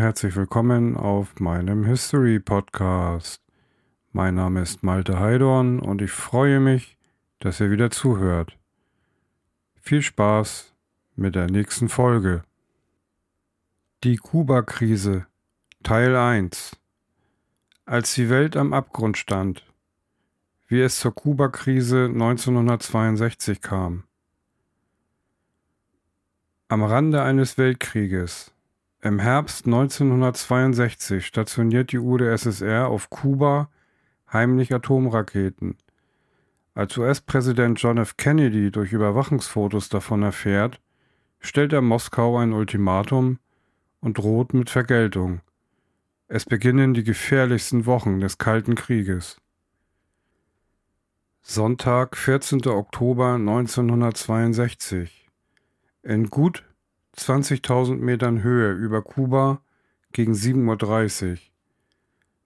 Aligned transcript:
Herzlich 0.00 0.34
willkommen 0.34 0.96
auf 0.96 1.40
meinem 1.40 1.84
History 1.84 2.40
Podcast. 2.40 3.42
Mein 4.12 4.34
Name 4.34 4.62
ist 4.62 4.82
Malte 4.82 5.20
Heidorn 5.20 5.78
und 5.78 6.00
ich 6.00 6.10
freue 6.10 6.58
mich, 6.58 6.96
dass 7.38 7.60
ihr 7.60 7.70
wieder 7.70 7.90
zuhört. 7.90 8.56
Viel 9.78 10.00
Spaß 10.00 10.74
mit 11.16 11.34
der 11.34 11.50
nächsten 11.50 11.90
Folge. 11.90 12.44
Die 14.02 14.16
Kuba-Krise 14.16 15.26
Teil 15.82 16.16
1 16.16 16.78
Als 17.84 18.14
die 18.14 18.30
Welt 18.30 18.56
am 18.56 18.72
Abgrund 18.72 19.18
stand, 19.18 19.70
wie 20.66 20.80
es 20.80 20.98
zur 20.98 21.14
Kuba-Krise 21.14 22.06
1962 22.06 23.60
kam. 23.60 24.04
Am 26.68 26.82
Rande 26.82 27.22
eines 27.22 27.58
Weltkrieges 27.58 28.54
im 29.02 29.18
Herbst 29.18 29.64
1962 29.64 31.24
stationiert 31.24 31.92
die 31.92 31.98
UdSSR 31.98 32.88
auf 32.88 33.08
Kuba 33.08 33.70
heimlich 34.30 34.74
Atomraketen. 34.74 35.76
Als 36.74 36.96
US-Präsident 36.98 37.80
John 37.80 37.98
F. 37.98 38.16
Kennedy 38.16 38.70
durch 38.70 38.92
Überwachungsfotos 38.92 39.88
davon 39.88 40.22
erfährt, 40.22 40.80
stellt 41.40 41.72
er 41.72 41.80
Moskau 41.80 42.38
ein 42.38 42.52
Ultimatum 42.52 43.38
und 44.00 44.18
droht 44.18 44.52
mit 44.54 44.68
Vergeltung. 44.68 45.40
Es 46.28 46.44
beginnen 46.44 46.94
die 46.94 47.02
gefährlichsten 47.02 47.86
Wochen 47.86 48.20
des 48.20 48.38
Kalten 48.38 48.74
Krieges. 48.74 49.40
Sonntag, 51.42 52.16
14. 52.16 52.66
Oktober 52.66 53.34
1962. 53.34 55.28
In 56.02 56.28
gut 56.28 56.69
20.000 57.20 57.96
Metern 57.96 58.42
Höhe 58.42 58.72
über 58.72 59.02
Kuba 59.02 59.60
gegen 60.12 60.32
7.30 60.32 61.32
Uhr. 61.32 61.38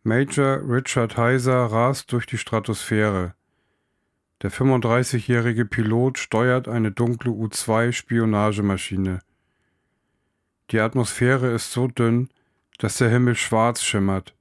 Major 0.03 0.61
Richard 0.69 1.17
Heiser 1.17 1.67
rast 1.67 2.13
durch 2.13 2.27
die 2.27 2.39
Stratosphäre. 2.39 3.35
Der 4.43 4.51
35-jährige 4.51 5.65
Pilot 5.65 6.19
steuert 6.19 6.69
eine 6.69 6.91
dunkle 6.91 7.31
U-2-Spionagemaschine. 7.31 9.21
Die 10.71 10.81
Atmosphäre 10.81 11.53
ist 11.53 11.73
so 11.73 11.87
dünn, 11.87 12.29
dass 12.79 12.99
der 12.99 13.11
Himmel 13.11 13.37
schwarz 13.37 13.83
schimmert. 13.83 14.35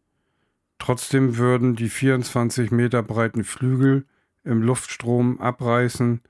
Trotzdem 0.80 1.38
würden 1.38 1.76
die 1.76 1.90
24 1.90 2.72
Meter 2.72 3.04
breiten 3.04 3.44
Flügel 3.44 4.06
im 4.44 4.62
Luftstrom 4.62 5.40
abreißen, 5.40 6.22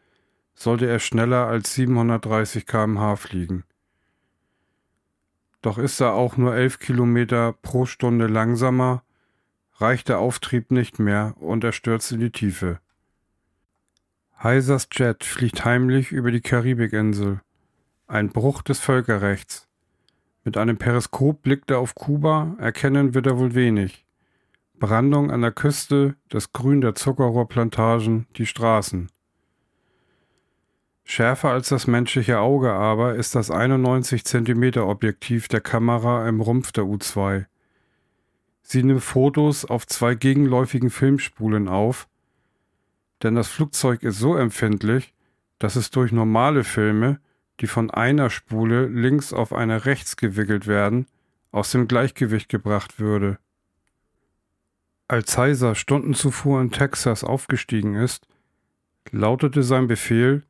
sollte 0.53 0.85
er 0.87 0.99
schneller 0.99 1.47
als 1.47 1.73
730 1.73 2.67
km/h 2.67 3.15
fliegen. 3.15 3.63
Doch 5.64 5.78
ist 5.78 6.02
er 6.02 6.14
auch 6.14 6.36
nur 6.36 6.53
elf 6.53 6.78
Kilometer 6.78 7.53
pro 7.53 7.86
Stunde 7.86 8.28
langsamer, 8.28 9.02
reicht 9.75 10.09
der 10.09 10.20
Auftrieb 10.20 10.72
nicht 10.72 11.00
mehr 11.00 11.36
und 11.39 11.64
er 11.64 11.72
stürzt 11.72 12.11
in 12.11 12.20
die 12.20 12.31
Tiefe. 12.31 12.80
Heisers 14.43 14.89
Jet 14.92 15.23
fliegt 15.23 15.64
heimlich 15.64 16.11
über 16.11 16.32
die 16.32 16.42
Karibikinsel. 16.42 17.39
Ein 18.08 18.27
Bruch 18.27 18.61
des 18.61 18.82
Völkerrechts. 18.82 19.70
Mit 20.43 20.58
einem 20.58 20.77
Periskop 20.77 21.42
blickt 21.42 21.71
er 21.71 21.80
auf 21.80 21.95
Kuba, 21.95 22.58
erkennen 22.60 23.14
wird 23.14 23.26
er 23.26 23.37
wohl 23.37 23.55
wenig. 23.55 24.05
Brandung 24.77 25.32
an 25.32 25.42
der 25.42 25.54
Küste, 25.54 26.17
das 26.27 26.52
Grün 26.52 26.82
der 26.82 26.93
Zuckerrohrplantagen, 26.93 28.27
die 28.36 28.45
Straßen. 28.45 29.10
Schärfer 31.05 31.49
als 31.49 31.69
das 31.69 31.86
menschliche 31.86 32.39
Auge 32.39 32.71
aber 32.71 33.15
ist 33.15 33.36
das 33.36 33.52
91 33.52 34.23
cm 34.23 34.77
Objektiv 34.77 35.47
der 35.47 35.61
Kamera 35.61 36.27
im 36.27 36.41
Rumpf 36.41 36.71
der 36.71 36.86
U2. 36.86 37.45
Sie 38.61 38.83
nimmt 38.83 39.03
Fotos 39.03 39.65
auf 39.65 39.86
zwei 39.86 40.15
gegenläufigen 40.15 40.89
Filmspulen 40.89 41.67
auf, 41.67 42.08
denn 43.21 43.36
das 43.36 43.49
Flugzeug 43.49 44.03
ist 44.03 44.17
so 44.17 44.36
empfindlich, 44.36 45.13
dass 45.59 45.75
es 45.75 45.92
durch 45.92 46.11
normale 46.11 46.63
Filme, 46.63 47.19
die 47.59 47.67
von 47.67 47.92
einer 47.92 48.30
Spule 48.30 48.87
links 48.87 49.33
auf 49.33 49.53
eine 49.53 49.86
rechts 49.86 50.17
gewickelt 50.17 50.67
werden, 50.67 51.05
aus 51.52 51.71
dem 51.71 51.87
Gleichgewicht 51.87 52.49
gebracht 52.49 52.99
würde. 52.99 53.37
Als 55.08 55.37
Heiser 55.37 55.75
Stunden 55.75 56.13
zuvor 56.13 56.61
in 56.61 56.71
Texas 56.71 57.23
aufgestiegen 57.23 57.95
ist, 57.95 58.25
lautete 59.11 59.61
sein 59.61 59.87
Befehl, 59.87 60.43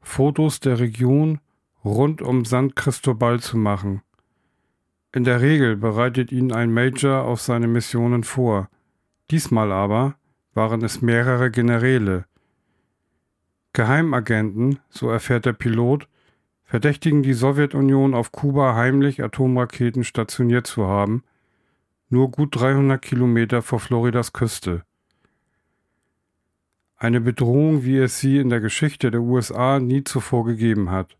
Fotos 0.00 0.60
der 0.60 0.78
Region 0.78 1.40
rund 1.84 2.22
um 2.22 2.44
San 2.44 2.74
Cristobal 2.74 3.40
zu 3.40 3.56
machen. 3.56 4.02
In 5.12 5.24
der 5.24 5.40
Regel 5.40 5.76
bereitet 5.76 6.32
ihn 6.32 6.52
ein 6.52 6.72
Major 6.72 7.24
auf 7.24 7.40
seine 7.40 7.66
Missionen 7.66 8.24
vor. 8.24 8.68
Diesmal 9.30 9.72
aber 9.72 10.16
waren 10.54 10.82
es 10.82 11.02
mehrere 11.02 11.50
Generäle. 11.50 12.26
Geheimagenten, 13.72 14.80
so 14.90 15.08
erfährt 15.08 15.46
der 15.46 15.52
Pilot, 15.52 16.08
verdächtigen 16.64 17.22
die 17.22 17.32
Sowjetunion 17.32 18.14
auf 18.14 18.32
Kuba 18.32 18.74
heimlich 18.74 19.22
Atomraketen 19.22 20.04
stationiert 20.04 20.66
zu 20.66 20.86
haben, 20.86 21.22
nur 22.10 22.30
gut 22.30 22.56
300 22.58 23.00
Kilometer 23.00 23.62
vor 23.62 23.80
Floridas 23.80 24.32
Küste. 24.32 24.82
Eine 27.00 27.20
Bedrohung, 27.20 27.84
wie 27.84 27.98
es 27.98 28.18
sie 28.18 28.38
in 28.38 28.50
der 28.50 28.58
Geschichte 28.58 29.12
der 29.12 29.20
USA 29.20 29.78
nie 29.78 30.02
zuvor 30.02 30.44
gegeben 30.44 30.90
hat. 30.90 31.16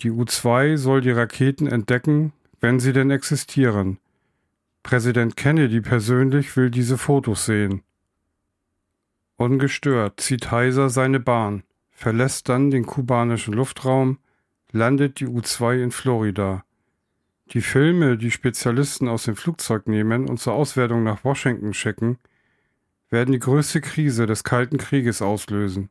Die 0.00 0.10
U-2 0.10 0.78
soll 0.78 1.02
die 1.02 1.10
Raketen 1.10 1.66
entdecken, 1.66 2.32
wenn 2.60 2.80
sie 2.80 2.94
denn 2.94 3.10
existieren. 3.10 3.98
Präsident 4.82 5.36
Kennedy 5.36 5.82
persönlich 5.82 6.56
will 6.56 6.70
diese 6.70 6.96
Fotos 6.96 7.44
sehen. 7.44 7.82
Ungestört 9.36 10.20
zieht 10.20 10.50
Heiser 10.50 10.88
seine 10.88 11.20
Bahn, 11.20 11.62
verlässt 11.90 12.48
dann 12.48 12.70
den 12.70 12.86
kubanischen 12.86 13.52
Luftraum, 13.52 14.18
landet 14.72 15.20
die 15.20 15.26
U-2 15.26 15.82
in 15.82 15.90
Florida. 15.90 16.64
Die 17.52 17.60
Filme, 17.60 18.16
die 18.16 18.30
Spezialisten 18.30 19.06
aus 19.06 19.24
dem 19.24 19.36
Flugzeug 19.36 19.86
nehmen 19.86 20.26
und 20.26 20.40
zur 20.40 20.54
Auswertung 20.54 21.02
nach 21.02 21.24
Washington 21.24 21.74
schicken, 21.74 22.18
werden 23.10 23.32
die 23.32 23.38
größte 23.38 23.80
Krise 23.80 24.26
des 24.26 24.44
Kalten 24.44 24.78
Krieges 24.78 25.22
auslösen. 25.22 25.90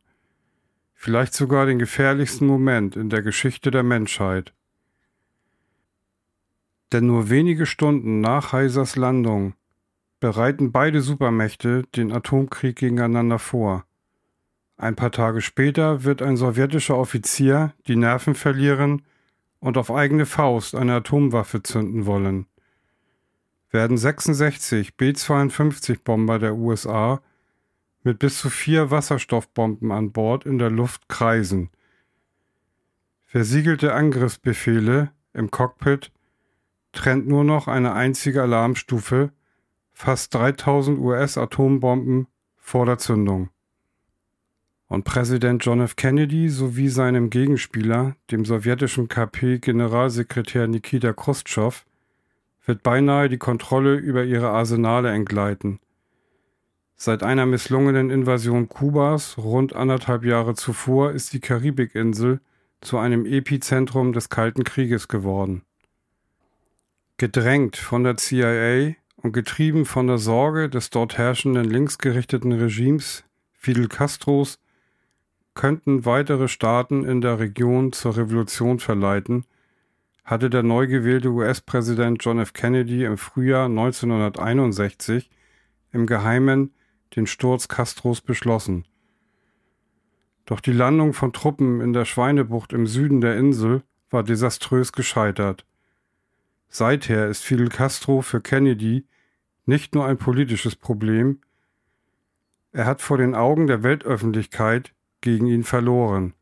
Vielleicht 0.94 1.34
sogar 1.34 1.66
den 1.66 1.80
gefährlichsten 1.80 2.48
Moment 2.48 2.96
in 2.96 3.10
der 3.10 3.22
Geschichte 3.22 3.72
der 3.72 3.84
Menschheit. 3.84 4.54
Denn 6.92 7.08
nur 7.08 7.30
wenige 7.30 7.66
Stunden 7.66 8.22
nach 8.22 8.54
Heisers 8.54 8.96
Landung 8.96 9.54
bereiten 10.20 10.72
beide 10.72 11.02
Supermächte 11.02 11.84
den 11.96 12.12
Atomkrieg 12.12 12.78
gegeneinander 12.78 13.40
vor. 13.40 13.86
Ein 14.78 14.96
paar 14.96 15.12
Tage 15.12 15.42
später 15.42 16.04
wird 16.04 16.22
ein 16.22 16.38
sowjetischer 16.38 16.98
Offizier 16.98 17.74
die 17.88 17.96
Nerven 17.96 18.36
verlieren 18.36 19.04
und 19.60 19.78
auf 19.78 19.92
eigene 19.92 20.26
Faust 20.26 20.76
eine 20.76 20.96
Atomwaffe 20.96 21.64
zünden 21.64 22.06
wollen 22.06 22.48
werden 23.76 23.98
66 23.98 24.96
B-52-Bomber 24.96 26.40
der 26.40 26.56
USA 26.56 27.22
mit 28.04 28.20
bis 28.20 28.40
zu 28.40 28.50
vier 28.50 28.90
Wasserstoffbomben 28.90 29.92
an 29.92 30.14
Bord 30.14 30.46
in 30.46 30.60
der 30.60 30.70
Luft 30.70 31.10
kreisen. 31.10 31.70
Versiegelte 33.26 33.94
Angriffsbefehle 33.94 35.12
im 35.34 35.52
Cockpit 35.52 36.14
trennt 36.94 37.28
nur 37.28 37.44
noch 37.44 37.68
eine 37.68 37.92
einzige 37.92 38.44
Alarmstufe, 38.44 39.34
fast 39.92 40.34
3000 40.34 40.98
US-Atombomben 40.98 42.28
vor 42.56 42.86
der 42.86 42.98
Zündung. 42.98 43.50
Und 44.88 45.04
Präsident 45.04 45.66
John 45.66 45.82
F. 45.82 45.98
Kennedy 45.98 46.48
sowie 46.48 46.88
seinem 46.88 47.30
Gegenspieler, 47.30 48.16
dem 48.32 48.46
sowjetischen 48.46 49.10
KP-Generalsekretär 49.10 50.68
Nikita 50.68 51.12
Khrushchev, 51.12 51.84
wird 52.66 52.84
beinahe 52.84 53.30
die 53.30 53.38
Kontrolle 53.38 53.96
über 53.96 54.24
ihre 54.24 54.50
Arsenale 54.50 55.12
entgleiten. 55.12 55.80
Seit 56.96 57.24
einer 57.24 57.46
misslungenen 57.46 58.10
Invasion 58.10 58.70
Kubas 58.70 59.38
rund 59.38 59.76
anderthalb 59.76 60.24
Jahre 60.24 60.56
zuvor 60.56 61.12
ist 61.12 61.34
die 61.34 61.40
Karibikinsel 61.40 62.40
zu 62.82 62.98
einem 62.98 63.26
Epizentrum 63.26 64.14
des 64.14 64.30
Kalten 64.30 64.64
Krieges 64.64 65.08
geworden. 65.08 65.64
Gedrängt 67.18 67.78
von 67.78 68.04
der 68.04 68.18
CIA 68.18 68.96
und 69.18 69.34
getrieben 69.34 69.86
von 69.86 70.08
der 70.08 70.18
Sorge 70.18 70.70
des 70.70 70.90
dort 70.90 71.18
herrschenden 71.18 71.66
linksgerichteten 71.66 72.52
Regimes 72.52 73.24
Fidel 73.54 73.88
Castros 73.88 74.60
könnten 75.54 76.06
weitere 76.06 76.48
Staaten 76.48 77.04
in 77.04 77.22
der 77.22 77.40
Region 77.40 77.92
zur 77.94 78.18
Revolution 78.18 78.80
verleiten 78.80 79.46
hatte 80.26 80.50
der 80.50 80.64
neu 80.64 80.88
gewählte 80.88 81.30
US-Präsident 81.30 82.24
John 82.24 82.40
F. 82.40 82.54
Kennedy 82.54 83.06
im 83.06 83.18
Frühjahr 83.18 83.68
1961 83.68 85.30
im 85.92 86.08
Geheimen 86.08 86.74
den 87.16 87.28
Sturz 87.28 87.68
Castros 87.68 88.22
beschlossen. 88.22 88.86
Doch 90.46 90.60
die 90.60 90.74
Landung 90.74 91.14
von 91.14 91.32
Truppen 91.32 91.80
in 91.80 91.94
der 91.94 92.06
Schweinebucht 92.06 92.74
im 92.74 92.88
Süden 92.88 93.22
der 93.22 93.38
Insel 93.38 93.84
war 94.10 94.24
desaströs 94.24 94.92
gescheitert. 94.92 95.66
Seither 96.68 97.28
ist 97.28 97.44
Fidel 97.44 97.70
Castro 97.70 98.22
für 98.22 98.42
Kennedy 98.42 99.06
nicht 99.66 99.96
nur 99.96 100.06
ein 100.06 100.18
politisches 100.18 100.76
Problem, 100.76 101.40
er 102.72 102.86
hat 102.86 103.02
vor 103.02 103.18
den 103.18 103.36
Augen 103.36 103.68
der 103.68 103.84
Weltöffentlichkeit 103.84 104.94
gegen 105.22 105.48
ihn 105.48 105.64
verloren. 105.64 106.34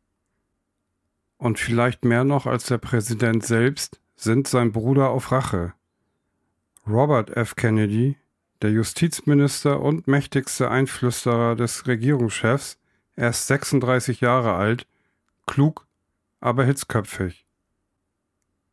Und 1.44 1.60
vielleicht 1.60 2.06
mehr 2.06 2.24
noch 2.24 2.46
als 2.46 2.68
der 2.68 2.78
Präsident 2.78 3.46
selbst 3.46 4.00
sind 4.16 4.48
sein 4.48 4.72
Bruder 4.72 5.10
auf 5.10 5.34
Rache. 5.34 5.74
Robert 6.88 7.36
F. 7.36 7.58
Kennedy, 7.58 8.16
der 8.62 8.72
Justizminister 8.72 9.82
und 9.82 10.08
mächtigste 10.08 10.72
Einflüsterer 10.72 11.58
des 11.58 11.86
Regierungschefs, 11.86 12.78
erst 13.18 13.48
36 13.48 14.22
Jahre 14.22 14.54
alt, 14.54 14.88
klug, 15.46 15.86
aber 16.40 16.64
hitzköpfig. 16.64 17.46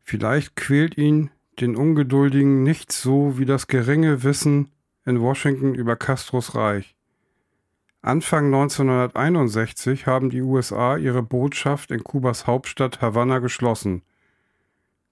Vielleicht 0.05 0.55
quält 0.55 0.97
ihn 0.97 1.31
den 1.59 1.75
Ungeduldigen 1.75 2.63
nicht 2.63 2.93
so 2.93 3.37
wie 3.37 3.47
das 3.47 3.67
geringe 3.67 4.23
Wissen 4.23 4.71
in 5.05 5.21
Washington 5.21 5.75
über 5.75 5.97
Castros 5.97 6.55
Reich. 6.55 6.95
Anfang 8.03 8.47
1961 8.47 10.07
haben 10.07 10.31
die 10.31 10.41
USA 10.41 10.97
ihre 10.97 11.23
Botschaft 11.23 11.91
in 11.91 12.03
Kubas 12.03 12.47
Hauptstadt 12.47 13.03
Havanna 13.03 13.41
geschlossen. 13.41 14.03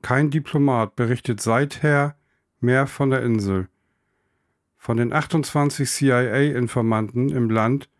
Kein 0.00 0.30
Diplomat 0.30 0.96
berichtet 0.96 1.42
seither 1.42 2.16
mehr 2.60 2.86
von 2.86 3.10
der 3.10 3.22
Insel. 3.22 3.68
Von 4.78 4.96
den 4.96 5.12
28 5.12 5.86
CIA-Informanten 5.86 7.28
im 7.28 7.50
Land 7.50 7.90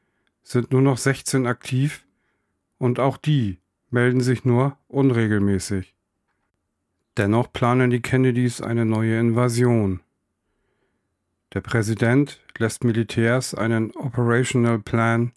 sind 0.42 0.72
nur 0.72 0.80
noch 0.80 0.96
16 0.96 1.46
aktiv 1.46 2.06
und 2.78 2.98
auch 2.98 3.18
die 3.18 3.58
melden 3.90 4.20
sich 4.20 4.46
nur 4.46 4.78
unregelmäßig. 4.86 5.94
Dennoch 7.18 7.52
planen 7.52 7.90
die 7.90 8.00
Kennedys 8.00 8.62
eine 8.62 8.86
neue 8.86 9.18
Invasion. 9.18 10.00
Der 11.54 11.62
Präsident 11.62 12.40
lässt 12.58 12.84
Militärs 12.84 13.54
einen 13.54 13.92
Operational 13.92 14.80
Plan, 14.80 15.32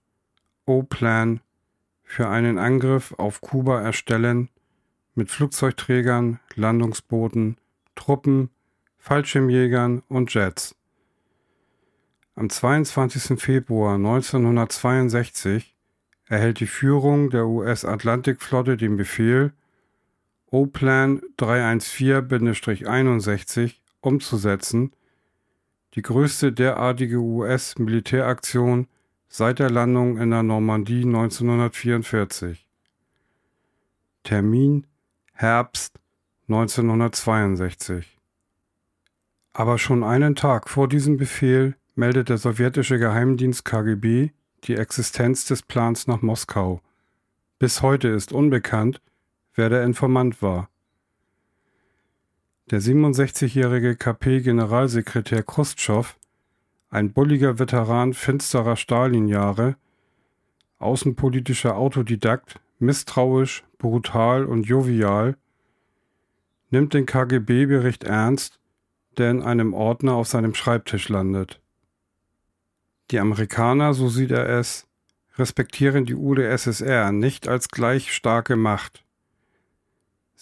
O-Plan, 0.66 1.40
für 2.04 2.28
einen 2.28 2.58
Angriff 2.58 3.14
auf 3.18 3.40
Kuba 3.40 3.82
erstellen, 3.82 4.50
mit 5.16 5.32
Flugzeugträgern, 5.32 6.42
Landungsbooten, 6.56 7.56
Truppen, 7.96 8.50
Fallschirmjägern 8.98 10.04
und 10.10 10.34
Jets. 10.34 10.76
Am 12.36 12.50
22. 12.50 13.40
Februar 13.40 13.96
1962 13.96 15.78
erhält 16.26 16.60
die 16.60 16.68
Führung 16.68 17.30
der 17.30 17.48
US-Atlantikflotte 17.48 18.76
den 18.76 18.98
Befehl, 18.98 19.54
O-Plan 20.48 21.22
314-61 21.38 23.76
umzusetzen 24.02 24.92
die 25.94 26.02
größte 26.02 26.52
derartige 26.52 27.18
US-Militäraktion 27.18 28.88
seit 29.28 29.60
der 29.60 29.70
Landung 29.70 30.18
in 30.18 30.32
der 30.32 30.44
Normandie 30.44 31.04
1944. 31.04 32.68
Termin 34.24 34.88
Herbst 35.34 36.00
1962. 36.48 38.20
Aber 39.54 39.78
schon 39.78 40.04
einen 40.04 40.36
Tag 40.36 40.70
vor 40.70 40.88
diesem 40.88 41.18
Befehl 41.18 41.76
meldet 41.96 42.30
der 42.30 42.38
sowjetische 42.38 43.00
Geheimdienst 43.00 43.66
KGB 43.66 44.32
die 44.64 44.76
Existenz 44.76 45.46
des 45.46 45.62
Plans 45.62 46.08
nach 46.08 46.22
Moskau. 46.22 46.82
Bis 47.60 47.82
heute 47.82 48.08
ist 48.08 48.32
unbekannt, 48.32 49.02
wer 49.56 49.70
der 49.70 49.84
Informant 49.84 50.42
war. 50.42 50.71
Der 52.72 52.80
67-jährige 52.80 53.98
KP-Generalsekretär 53.98 55.44
Chrustschov, 55.44 56.16
ein 56.90 57.12
bulliger 57.12 57.60
Veteran 57.60 58.14
finsterer 58.14 58.78
Stalinjahre, 58.78 59.76
außenpolitischer 60.80 61.76
Autodidakt, 61.76 62.62
misstrauisch, 62.80 63.66
brutal 63.78 64.46
und 64.46 64.64
jovial, 64.64 65.36
nimmt 66.70 66.94
den 66.94 67.06
KGB-Bericht 67.06 68.06
ernst, 68.06 68.58
der 69.18 69.32
in 69.32 69.42
einem 69.42 69.74
Ordner 69.74 70.14
auf 70.14 70.30
seinem 70.30 70.56
Schreibtisch 70.56 71.10
landet. 71.10 71.60
Die 73.12 73.20
Amerikaner, 73.20 73.94
so 73.94 74.08
sieht 74.08 74.32
er 74.32 74.48
es, 74.48 74.88
respektieren 75.38 76.06
die 76.06 76.16
UdSSR 76.16 77.12
nicht 77.12 77.50
als 77.50 77.68
gleich 77.68 78.14
starke 78.14 78.56
Macht. 78.56 79.04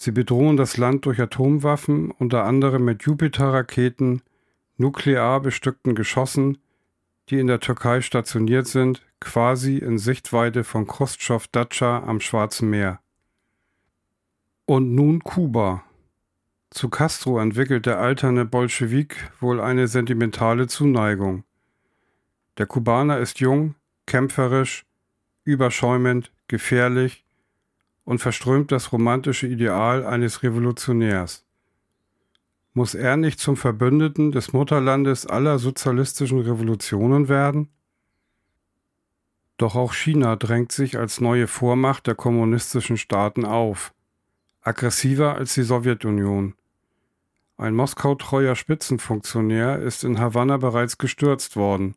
Sie 0.02 0.12
bedrohen 0.12 0.56
das 0.56 0.78
Land 0.78 1.04
durch 1.04 1.20
Atomwaffen, 1.20 2.10
unter 2.10 2.44
anderem 2.44 2.86
mit 2.86 3.02
Jupiter-Raketen, 3.02 4.22
nuklear 4.78 5.40
bestückten 5.40 5.94
Geschossen, 5.94 6.56
die 7.28 7.38
in 7.38 7.48
der 7.48 7.60
Türkei 7.60 8.00
stationiert 8.00 8.66
sind, 8.66 9.06
quasi 9.20 9.76
in 9.76 9.98
Sichtweite 9.98 10.64
von 10.64 10.86
Khrushchev-Datscha 10.86 12.02
am 12.04 12.20
Schwarzen 12.20 12.70
Meer. 12.70 13.00
Und 14.64 14.94
nun 14.94 15.22
Kuba. 15.22 15.84
Zu 16.70 16.88
Castro 16.88 17.38
entwickelt 17.38 17.84
der 17.84 17.98
alterne 17.98 18.46
Bolschewik 18.46 19.30
wohl 19.38 19.60
eine 19.60 19.86
sentimentale 19.86 20.66
Zuneigung. 20.66 21.44
Der 22.56 22.64
Kubaner 22.64 23.18
ist 23.18 23.38
jung, 23.40 23.74
kämpferisch, 24.06 24.86
überschäumend, 25.44 26.32
gefährlich, 26.48 27.26
und 28.04 28.18
verströmt 28.18 28.72
das 28.72 28.92
romantische 28.92 29.46
Ideal 29.46 30.04
eines 30.04 30.42
Revolutionärs. 30.42 31.44
Muss 32.72 32.94
er 32.94 33.16
nicht 33.16 33.40
zum 33.40 33.56
Verbündeten 33.56 34.30
des 34.32 34.52
Mutterlandes 34.52 35.26
aller 35.26 35.58
sozialistischen 35.58 36.40
Revolutionen 36.40 37.28
werden? 37.28 37.68
Doch 39.56 39.74
auch 39.74 39.92
China 39.92 40.36
drängt 40.36 40.72
sich 40.72 40.96
als 40.96 41.20
neue 41.20 41.46
Vormacht 41.46 42.06
der 42.06 42.14
kommunistischen 42.14 42.96
Staaten 42.96 43.44
auf, 43.44 43.92
aggressiver 44.62 45.34
als 45.34 45.54
die 45.54 45.64
Sowjetunion. 45.64 46.54
Ein 47.58 47.74
Moskau-treuer 47.74 48.56
Spitzenfunktionär 48.56 49.80
ist 49.80 50.02
in 50.02 50.18
Havanna 50.18 50.56
bereits 50.56 50.96
gestürzt 50.96 51.56
worden. 51.56 51.94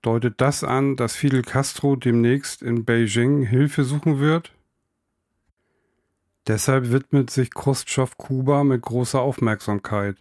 Deutet 0.00 0.40
das 0.40 0.64
an, 0.64 0.96
dass 0.96 1.14
Fidel 1.14 1.42
Castro 1.42 1.94
demnächst 1.94 2.60
in 2.60 2.84
Beijing 2.84 3.44
Hilfe 3.44 3.84
suchen 3.84 4.18
wird? 4.18 4.52
Deshalb 6.48 6.90
widmet 6.90 7.30
sich 7.30 7.52
Khrushchev 7.52 8.16
Kuba 8.16 8.64
mit 8.64 8.82
großer 8.82 9.20
Aufmerksamkeit. 9.20 10.16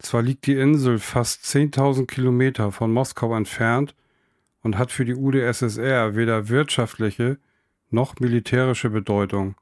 Zwar 0.00 0.22
liegt 0.22 0.46
die 0.46 0.56
Insel 0.56 0.98
fast 0.98 1.44
10.000 1.44 2.06
Kilometer 2.06 2.72
von 2.72 2.92
Moskau 2.92 3.36
entfernt 3.36 3.94
und 4.62 4.76
hat 4.78 4.90
für 4.90 5.04
die 5.04 5.14
UdSSR 5.14 6.16
weder 6.16 6.48
wirtschaftliche 6.48 7.38
noch 7.90 8.18
militärische 8.18 8.90
Bedeutung. 8.90 9.54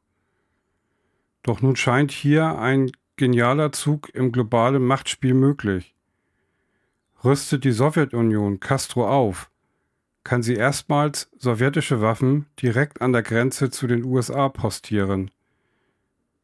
Doch 1.43 1.61
nun 1.61 1.76
scheint 1.76 2.11
hier 2.11 2.59
ein 2.59 2.90
genialer 3.17 3.71
Zug 3.73 4.09
im 4.14 4.33
globalen 4.33 4.83
Machtspiel 4.83 5.35
möglich. 5.35 5.95
Rüstet 7.23 7.64
die 7.64 7.73
Sowjetunion 7.73 8.61
Castro 8.61 9.07
auf, 9.07 9.50
kann 10.25 10.43
sie 10.43 10.55
erstmals 10.55 11.31
sowjetische 11.37 12.00
Waffen 12.00 12.47
direkt 12.62 13.02
an 13.02 13.12
der 13.12 13.23
Grenze 13.23 13.69
zu 13.69 13.87
den 13.87 14.05
USA 14.05 14.49
postieren 14.49 15.31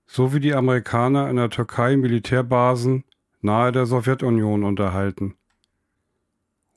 so 0.07 0.33
wie 0.33 0.41
die 0.41 0.55
Amerikaner 0.55 1.29
in 1.29 1.37
der 1.37 1.51
Türkei 1.51 1.97
Militärbasen 1.97 3.05
nahe 3.41 3.73
der 3.73 3.87
Sowjetunion 3.87 4.65
unterhalten. 4.65 5.37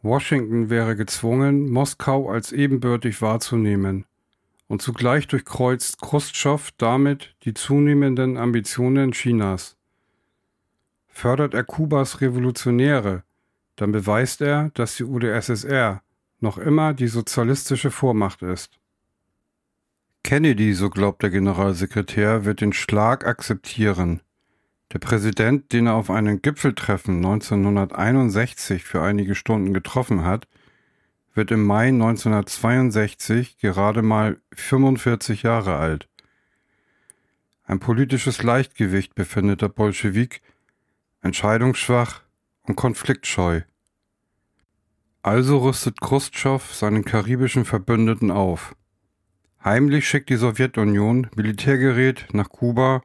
Washington 0.02 0.70
wäre 0.70 0.96
gezwungen, 0.96 1.70
Moskau 1.70 2.30
als 2.30 2.52
ebenbürtig 2.52 3.22
wahrzunehmen, 3.22 4.06
und 4.68 4.82
zugleich 4.82 5.28
durchkreuzt 5.28 6.00
Khrushchev 6.00 6.72
damit 6.78 7.36
die 7.44 7.54
zunehmenden 7.54 8.38
Ambitionen 8.38 9.12
Chinas. 9.12 9.76
Fördert 11.08 11.54
er 11.54 11.66
Kubas 11.66 12.22
Revolutionäre, 12.22 13.24
dann 13.76 13.92
beweist 13.92 14.42
er, 14.42 14.70
dass 14.74 14.96
die 14.96 15.04
UdSSR 15.04 16.02
noch 16.40 16.58
immer 16.58 16.94
die 16.94 17.08
sozialistische 17.08 17.92
Vormacht 17.92 18.42
ist. 18.42 18.79
Kennedy, 20.30 20.76
so 20.76 20.92
glaubt 20.92 21.24
der 21.24 21.32
Generalsekretär, 21.32 22.46
wird 22.46 22.62
den 22.62 22.72
Schlag 22.72 23.26
akzeptieren. 23.26 24.22
Der 24.94 25.00
Präsident, 25.00 25.74
den 25.74 25.88
er 25.88 25.96
auf 25.96 26.12
einem 26.12 26.40
Gipfeltreffen 26.44 27.16
1961 27.16 28.84
für 28.84 29.02
einige 29.02 29.34
Stunden 29.34 29.74
getroffen 29.74 30.24
hat, 30.24 30.48
wird 31.34 31.50
im 31.50 31.66
Mai 31.66 31.88
1962 31.88 33.58
gerade 33.58 34.04
mal 34.04 34.40
45 34.54 35.42
Jahre 35.42 35.78
alt. 35.78 36.08
Ein 37.64 37.80
politisches 37.80 38.44
Leichtgewicht 38.44 39.16
befindet 39.16 39.64
der 39.64 39.70
Bolschewik, 39.70 40.44
entscheidungsschwach 41.22 42.22
und 42.62 42.76
konfliktscheu. 42.76 43.62
Also 45.24 45.58
rüstet 45.58 46.00
Khrushchev 46.00 46.72
seinen 46.72 47.04
karibischen 47.04 47.66
Verbündeten 47.66 48.30
auf. 48.30 48.76
Heimlich 49.64 50.08
schickt 50.08 50.30
die 50.30 50.38
Sowjetunion 50.38 51.28
Militärgerät 51.36 52.28
nach 52.32 52.50
Kuba, 52.50 53.02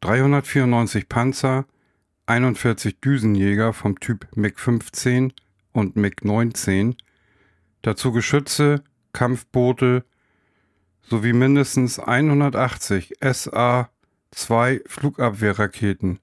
394 0.00 1.06
Panzer, 1.06 1.66
41 2.24 3.00
Düsenjäger 3.00 3.74
vom 3.74 4.00
Typ 4.00 4.26
MiG-15 4.34 5.32
und 5.72 5.96
MiG-19, 5.96 6.96
dazu 7.82 8.10
Geschütze, 8.12 8.82
Kampfboote 9.12 10.04
sowie 11.02 11.34
mindestens 11.34 11.98
180 11.98 13.18
SA-2 13.20 14.80
Flugabwehrraketen. 14.88 16.20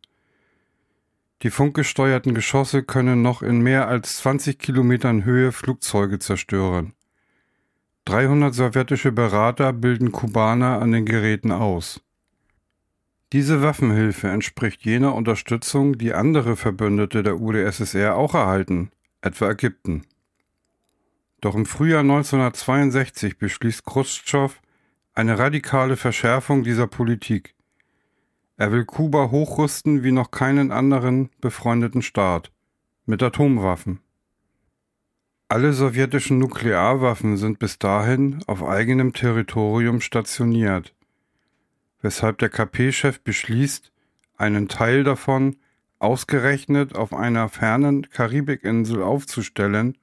Die 1.43 1.51
funkgesteuerten 1.51 2.33
Geschosse 2.33 2.81
können 2.81 3.21
noch 3.21 3.43
in 3.43 3.61
mehr 3.61 3.87
als 3.87 4.17
20 4.17 4.57
Kilometern 4.57 5.25
Höhe 5.25 5.51
Flugzeuge 5.51 6.17
zerstören. 6.17 6.93
300 8.05 8.53
sowjetische 8.53 9.13
Berater 9.13 9.71
bilden 9.71 10.11
Kubaner 10.11 10.81
an 10.81 10.91
den 10.91 11.05
Geräten 11.05 11.51
aus. 11.51 12.01
Diese 13.31 13.61
Waffenhilfe 13.61 14.27
entspricht 14.27 14.83
jener 14.83 15.15
Unterstützung, 15.15 15.97
die 15.97 16.13
andere 16.13 16.55
Verbündete 16.55 17.23
der 17.23 17.39
UdSSR 17.39 18.15
auch 18.15 18.35
erhalten, 18.35 18.91
etwa 19.21 19.49
Ägypten. 19.49 20.03
Doch 21.39 21.55
im 21.55 21.65
Frühjahr 21.65 22.01
1962 22.01 23.37
beschließt 23.37 23.85
Khrushchev 23.85 24.59
eine 25.13 25.39
radikale 25.39 25.95
Verschärfung 25.95 26.63
dieser 26.63 26.87
Politik. 26.87 27.55
Er 28.57 28.71
will 28.71 28.85
Kuba 28.85 29.31
hochrüsten 29.31 30.03
wie 30.03 30.11
noch 30.11 30.29
keinen 30.29 30.71
anderen 30.71 31.29
befreundeten 31.39 32.01
Staat 32.01 32.51
mit 33.05 33.23
Atomwaffen. 33.23 33.99
Alle 35.53 35.71
sowjetischen 35.73 36.39
Nuklearwaffen 36.39 37.37
sind 37.37 37.59
bis 37.59 37.77
dahin 37.77 38.43
auf 38.47 38.63
eigenem 38.63 39.13
Territorium 39.13 40.01
stationiert, 40.01 40.95
weshalb 42.01 42.39
der 42.39 42.49
KP-Chef 42.49 43.19
beschließt, 43.21 43.91
einen 44.35 44.67
Teil 44.67 45.03
davon 45.03 45.57
ausgerechnet 45.99 46.95
auf 46.95 47.13
einer 47.13 47.49
fernen 47.49 48.09
Karibikinsel 48.09 49.03
aufzustellen, 49.03 49.95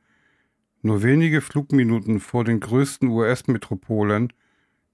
nur 0.83 1.03
wenige 1.03 1.41
Flugminuten 1.41 2.21
vor 2.21 2.45
den 2.45 2.61
größten 2.61 3.09
US-Metropolen, 3.09 4.33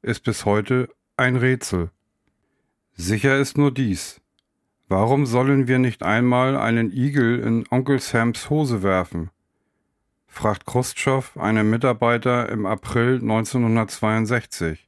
ist 0.01 0.25
bis 0.25 0.47
heute 0.47 0.89
ein 1.19 1.37
Rätsel. 1.37 1.91
Sicher 2.95 3.39
ist 3.39 3.59
nur 3.59 3.75
dies. 3.75 4.23
Warum 4.89 5.27
sollen 5.27 5.69
wir 5.69 5.79
nicht 5.79 6.03
einmal 6.03 6.57
einen 6.57 6.93
Igel 6.93 7.41
in 7.41 7.67
Onkel 7.69 8.01
Sams 8.01 8.49
Hose 8.49 8.83
werfen? 8.83 9.29
Fragt 10.37 10.67
Khrushchev 10.67 11.41
einen 11.41 11.71
Mitarbeiter 11.71 12.51
im 12.51 12.67
April 12.67 13.21
1962. 13.23 14.87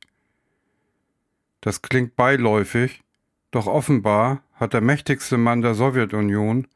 Das 1.62 1.80
klingt 1.80 2.16
beiläufig, 2.16 3.02
doch 3.50 3.66
offenbar 3.66 4.42
hat 4.52 4.74
der 4.74 4.82
mächtigste 4.82 5.38
Mann 5.38 5.62
der 5.62 5.74
Sowjetunion 5.74 6.68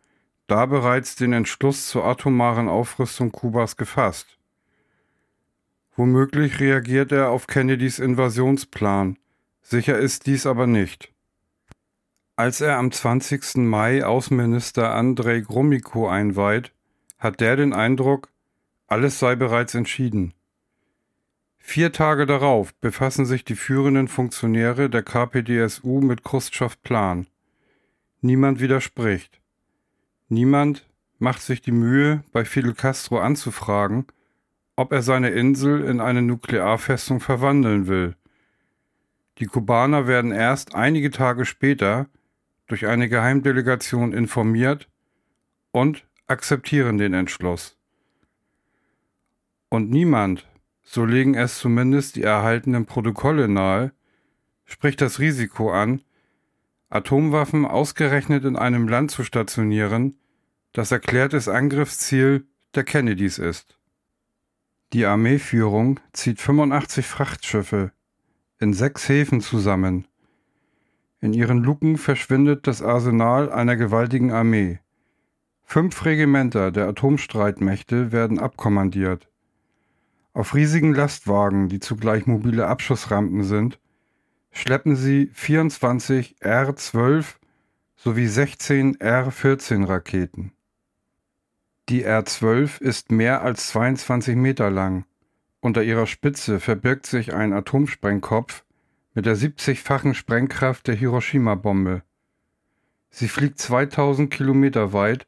da 0.46 0.64
bereits 0.66 1.16
den 1.16 1.34
Entschluss 1.34 1.88
zur 1.88 2.04
atomaren 2.04 2.68
Aufrüstung 2.68 3.30
Kubas 3.30 3.76
gefasst. 3.76 4.38
Womöglich 5.94 6.58
reagiert 6.58 7.12
er 7.12 7.28
auf 7.28 7.46
Kennedys 7.46 7.98
Invasionsplan, 7.98 9.18
sicher 9.60 9.98
ist 9.98 10.26
dies 10.26 10.46
aber 10.46 10.66
nicht. 10.66 11.12
Als 12.36 12.62
er 12.62 12.78
am 12.78 12.90
20. 12.90 13.56
Mai 13.56 14.02
Außenminister 14.04 14.94
Andrei 14.94 15.40
Gromyko 15.40 16.08
einweiht, 16.08 16.72
hat 17.18 17.40
der 17.40 17.56
den 17.56 17.74
Eindruck, 17.74 18.31
alles 18.92 19.18
sei 19.18 19.36
bereits 19.36 19.74
entschieden. 19.74 20.34
Vier 21.56 21.92
Tage 21.92 22.26
darauf 22.26 22.74
befassen 22.74 23.24
sich 23.24 23.42
die 23.42 23.54
führenden 23.54 24.06
Funktionäre 24.06 24.90
der 24.90 25.02
KPDSU 25.02 26.02
mit 26.02 26.22
Khrushchev 26.22 26.76
Plan. 26.82 27.26
Niemand 28.20 28.60
widerspricht. 28.60 29.40
Niemand 30.28 30.86
macht 31.18 31.40
sich 31.40 31.62
die 31.62 31.72
Mühe, 31.72 32.22
bei 32.32 32.44
Fidel 32.44 32.74
Castro 32.74 33.18
anzufragen, 33.18 34.06
ob 34.76 34.92
er 34.92 35.00
seine 35.00 35.30
Insel 35.30 35.84
in 35.84 36.00
eine 36.00 36.20
Nuklearfestung 36.20 37.20
verwandeln 37.20 37.86
will. 37.86 38.14
Die 39.38 39.46
Kubaner 39.46 40.06
werden 40.06 40.32
erst 40.32 40.74
einige 40.74 41.10
Tage 41.10 41.46
später 41.46 42.08
durch 42.66 42.86
eine 42.86 43.08
Geheimdelegation 43.08 44.12
informiert 44.12 44.90
und 45.70 46.06
akzeptieren 46.26 46.98
den 46.98 47.14
Entschluss. 47.14 47.78
Und 49.72 49.88
niemand, 49.88 50.46
so 50.82 51.06
legen 51.06 51.32
es 51.32 51.58
zumindest 51.58 52.16
die 52.16 52.22
erhaltenen 52.24 52.84
Protokolle 52.84 53.48
nahe, 53.48 53.92
spricht 54.66 55.00
das 55.00 55.18
Risiko 55.18 55.72
an, 55.72 56.02
Atomwaffen 56.90 57.64
ausgerechnet 57.64 58.44
in 58.44 58.56
einem 58.56 58.86
Land 58.86 59.12
zu 59.12 59.24
stationieren, 59.24 60.18
das 60.74 60.92
erklärtes 60.92 61.48
Angriffsziel 61.48 62.44
der 62.74 62.84
Kennedys 62.84 63.38
ist. 63.38 63.78
Die 64.92 65.06
Armeeführung 65.06 66.00
zieht 66.12 66.38
85 66.38 67.06
Frachtschiffe 67.06 67.92
in 68.60 68.74
sechs 68.74 69.08
Häfen 69.08 69.40
zusammen. 69.40 70.06
In 71.18 71.32
ihren 71.32 71.62
Luken 71.62 71.96
verschwindet 71.96 72.66
das 72.66 72.82
Arsenal 72.82 73.50
einer 73.50 73.76
gewaltigen 73.76 74.32
Armee. 74.32 74.80
Fünf 75.64 76.04
Regimenter 76.04 76.72
der 76.72 76.88
Atomstreitmächte 76.88 78.12
werden 78.12 78.38
abkommandiert. 78.38 79.31
Auf 80.34 80.54
riesigen 80.54 80.94
Lastwagen, 80.94 81.68
die 81.68 81.80
zugleich 81.80 82.26
mobile 82.26 82.66
Abschussrampen 82.66 83.44
sind, 83.44 83.78
schleppen 84.50 84.96
sie 84.96 85.30
24 85.34 86.36
R-12 86.40 87.36
sowie 87.96 88.26
16 88.26 89.00
R-14 89.00 89.86
Raketen. 89.86 90.52
Die 91.88 92.02
R-12 92.02 92.80
ist 92.80 93.12
mehr 93.12 93.42
als 93.42 93.68
22 93.68 94.36
Meter 94.36 94.70
lang. 94.70 95.04
Unter 95.60 95.82
ihrer 95.82 96.06
Spitze 96.06 96.60
verbirgt 96.60 97.06
sich 97.06 97.34
ein 97.34 97.52
Atomsprengkopf 97.52 98.64
mit 99.14 99.26
der 99.26 99.36
70-fachen 99.36 100.14
Sprengkraft 100.14 100.86
der 100.86 100.94
Hiroshima-Bombe. 100.94 102.02
Sie 103.10 103.28
fliegt 103.28 103.58
2000 103.58 104.32
Kilometer 104.32 104.92
weit 104.92 105.26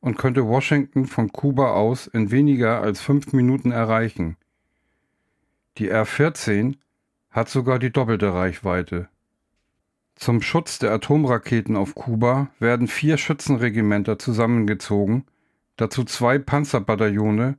und 0.00 0.16
könnte 0.16 0.46
Washington 0.46 1.06
von 1.06 1.32
Kuba 1.32 1.72
aus 1.72 2.06
in 2.06 2.30
weniger 2.30 2.80
als 2.80 3.00
fünf 3.00 3.32
Minuten 3.32 3.72
erreichen. 3.72 4.36
Die 5.78 5.88
R-14 5.88 6.76
hat 7.30 7.48
sogar 7.48 7.78
die 7.78 7.90
doppelte 7.90 8.32
Reichweite. 8.32 9.08
Zum 10.14 10.42
Schutz 10.42 10.78
der 10.78 10.92
Atomraketen 10.92 11.76
auf 11.76 11.94
Kuba 11.94 12.50
werden 12.58 12.88
vier 12.88 13.18
Schützenregimenter 13.18 14.18
zusammengezogen– 14.18 15.24
dazu 15.78 16.04
zwei 16.04 16.38
Panzerbataillone, 16.38 17.56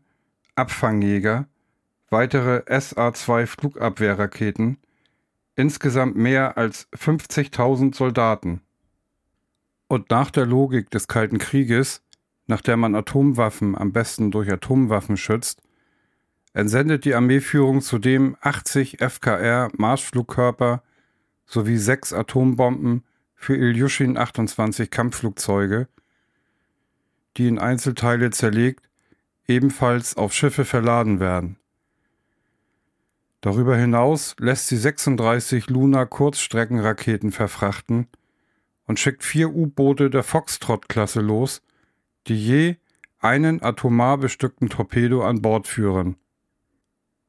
Abfangjäger, 0.53 1.47
weitere 2.09 2.63
SA-2 2.67 3.47
Flugabwehrraketen, 3.47 4.77
insgesamt 5.55 6.15
mehr 6.15 6.57
als 6.57 6.87
50.000 6.91 7.95
Soldaten. 7.95 8.61
Und 9.87 10.11
nach 10.11 10.29
der 10.29 10.45
Logik 10.45 10.91
des 10.91 11.07
Kalten 11.07 11.39
Krieges, 11.39 12.03
nach 12.49 12.61
der 12.61 12.77
man 12.77 12.95
Atomwaffen 12.95 13.77
am 13.77 13.93
besten 13.93 14.31
durch 14.31 14.51
Atomwaffen 14.51 15.17
schützt, 15.17 15.61
entsendet 16.53 17.05
die 17.05 17.15
Armeeführung 17.15 17.81
zudem 17.81 18.35
80 18.41 18.97
FKR 18.99 19.69
Marschflugkörper 19.77 20.83
sowie 21.45 21.77
sechs 21.77 22.11
Atombomben 22.11 23.03
für 23.35 23.55
Ilyushin 23.55 24.17
28 24.17 24.89
Kampfflugzeuge 24.89 25.87
die 27.37 27.47
in 27.47 27.57
Einzelteile 27.57 28.31
zerlegt, 28.31 28.89
ebenfalls 29.47 30.17
auf 30.17 30.33
Schiffe 30.33 30.65
verladen 30.65 31.19
werden. 31.19 31.57
Darüber 33.41 33.77
hinaus 33.77 34.35
lässt 34.39 34.67
sie 34.67 34.77
36 34.77 35.69
Luna-Kurzstreckenraketen 35.69 37.31
verfrachten 37.31 38.07
und 38.85 38.99
schickt 38.99 39.23
vier 39.23 39.53
U-Boote 39.53 40.09
der 40.09 40.23
Foxtrot-Klasse 40.23 41.21
los, 41.21 41.61
die 42.27 42.35
je 42.35 42.75
einen 43.19 43.61
atomar 43.61 44.17
bestückten 44.17 44.69
Torpedo 44.69 45.23
an 45.23 45.41
Bord 45.41 45.67
führen. 45.67 46.15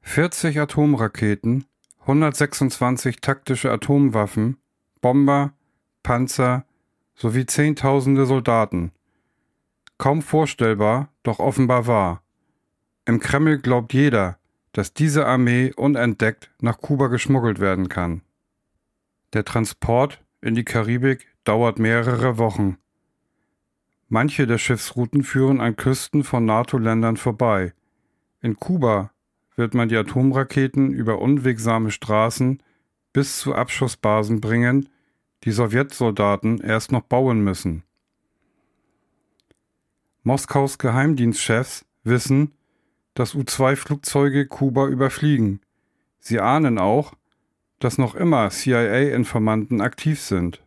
40 0.02 0.60
Atomraketen, 0.60 1.64
126 2.00 3.20
taktische 3.20 3.70
Atomwaffen, 3.70 4.56
Bomber, 5.00 5.52
Panzer 6.02 6.64
sowie 7.14 7.46
Zehntausende 7.46 8.26
Soldaten 8.26 8.92
Kaum 10.00 10.22
vorstellbar, 10.22 11.12
doch 11.22 11.40
offenbar 11.40 11.86
wahr. 11.86 12.22
Im 13.04 13.20
Kreml 13.20 13.58
glaubt 13.58 13.92
jeder, 13.92 14.38
dass 14.72 14.94
diese 14.94 15.26
Armee 15.26 15.74
unentdeckt 15.76 16.50
nach 16.58 16.78
Kuba 16.78 17.08
geschmuggelt 17.08 17.60
werden 17.60 17.90
kann. 17.90 18.22
Der 19.34 19.44
Transport 19.44 20.24
in 20.40 20.54
die 20.54 20.64
Karibik 20.64 21.26
dauert 21.44 21.78
mehrere 21.78 22.38
Wochen. 22.38 22.78
Manche 24.12 24.48
der 24.48 24.58
Schiffsrouten 24.58 25.22
führen 25.22 25.60
an 25.60 25.76
Küsten 25.76 26.24
von 26.24 26.44
NATO-Ländern 26.44 27.16
vorbei. 27.16 27.74
In 28.42 28.56
Kuba 28.56 29.12
wird 29.54 29.72
man 29.72 29.88
die 29.88 29.96
Atomraketen 29.96 30.92
über 30.92 31.20
unwegsame 31.20 31.92
Straßen 31.92 32.60
bis 33.12 33.38
zu 33.38 33.54
Abschussbasen 33.54 34.40
bringen, 34.40 34.88
die 35.44 35.52
Sowjetsoldaten 35.52 36.60
erst 36.60 36.90
noch 36.90 37.02
bauen 37.02 37.44
müssen. 37.44 37.84
Moskaus 40.24 40.78
Geheimdienstchefs 40.78 41.84
wissen, 42.02 42.52
dass 43.14 43.36
U-2-Flugzeuge 43.36 44.46
Kuba 44.46 44.88
überfliegen. 44.88 45.60
Sie 46.18 46.40
ahnen 46.40 46.78
auch, 46.78 47.14
dass 47.78 47.96
noch 47.96 48.16
immer 48.16 48.50
CIA-Informanten 48.50 49.80
aktiv 49.80 50.20
sind. 50.20 50.64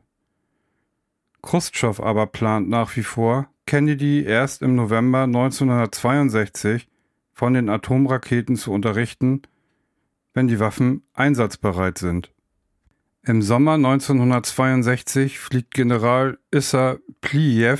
Khrushchev 1.43 2.01
aber 2.01 2.25
plant 2.25 2.69
nach 2.69 2.95
wie 2.95 3.03
vor, 3.03 3.47
Kennedy 3.67 4.23
erst 4.23 4.61
im 4.61 4.75
November 4.75 5.23
1962 5.23 6.87
von 7.33 7.53
den 7.53 7.69
Atomraketen 7.69 8.55
zu 8.55 8.71
unterrichten, 8.71 9.43
wenn 10.33 10.47
die 10.47 10.59
Waffen 10.59 11.03
einsatzbereit 11.13 11.97
sind. 11.97 12.31
Im 13.23 13.41
Sommer 13.41 13.73
1962 13.73 15.39
fliegt 15.39 15.73
General 15.73 16.37
Issa 16.51 16.97
Plijew 17.21 17.77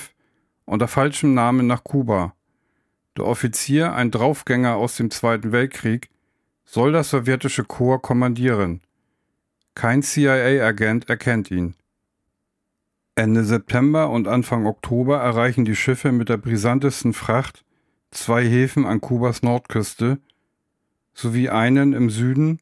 unter 0.65 0.87
falschem 0.87 1.33
Namen 1.33 1.67
nach 1.67 1.83
Kuba. 1.83 2.33
Der 3.17 3.25
Offizier, 3.25 3.93
ein 3.93 4.11
Draufgänger 4.11 4.75
aus 4.75 4.95
dem 4.95 5.11
Zweiten 5.11 5.51
Weltkrieg, 5.51 6.09
soll 6.65 6.91
das 6.91 7.09
sowjetische 7.09 7.65
Korps 7.65 8.07
kommandieren. 8.07 8.81
Kein 9.75 10.01
CIA-Agent 10.01 11.09
erkennt 11.09 11.51
ihn. 11.51 11.75
Ende 13.15 13.43
September 13.43 14.09
und 14.09 14.27
Anfang 14.27 14.65
Oktober 14.65 15.19
erreichen 15.19 15.65
die 15.65 15.75
Schiffe 15.75 16.11
mit 16.11 16.29
der 16.29 16.37
brisantesten 16.37 17.13
Fracht 17.13 17.63
zwei 18.09 18.43
Häfen 18.43 18.85
an 18.85 19.01
Kubas 19.01 19.43
Nordküste 19.43 20.19
sowie 21.13 21.49
einen 21.49 21.93
im 21.93 22.09
Süden, 22.09 22.59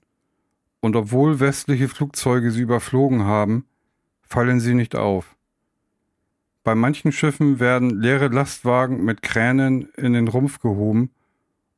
und 0.82 0.96
obwohl 0.98 1.40
westliche 1.40 1.88
Flugzeuge 1.88 2.52
sie 2.52 2.62
überflogen 2.62 3.24
haben, 3.24 3.66
fallen 4.24 4.60
sie 4.60 4.74
nicht 4.74 4.96
auf. 4.96 5.38
Bei 6.64 6.76
manchen 6.76 7.12
Schiffen 7.12 7.60
werden 7.60 8.02
leere 8.02 8.28
Lastwagen 8.28 9.06
mit 9.06 9.22
Kränen 9.22 9.90
in 9.96 10.14
den 10.14 10.28
Rumpf 10.28 10.60
gehoben, 10.60 11.12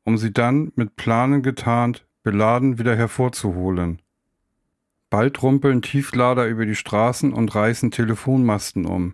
um 0.04 0.18
sie 0.18 0.34
dann 0.34 0.72
mit 0.76 0.96
Planen 0.96 1.44
getarnt, 1.44 2.08
beladen 2.24 2.80
wieder 2.80 2.96
hervorzuholen. 2.96 4.02
Bald 5.14 5.44
rumpeln 5.44 5.84
Tieflader 5.84 6.48
über 6.48 6.66
die 6.66 6.74
Straßen 6.74 7.34
und 7.34 7.54
reißen 7.54 7.92
Telefonmasten 7.92 8.88
um. 8.88 9.14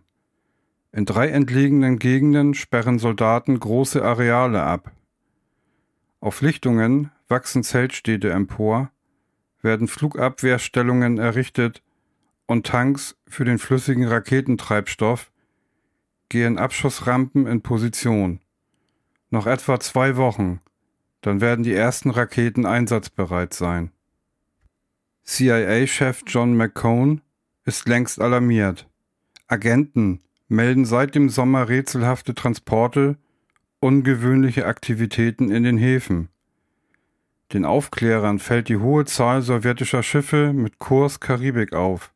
In 0.93 1.03
drei 1.03 1.27
entlegenen 1.27 1.99
Gegenden 1.99 2.53
sperren 2.53 2.99
Soldaten 2.99 3.59
große 3.59 4.01
Areale 4.01 4.63
ab. 4.63 4.93
Auf 6.21 6.39
Lichtungen 6.39 7.11
wachsen 7.27 7.63
Zeltstädte 7.63 8.29
empor, 8.29 8.91
werden 9.61 9.89
Flugabwehrstellungen 9.89 11.17
errichtet 11.17 11.83
und 12.45 12.65
Tanks 12.65 13.17
für 13.27 13.43
den 13.43 13.59
flüssigen 13.59 14.07
Raketentreibstoff 14.07 15.33
gehen 16.29 16.57
Abschussrampen 16.57 17.45
in 17.45 17.59
Position. 17.59 18.39
Noch 19.31 19.47
etwa 19.47 19.81
zwei 19.81 20.15
Wochen, 20.15 20.61
dann 21.19 21.41
werden 21.41 21.63
die 21.63 21.73
ersten 21.73 22.09
Raketen 22.09 22.65
einsatzbereit 22.65 23.53
sein. 23.53 23.91
CIA-Chef 25.23 26.23
John 26.25 26.55
McCone 26.55 27.21
ist 27.65 27.87
längst 27.87 28.19
alarmiert. 28.19 28.87
Agenten 29.47 30.21
melden 30.47 30.85
seit 30.85 31.15
dem 31.15 31.29
Sommer 31.29 31.69
rätselhafte 31.69 32.33
Transporte, 32.33 33.17
ungewöhnliche 33.79 34.65
Aktivitäten 34.65 35.51
in 35.51 35.63
den 35.63 35.77
Häfen. 35.77 36.29
Den 37.53 37.65
Aufklärern 37.65 38.39
fällt 38.39 38.69
die 38.69 38.77
hohe 38.77 39.05
Zahl 39.05 39.41
sowjetischer 39.41 40.03
Schiffe 40.03 40.53
mit 40.53 40.79
Kurs 40.79 41.19
Karibik 41.19 41.73
auf. 41.73 42.13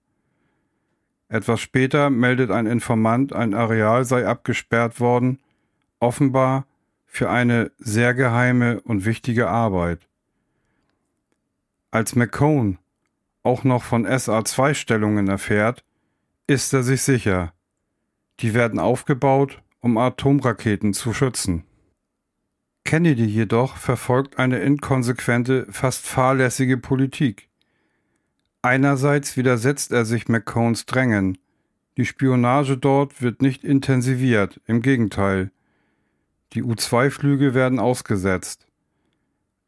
Etwas 1.27 1.61
später 1.61 2.11
meldet 2.11 2.51
ein 2.51 2.67
Informant, 2.67 3.33
ein 3.33 3.55
Areal 3.55 4.05
sei 4.05 4.27
abgesperrt 4.27 4.99
worden, 4.99 5.39
offenbar 5.99 6.67
für 7.05 7.29
eine 7.29 7.71
sehr 7.77 8.13
geheime 8.13 8.81
und 8.81 9.05
wichtige 9.05 9.49
Arbeit. 9.49 10.07
Als 11.89 12.15
McCone 12.15 12.77
auch 13.43 13.63
noch 13.63 13.83
von 13.83 14.05
SA-2-Stellungen 14.05 15.27
erfährt, 15.27 15.83
ist 16.47 16.73
er 16.73 16.83
sich 16.83 17.03
sicher, 17.03 17.53
die 18.39 18.53
werden 18.53 18.79
aufgebaut, 18.79 19.61
um 19.79 19.97
Atomraketen 19.97 20.93
zu 20.93 21.13
schützen. 21.13 21.65
Kennedy 22.85 23.25
jedoch 23.25 23.77
verfolgt 23.77 24.39
eine 24.39 24.59
inkonsequente, 24.59 25.67
fast 25.69 26.05
fahrlässige 26.05 26.77
Politik. 26.77 27.49
Einerseits 28.61 29.37
widersetzt 29.37 29.91
er 29.91 30.05
sich 30.05 30.27
McCones 30.27 30.85
Drängen. 30.85 31.37
Die 31.97 32.05
Spionage 32.05 32.77
dort 32.77 33.21
wird 33.21 33.41
nicht 33.41 33.63
intensiviert, 33.63 34.59
im 34.65 34.81
Gegenteil. 34.81 35.51
Die 36.53 36.63
U-2-Flüge 36.63 37.53
werden 37.53 37.79
ausgesetzt. 37.79 38.67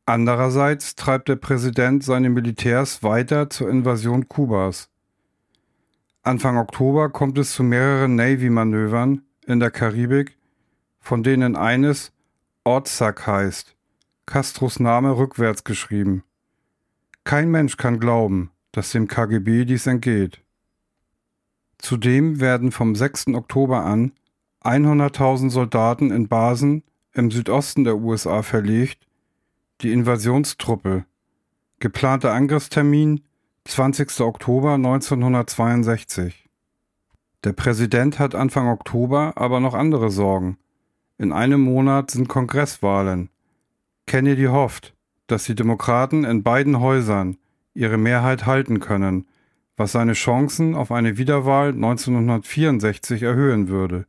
Andererseits 0.07 0.95
treibt 0.95 1.29
der 1.29 1.35
Präsident 1.35 2.03
seine 2.03 2.29
Militärs 2.29 3.01
weiter 3.01 3.49
zur 3.49 3.69
Invasion 3.69 4.27
Kubas. 4.27 4.89
Anfang 6.21 6.57
Oktober 6.57 7.09
kommt 7.09 7.37
es 7.39 7.53
zu 7.53 7.63
mehreren 7.63 8.15
Navy-Manövern 8.15 9.23
in 9.47 9.59
der 9.59 9.71
Karibik, 9.71 10.37
von 10.99 11.23
denen 11.23 11.55
eines 11.55 12.11
Ortsack 12.63 13.25
heißt, 13.25 13.75
Castros 14.25 14.79
Name 14.79 15.17
rückwärts 15.17 15.63
geschrieben. 15.63 16.23
Kein 17.23 17.49
Mensch 17.49 17.77
kann 17.77 17.99
glauben, 17.99 18.51
dass 18.71 18.91
dem 18.91 19.07
KGB 19.07 19.65
dies 19.65 19.87
entgeht. 19.87 20.41
Zudem 21.79 22.39
werden 22.39 22.71
vom 22.71 22.95
6. 22.95 23.27
Oktober 23.29 23.83
an 23.83 24.11
100.000 24.63 25.49
Soldaten 25.49 26.11
in 26.11 26.27
Basen 26.27 26.83
im 27.13 27.31
Südosten 27.31 27.83
der 27.83 27.97
USA 27.97 28.41
verlegt, 28.41 29.04
die 29.85 29.93
Invasionstruppe. 29.93 31.05
Geplanter 31.79 32.33
Angriffstermin 32.33 33.21
20. 33.65 34.21
Oktober 34.21 34.73
1962. 34.73 36.49
Der 37.43 37.53
Präsident 37.53 38.17
hat 38.17 38.33
Anfang 38.33 38.67
Oktober 38.67 39.33
aber 39.35 39.59
noch 39.59 39.75
andere 39.75 40.09
Sorgen. 40.09 40.57
In 41.19 41.31
einem 41.31 41.61
Monat 41.61 42.09
sind 42.09 42.27
Kongresswahlen. 42.27 43.29
Kennedy 44.07 44.45
hofft, 44.45 44.95
dass 45.27 45.43
die 45.43 45.53
Demokraten 45.53 46.23
in 46.23 46.41
beiden 46.41 46.79
Häusern 46.79 47.37
ihre 47.75 47.99
Mehrheit 47.99 48.47
halten 48.47 48.79
können, 48.79 49.27
was 49.77 49.91
seine 49.91 50.13
Chancen 50.13 50.73
auf 50.73 50.91
eine 50.91 51.19
Wiederwahl 51.19 51.73
1964 51.73 53.21
erhöhen 53.21 53.67
würde. 53.67 54.07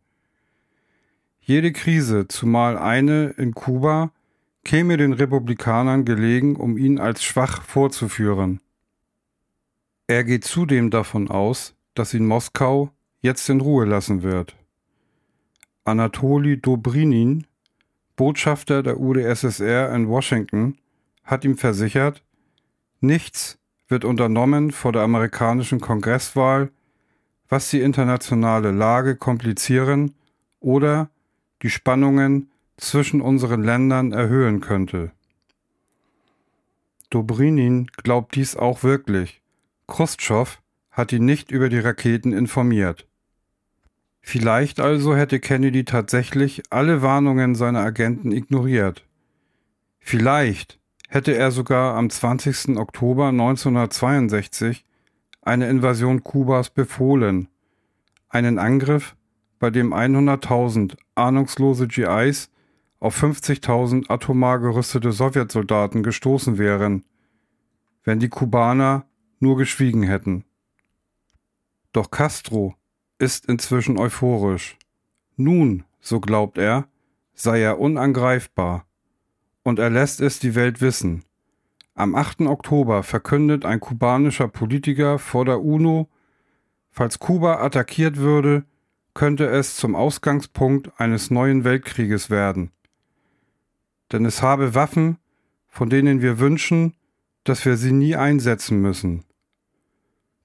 Jede 1.39 1.71
Krise, 1.73 2.29
zumal 2.29 2.79
eine 2.79 3.35
in 3.37 3.53
Kuba, 3.53 4.11
käme 4.67 4.97
den 4.97 5.13
Republikanern 5.13 6.05
gelegen, 6.05 6.57
um 6.57 6.77
ihn 6.77 6.99
als 6.99 7.23
schwach 7.23 7.63
vorzuführen. 7.63 8.61
Er 10.09 10.25
geht 10.25 10.45
zudem 10.45 10.91
davon 10.91 11.31
aus, 11.31 11.77
dass 11.95 12.13
ihn 12.15 12.27
Moskau 12.27 12.91
jetzt 13.21 13.49
in 13.49 13.61
Ruhe 13.61 13.85
lassen 13.85 14.25
wird. 14.25 14.57
Anatoli 15.85 16.61
Dobrinin, 16.61 17.47
Botschafter 18.17 18.83
der 18.83 18.99
UdSSR 18.99 19.95
in 19.95 20.09
Washington, 20.09 20.79
hat 21.23 21.45
ihm 21.45 21.57
versichert, 21.57 22.25
Nichts 23.01 23.59
wird 23.87 24.05
unternommen 24.05 24.73
vor 24.73 24.91
der 24.91 25.03
amerikanischen 25.03 25.81
Kongresswahl, 25.81 26.73
was 27.49 27.71
die 27.71 27.83
internationale 27.83 28.73
Lage 28.73 29.15
komplizieren 29.15 30.17
oder 30.59 31.09
die 31.63 31.71
Spannungen 31.71 32.51
zwischen 32.77 33.21
unseren 33.21 33.63
Ländern 33.63 34.13
erhöhen 34.13 34.61
könnte. 34.61 35.13
Dobrinin 37.11 37.87
glaubt 38.03 38.35
dies 38.35 38.57
auch 38.57 38.83
wirklich. 38.83 39.41
Khrushchev 39.87 40.59
hat 40.91 41.13
ihn 41.13 41.25
nicht 41.25 41.51
über 41.51 41.69
die 41.69 41.79
Raketen 41.79 42.33
informiert. 42.33 43.07
Vielleicht 44.21 44.81
also 44.81 45.15
hätte 45.15 45.39
Kennedy 45.39 45.85
tatsächlich 45.85 46.65
alle 46.71 47.01
Warnungen 47.01 47.55
seiner 47.55 47.81
Agenten 47.81 48.33
ignoriert. 48.33 49.05
Vielleicht 50.01 50.81
hätte 51.09 51.37
er 51.37 51.53
sogar 51.53 51.95
am 51.95 52.11
20. 52.11 52.77
Oktober 52.77 53.29
1962 53.29 54.85
eine 55.43 55.69
Invasion 55.69 56.25
Kubas 56.25 56.71
befohlen, 56.71 57.49
einen 58.29 58.59
Angriff, 58.59 59.15
bei 59.61 59.71
dem 59.71 59.95
100.000 59.95 60.97
ahnungslose 61.15 61.87
GIs 61.87 62.51
auf 62.99 63.23
50.000 63.23 64.11
atomar 64.11 64.59
gerüstete 64.59 65.13
Sowjetsoldaten 65.13 66.03
gestoßen 66.03 66.59
wären, 66.59 67.05
wenn 68.05 68.19
die 68.19 68.29
Kubaner 68.29 69.07
nur 69.39 69.57
geschwiegen 69.57 70.03
hätten. 70.03 70.45
Doch 71.93 72.11
Castro 72.11 72.75
ist 73.19 73.47
inzwischen 73.47 73.99
euphorisch. 73.99 74.79
Nun, 75.37 75.85
so 76.01 76.21
glaubt 76.21 76.59
er, 76.59 76.89
sei 77.35 77.61
er 77.61 77.79
unangreifbar 77.79 78.87
und 79.63 79.79
er 79.79 79.91
lässt 79.91 80.21
es 80.21 80.39
die 80.39 80.55
Welt 80.55 80.81
wissen. 80.81 81.25
Am 81.95 82.15
8. 82.15 82.43
Oktober 82.43 83.03
verkündet 83.03 83.65
ein 83.65 83.81
kubanischer 83.81 84.49
Politiker 84.49 85.19
vor 85.19 85.45
der 85.45 85.61
UNO 85.63 86.09
Falls 86.97 87.19
Kuba 87.19 87.63
attackiert 87.63 88.17
würde, 88.17 88.65
könnte 89.13 89.45
es 89.45 89.77
zum 89.77 89.95
Ausgangspunkt 89.95 90.99
eines 90.99 91.31
neuen 91.31 91.63
Weltkrieges 91.63 92.31
werden. 92.31 92.71
Denn 94.13 94.25
es 94.25 94.43
habe 94.43 94.75
Waffen, 94.75 95.19
von 95.69 95.91
denen 95.91 96.23
wir 96.23 96.39
wünschen, 96.39 96.95
dass 97.45 97.65
wir 97.65 97.77
sie 97.77 97.93
nie 97.93 98.17
einsetzen 98.17 98.81
müssen. 98.81 99.25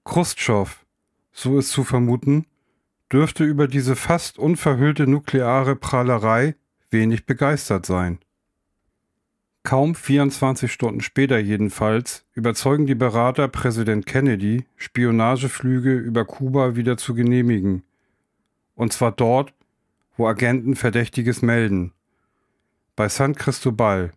Khrushchev, 0.04 0.86
so 1.32 1.58
ist 1.58 1.69
zu 1.69 1.84
vermuten, 1.84 2.45
dürfte 3.12 3.43
über 3.43 3.67
diese 3.67 3.95
fast 3.95 4.39
unverhüllte 4.39 5.08
nukleare 5.08 5.76
Prahlerei 5.76 6.56
wenig 6.89 7.26
begeistert 7.26 7.86
sein. 7.86 8.19
Kaum 9.63 9.93
24 9.93 10.71
Stunden 10.71 11.02
später 11.02 11.38
jedenfalls 11.38 12.26
überzeugen 12.34 12.88
die 12.88 12.95
Berater 12.95 13.47
Präsident 13.47 14.08
Kennedy, 14.08 14.65
Spionageflüge 14.76 15.93
über 15.93 16.26
Kuba 16.26 16.76
wieder 16.76 16.97
zu 16.97 17.13
genehmigen. 17.13 17.84
Und 18.74 18.91
zwar 18.91 19.12
dort, 19.12 19.54
wo 20.17 20.28
Agenten 20.28 20.76
Verdächtiges 20.76 21.43
melden. 21.43 21.93
Bei 23.02 23.10
San 23.10 23.34
Cristobal. 23.34 24.12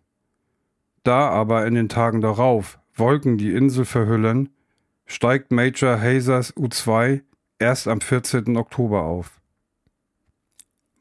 Da 1.01 1.27
aber 1.27 1.65
in 1.65 1.73
den 1.73 1.89
Tagen 1.89 2.21
darauf 2.21 2.77
Wolken 2.93 3.39
die 3.39 3.51
Insel 3.51 3.83
verhüllen, 3.83 4.49
steigt 5.07 5.51
Major 5.51 5.99
Hazers 5.99 6.53
U-2 6.55 7.23
erst 7.57 7.87
am 7.87 7.99
14. 7.99 8.55
Oktober 8.55 9.01
auf. 9.01 9.41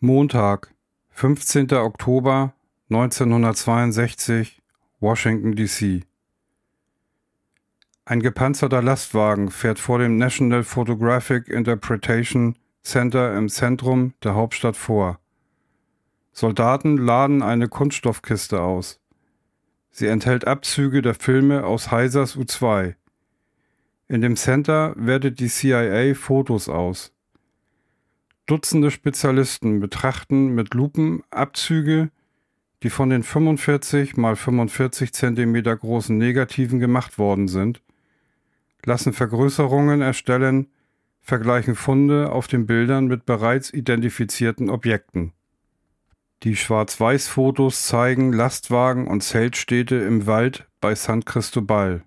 Montag, 0.00 0.72
15. 1.10 1.74
Oktober 1.74 2.54
1962, 2.88 4.62
Washington, 5.00 5.54
D.C. 5.54 6.04
Ein 8.06 8.20
gepanzerter 8.20 8.80
Lastwagen 8.80 9.50
fährt 9.50 9.78
vor 9.78 9.98
dem 9.98 10.16
National 10.16 10.64
Photographic 10.64 11.48
Interpretation 11.48 12.56
Center 12.82 13.36
im 13.36 13.50
Zentrum 13.50 14.14
der 14.22 14.34
Hauptstadt 14.34 14.78
vor. 14.78 15.18
Soldaten 16.36 16.96
laden 16.96 17.42
eine 17.42 17.68
Kunststoffkiste 17.68 18.60
aus. 18.60 19.00
Sie 19.92 20.08
enthält 20.08 20.48
Abzüge 20.48 21.00
der 21.00 21.14
Filme 21.14 21.64
aus 21.64 21.92
Heisers 21.92 22.36
U2. 22.36 22.96
In 24.08 24.20
dem 24.20 24.34
Center 24.34 24.94
wertet 24.96 25.38
die 25.38 25.46
CIA 25.46 26.14
Fotos 26.14 26.68
aus. 26.68 27.12
Dutzende 28.46 28.90
Spezialisten 28.90 29.78
betrachten 29.78 30.56
mit 30.56 30.74
Lupen 30.74 31.22
Abzüge, 31.30 32.10
die 32.82 32.90
von 32.90 33.10
den 33.10 33.22
45 33.22 34.16
mal 34.16 34.34
45 34.34 35.12
cm 35.12 35.62
großen 35.62 36.18
Negativen 36.18 36.80
gemacht 36.80 37.16
worden 37.16 37.46
sind, 37.46 37.80
lassen 38.84 39.12
Vergrößerungen 39.12 40.02
erstellen, 40.02 40.66
vergleichen 41.20 41.76
Funde 41.76 42.32
auf 42.32 42.48
den 42.48 42.66
Bildern 42.66 43.06
mit 43.06 43.24
bereits 43.24 43.72
identifizierten 43.72 44.68
Objekten. 44.68 45.32
Die 46.44 46.56
Schwarz-Weiß-Fotos 46.56 47.86
zeigen 47.86 48.30
Lastwagen 48.30 49.06
und 49.06 49.22
Zeltstädte 49.22 49.94
im 49.94 50.26
Wald 50.26 50.68
bei 50.78 50.94
San 50.94 51.24
Cristobal 51.24 52.04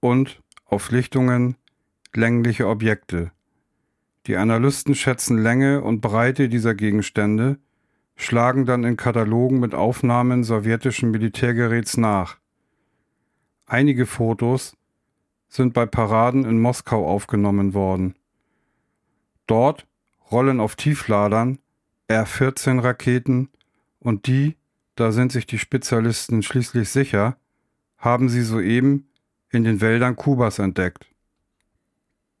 und 0.00 0.42
auf 0.64 0.90
Lichtungen 0.90 1.58
längliche 2.14 2.66
Objekte. 2.66 3.30
Die 4.26 4.38
Analysten 4.38 4.94
schätzen 4.94 5.36
Länge 5.36 5.82
und 5.82 6.00
Breite 6.00 6.48
dieser 6.48 6.74
Gegenstände, 6.74 7.58
schlagen 8.16 8.64
dann 8.64 8.84
in 8.84 8.96
Katalogen 8.96 9.60
mit 9.60 9.74
Aufnahmen 9.74 10.44
sowjetischen 10.44 11.10
Militärgeräts 11.10 11.98
nach. 11.98 12.38
Einige 13.66 14.06
Fotos 14.06 14.78
sind 15.46 15.74
bei 15.74 15.84
Paraden 15.84 16.46
in 16.46 16.58
Moskau 16.58 17.06
aufgenommen 17.06 17.74
worden. 17.74 18.14
Dort 19.46 19.86
rollen 20.32 20.60
auf 20.60 20.74
Tiefladern 20.74 21.58
R-14 22.08 22.82
Raketen 22.82 23.50
und 24.04 24.26
die, 24.28 24.56
da 24.94 25.10
sind 25.10 25.32
sich 25.32 25.46
die 25.46 25.58
Spezialisten 25.58 26.42
schließlich 26.42 26.88
sicher, 26.90 27.36
haben 27.96 28.28
sie 28.28 28.42
soeben 28.42 29.08
in 29.50 29.64
den 29.64 29.80
Wäldern 29.80 30.14
Kubas 30.14 30.60
entdeckt. 30.60 31.06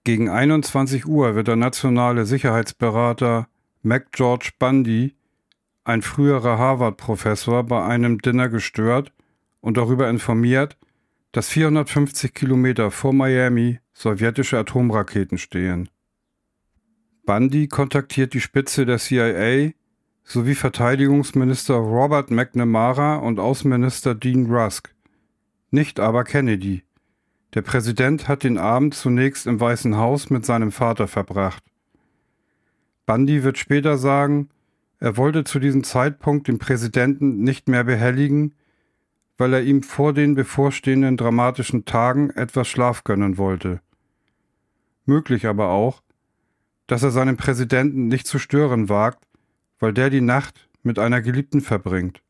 Gegen 0.04 0.28
21 0.28 1.06
Uhr 1.06 1.34
wird 1.34 1.48
der 1.48 1.56
nationale 1.56 2.26
Sicherheitsberater 2.26 3.48
Mac 3.82 4.12
George 4.12 4.50
Bundy, 4.58 5.16
ein 5.84 6.02
früherer 6.02 6.58
Harvard-Professor, 6.58 7.64
bei 7.64 7.82
einem 7.82 8.20
Dinner 8.20 8.50
gestört 8.50 9.12
und 9.60 9.78
darüber 9.78 10.08
informiert, 10.10 10.76
dass 11.32 11.48
450 11.48 12.34
Kilometer 12.34 12.90
vor 12.90 13.14
Miami 13.14 13.80
sowjetische 13.94 14.58
Atomraketen 14.58 15.38
stehen. 15.38 15.88
Bundy 17.24 17.68
kontaktiert 17.68 18.34
die 18.34 18.40
Spitze 18.40 18.84
der 18.84 18.98
CIA 18.98 19.72
sowie 20.24 20.54
Verteidigungsminister 20.54 21.74
Robert 21.74 22.30
McNamara 22.30 23.16
und 23.16 23.38
Außenminister 23.38 24.14
Dean 24.14 24.46
Rusk, 24.46 24.94
nicht 25.70 26.00
aber 26.00 26.24
Kennedy. 26.24 26.82
Der 27.52 27.62
Präsident 27.62 28.26
hat 28.26 28.42
den 28.42 28.58
Abend 28.58 28.94
zunächst 28.94 29.46
im 29.46 29.60
Weißen 29.60 29.96
Haus 29.96 30.30
mit 30.30 30.44
seinem 30.44 30.72
Vater 30.72 31.06
verbracht. 31.06 31.62
Bundy 33.06 33.44
wird 33.44 33.58
später 33.58 33.98
sagen, 33.98 34.48
er 34.98 35.16
wollte 35.16 35.44
zu 35.44 35.58
diesem 35.58 35.84
Zeitpunkt 35.84 36.48
den 36.48 36.58
Präsidenten 36.58 37.42
nicht 37.42 37.68
mehr 37.68 37.84
behelligen, 37.84 38.54
weil 39.36 39.52
er 39.52 39.62
ihm 39.62 39.82
vor 39.82 40.12
den 40.14 40.34
bevorstehenden 40.34 41.16
dramatischen 41.16 41.84
Tagen 41.84 42.30
etwas 42.30 42.68
Schlaf 42.68 43.04
gönnen 43.04 43.36
wollte. 43.36 43.80
Möglich 45.04 45.46
aber 45.46 45.68
auch, 45.68 46.02
dass 46.86 47.02
er 47.02 47.10
seinen 47.10 47.36
Präsidenten 47.36 48.08
nicht 48.08 48.26
zu 48.26 48.38
stören 48.38 48.88
wagt, 48.88 49.26
weil 49.84 49.92
der 49.92 50.08
die 50.08 50.22
Nacht 50.22 50.66
mit 50.82 50.98
einer 50.98 51.20
Geliebten 51.20 51.60
verbringt. 51.60 52.22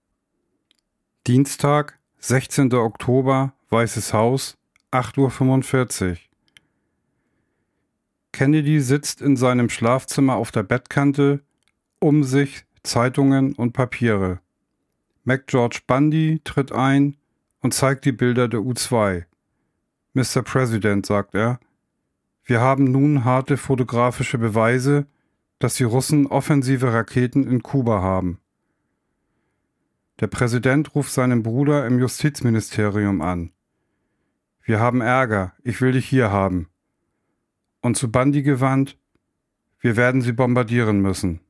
Dienstag, 1.28 2.00
16. 2.18 2.74
Oktober, 2.74 3.52
Weißes 3.70 4.12
Haus, 4.12 4.58
8.45 4.90 6.10
Uhr. 6.10 6.16
Kennedy 8.32 8.80
sitzt 8.80 9.22
in 9.22 9.36
seinem 9.36 9.68
Schlafzimmer 9.68 10.34
auf 10.34 10.50
der 10.50 10.64
Bettkante, 10.64 11.44
um 12.00 12.24
sich 12.24 12.64
Zeitungen 12.82 13.52
und 13.52 13.72
Papiere. 13.72 14.40
Mac 15.22 15.46
George 15.46 15.78
Bundy 15.86 16.40
tritt 16.42 16.72
ein 16.72 17.16
und 17.60 17.72
zeigt 17.72 18.04
die 18.04 18.10
Bilder 18.10 18.48
der 18.48 18.62
U-2. 18.62 19.26
Mr. 20.14 20.42
President, 20.42 21.06
sagt 21.06 21.36
er, 21.36 21.60
wir 22.44 22.60
haben 22.60 22.90
nun 22.90 23.24
harte 23.24 23.56
fotografische 23.56 24.38
Beweise, 24.38 25.06
dass 25.64 25.76
die 25.76 25.84
Russen 25.84 26.26
offensive 26.26 26.92
Raketen 26.92 27.48
in 27.48 27.62
Kuba 27.62 28.02
haben. 28.02 28.38
Der 30.20 30.26
Präsident 30.26 30.94
ruft 30.94 31.10
seinen 31.10 31.42
Bruder 31.42 31.86
im 31.86 31.98
Justizministerium 31.98 33.22
an. 33.22 33.50
Wir 34.62 34.78
haben 34.78 35.00
Ärger, 35.00 35.54
ich 35.62 35.80
will 35.80 35.92
dich 35.92 36.06
hier 36.06 36.30
haben. 36.30 36.68
Und 37.80 37.96
zu 37.96 38.12
Bandi 38.12 38.42
gewandt, 38.42 38.98
wir 39.80 39.96
werden 39.96 40.20
sie 40.20 40.32
bombardieren 40.32 41.00
müssen. 41.00 41.40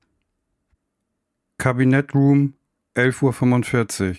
Kabinettroom 1.59 2.55
11.45 2.95 4.11
Uhr. 4.11 4.17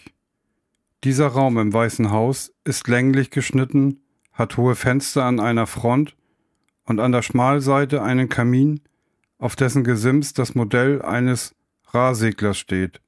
Dieser 1.05 1.27
Raum 1.27 1.58
im 1.58 1.71
Weißen 1.71 2.12
Haus 2.12 2.53
ist 2.65 2.89
länglich 2.89 3.31
geschnitten, 3.31 4.01
hat 4.34 4.58
hohe 4.58 4.75
Fenster 4.75 5.23
an 5.23 5.39
einer 5.39 5.67
Front 5.67 6.17
und 6.84 6.99
an 6.99 7.13
der 7.13 7.21
Schmalseite 7.21 8.03
einen 8.03 8.27
Kamin, 8.27 8.81
auf 9.38 9.56
dessen 9.56 9.84
Gesims 9.84 10.34
das 10.34 10.56
Modell 10.56 11.02
eines 11.02 11.56
Rahseglers 11.88 12.58
steht. 12.58 13.02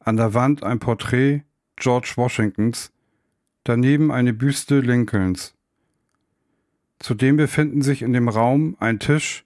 An 0.00 0.16
der 0.16 0.34
Wand 0.34 0.62
ein 0.62 0.78
Porträt 0.78 1.42
George 1.76 2.12
Washingtons, 2.16 2.92
daneben 3.64 4.10
eine 4.10 4.32
Büste 4.32 4.80
Lincolns. 4.80 5.54
Zudem 6.98 7.36
befinden 7.36 7.82
sich 7.82 8.02
in 8.02 8.12
dem 8.12 8.28
Raum 8.28 8.76
ein 8.80 8.98
Tisch, 8.98 9.44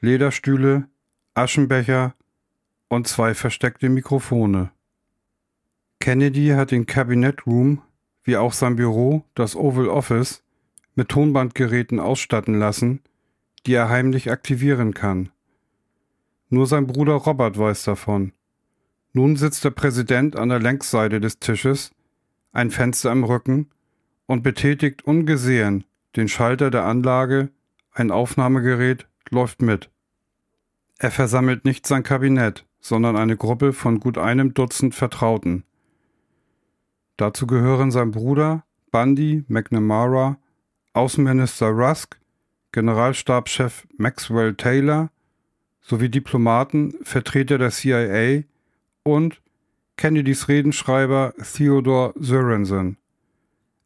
Lederstühle, 0.00 0.88
Aschenbecher 1.34 2.14
und 2.88 3.08
zwei 3.08 3.34
versteckte 3.34 3.88
Mikrofone. 3.88 4.70
Kennedy 6.00 6.48
hat 6.48 6.70
den 6.70 6.84
Cabinet 6.84 7.46
Room, 7.46 7.80
wie 8.24 8.36
auch 8.36 8.52
sein 8.52 8.76
Büro, 8.76 9.24
das 9.34 9.56
Oval 9.56 9.88
Office, 9.88 10.42
mit 10.94 11.08
Tonbandgeräten 11.08 11.98
ausstatten 11.98 12.58
lassen, 12.58 13.00
die 13.66 13.74
er 13.74 13.88
heimlich 13.88 14.30
aktivieren 14.30 14.94
kann. 14.94 15.30
Nur 16.48 16.66
sein 16.66 16.86
Bruder 16.86 17.14
Robert 17.14 17.58
weiß 17.58 17.84
davon. 17.84 18.32
Nun 19.12 19.36
sitzt 19.36 19.64
der 19.64 19.70
Präsident 19.70 20.36
an 20.36 20.48
der 20.48 20.60
Längsseite 20.60 21.20
des 21.20 21.38
Tisches, 21.38 21.92
ein 22.52 22.70
Fenster 22.70 23.12
im 23.12 23.24
Rücken, 23.24 23.70
und 24.26 24.42
betätigt 24.42 25.04
ungesehen 25.04 25.84
den 26.16 26.28
Schalter 26.28 26.70
der 26.70 26.84
Anlage, 26.84 27.50
ein 27.92 28.10
Aufnahmegerät 28.10 29.06
läuft 29.30 29.62
mit. 29.62 29.90
Er 30.98 31.10
versammelt 31.10 31.64
nicht 31.64 31.86
sein 31.86 32.02
Kabinett, 32.02 32.66
sondern 32.80 33.16
eine 33.16 33.36
Gruppe 33.36 33.72
von 33.72 34.00
gut 34.00 34.18
einem 34.18 34.54
Dutzend 34.54 34.94
Vertrauten. 34.94 35.64
Dazu 37.16 37.46
gehören 37.46 37.90
sein 37.90 38.10
Bruder, 38.10 38.64
Bundy, 38.90 39.44
McNamara, 39.48 40.38
Außenminister 40.92 41.68
Rusk, 41.68 42.20
Generalstabschef 42.74 43.86
Maxwell 43.98 44.56
Taylor 44.56 45.10
sowie 45.80 46.08
Diplomaten, 46.08 46.92
Vertreter 47.04 47.56
der 47.56 47.70
CIA 47.70 48.42
und 49.04 49.40
Kennedys 49.96 50.48
Redenschreiber 50.48 51.34
Theodore 51.40 52.14
Sorensen. 52.16 52.96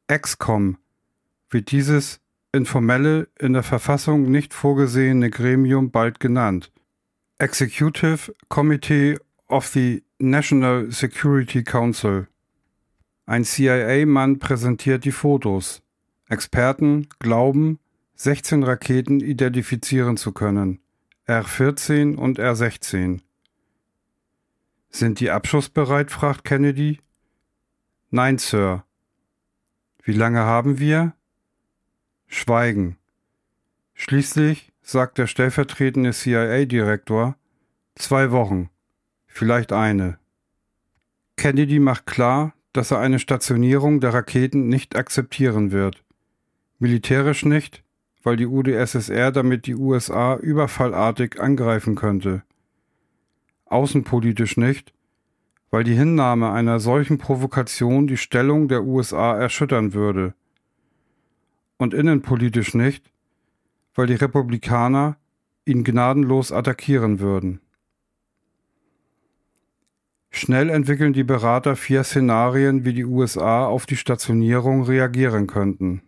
EXCOM 0.07 0.79
wird 1.51 1.71
dieses 1.71 2.21
informelle, 2.53 3.29
in 3.39 3.53
der 3.53 3.63
Verfassung 3.63 4.31
nicht 4.31 4.55
vorgesehene 4.55 5.29
Gremium 5.29 5.91
bald 5.91 6.19
genannt. 6.19 6.73
Executive 7.39 8.35
Committee 8.49 9.19
of 9.49 9.67
the 9.67 10.03
National 10.19 10.91
Security 10.91 11.63
Council. 11.63 12.27
Ein 13.27 13.45
CIA-Mann 13.45 14.39
präsentiert 14.39 15.05
die 15.05 15.13
Fotos. 15.13 15.83
Experten 16.31 17.07
glauben, 17.19 17.79
16 18.21 18.65
Raketen 18.65 19.21
identifizieren 19.21 20.17
zu 20.17 20.33
können. 20.33 20.81
R-14 21.27 22.17
und 22.17 22.41
R-16. 22.41 23.21
Sind 24.91 25.21
die 25.21 25.31
abschussbereit? 25.31 26.11
fragt 26.11 26.43
Kennedy. 26.43 26.99
Nein, 28.11 28.39
Sir. 28.39 28.85
Wie 30.03 30.13
lange 30.13 30.41
haben 30.41 30.81
wir? 30.81 31.13
Schweigen. 32.27 32.97
Schließlich 33.95 34.73
sagt 34.83 35.19
der 35.19 35.29
stellvertretende 35.29 36.13
CIA-Direktor, 36.13 37.37
zwei 37.95 38.33
Wochen, 38.33 38.69
vielleicht 39.27 39.73
eine. 39.73 40.19
Kennedy 41.37 41.79
macht 41.79 42.07
klar, 42.07 42.53
dass 42.73 42.91
er 42.91 42.99
eine 42.99 43.21
Stationierung 43.21 44.01
der 44.01 44.13
Raketen 44.13 44.67
nicht 44.67 44.97
akzeptieren 44.97 45.71
wird. 45.71 46.03
Militärisch 46.81 47.45
nicht, 47.45 47.85
weil 48.23 48.37
die 48.37 48.47
UdSSR 48.47 49.33
damit 49.33 49.67
die 49.67 49.75
USA 49.75 50.37
überfallartig 50.37 51.41
angreifen 51.41 51.95
könnte. 51.95 52.43
Außenpolitisch 53.67 54.57
nicht, 54.57 54.93
weil 55.71 55.85
die 55.85 55.95
Hinnahme 55.95 56.51
einer 56.51 56.81
solchen 56.81 57.19
Provokation 57.19 58.07
die 58.07 58.17
Stellung 58.17 58.69
der 58.69 58.85
USA 58.85 59.37
erschüttern 59.37 59.93
würde. 59.93 60.35
Und 61.77 61.95
innenpolitisch 61.95 62.75
nicht, 62.75 63.11
weil 63.95 64.07
die 64.07 64.15
Republikaner 64.15 65.17
ihn 65.65 65.85
gnadenlos 65.85 66.51
attackieren 66.51 67.21
würden. 67.21 67.61
Schnell 70.31 70.71
entwickeln 70.71 71.13
die 71.13 71.25
Berater 71.25 71.77
vier 71.77 72.05
Szenarien, 72.05 72.85
wie 72.85 72.93
die 72.93 73.05
USA 73.05 73.67
auf 73.67 73.87
die 73.87 73.97
Stationierung 73.97 74.85
reagieren 74.85 75.47
könnten. 75.47 76.03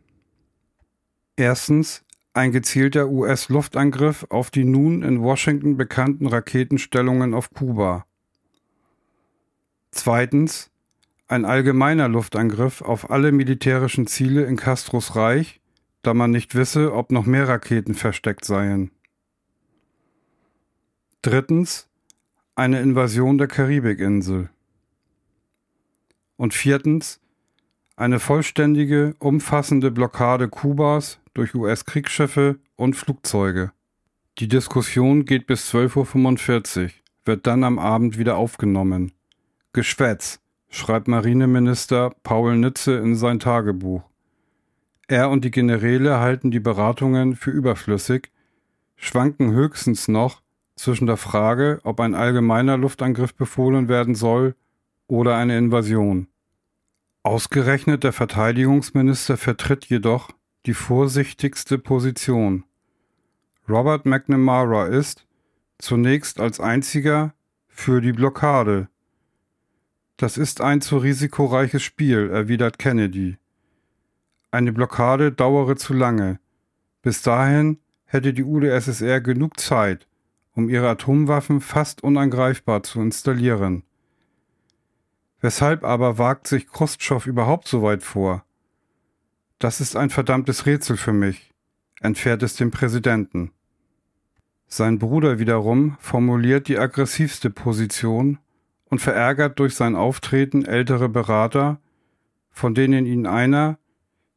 Erstens 1.41 2.05
ein 2.35 2.53
gezielter 2.53 3.09
US-Luftangriff 3.09 4.27
auf 4.29 4.51
die 4.51 4.65
nun 4.65 5.03
in 5.03 5.23
Washington 5.23 5.79
bekannten 5.79 6.27
Raketenstellungen 6.27 7.33
auf 7.33 7.49
Kuba. 7.49 8.05
Zweitens 9.91 10.71
ein 11.29 11.47
allgemeiner 11.47 12.09
Luftangriff 12.09 12.83
auf 12.83 13.11
alle 13.11 13.33
militärischen 13.33 14.07
Ziele 14.07 14.45
in 14.45 14.57
Castros 14.57 15.17
Reich, 15.17 15.63
da 16.03 16.13
man 16.13 16.31
nicht 16.31 16.55
wisse, 16.55 16.93
ob 16.93 17.11
noch 17.11 17.25
mehr 17.25 17.49
Raketen 17.49 17.95
versteckt 17.95 18.45
seien. 18.45 18.91
Drittens 21.23 21.89
eine 22.55 22.83
Invasion 22.83 23.39
der 23.39 23.49
Karibikinsel. 23.49 24.51
Und 26.37 26.53
viertens 26.53 27.19
eine 27.97 28.21
vollständige, 28.21 29.15
umfassende 29.21 29.91
Blockade 29.91 30.47
Kubas 30.47 31.20
durch 31.35 31.55
US-Kriegsschiffe 31.55 32.59
und 32.77 32.95
Flugzeuge. 32.95 33.73
Die 34.39 34.49
Diskussion 34.49 35.25
geht 35.25 35.47
bis 35.47 35.73
12.45 35.73 36.85
Uhr, 36.85 36.91
wird 37.25 37.47
dann 37.47 37.65
am 37.65 37.79
Abend 37.79 38.19
wieder 38.19 38.37
aufgenommen. 38.37 39.13
Geschwätz, 39.73 40.41
schreibt 40.71 41.09
Marineminister 41.09 42.15
Paul 42.23 42.57
Nitze 42.57 42.95
in 42.95 43.17
sein 43.17 43.39
Tagebuch. 43.39 44.03
Er 45.09 45.29
und 45.29 45.45
die 45.45 45.51
Generäle 45.51 46.21
halten 46.21 46.51
die 46.51 46.61
Beratungen 46.61 47.35
für 47.35 47.51
überflüssig, 47.51 48.31
schwanken 48.97 49.53
höchstens 49.53 50.09
noch 50.09 50.41
zwischen 50.77 51.07
der 51.07 51.17
Frage, 51.17 51.81
ob 51.83 52.01
ein 52.01 52.15
allgemeiner 52.15 52.77
Luftangriff 52.77 53.35
befohlen 53.35 53.89
werden 53.89 54.15
soll 54.15 54.55
oder 55.09 55.37
eine 55.37 55.59
Invasion. 55.59 56.29
Ausgerechnet 57.23 58.05
der 58.05 58.13
Verteidigungsminister 58.13 59.37
vertritt 59.37 59.87
jedoch 59.87 60.31
die 60.67 60.75
vorsichtigste 60.75 61.79
Position. 61.79 62.65
Robert 63.69 64.05
McNamara 64.05 64.87
ist, 64.87 65.27
zunächst 65.79 66.41
als 66.41 66.61
einziger, 66.61 67.33
für 67.69 68.01
die 68.03 68.13
Blockade. 68.13 68.89
Das 70.19 70.37
ist 70.37 70.61
ein 70.61 70.83
zu 70.83 70.99
risikoreiches 70.99 71.83
Spiel, 71.83 72.29
erwidert 72.31 72.79
Kennedy. 72.79 73.39
Eine 74.51 74.73
Blockade 74.73 75.33
dauere 75.33 75.77
zu 75.77 75.95
lange. 75.95 76.41
Bis 77.01 77.23
dahin 77.23 77.79
hätte 78.05 78.35
die 78.35 78.45
UdSSR 78.45 79.23
genug 79.23 79.59
Zeit, 79.59 80.09
um 80.53 80.69
ihre 80.69 80.91
Atomwaffen 80.91 81.63
fast 81.63 82.03
unangreifbar 82.03 82.83
zu 82.83 83.01
installieren. 83.01 83.85
Weshalb 85.41 85.85
aber 85.85 86.19
wagt 86.19 86.49
sich 86.49 86.69
Khrushchev 86.69 87.27
überhaupt 87.27 87.67
so 87.67 87.83
weit 87.83 88.03
vor? 88.03 88.45
Das 89.61 89.83
ist 89.83 89.95
ein 89.95 90.09
verdammtes 90.09 90.65
Rätsel 90.65 90.97
für 90.97 91.13
mich, 91.13 91.53
entfährt 92.01 92.43
es 92.43 92.57
dem 92.57 92.71
Präsidenten. 92.71 93.51
Sein 94.67 94.99
Bruder 94.99 95.39
wiederum 95.39 95.99
formuliert 96.01 96.67
die 96.67 96.79
aggressivste 96.79 97.51
Position 97.51 98.39
und 98.87 99.01
verärgert 99.01 99.59
durch 99.59 99.75
sein 99.75 99.97
Auftreten 99.97 100.65
ältere 100.65 101.11
Berater, 101.11 101.79
von 102.51 102.75
denen 102.75 103.05
ihn 103.05 103.27
einer 103.27 103.79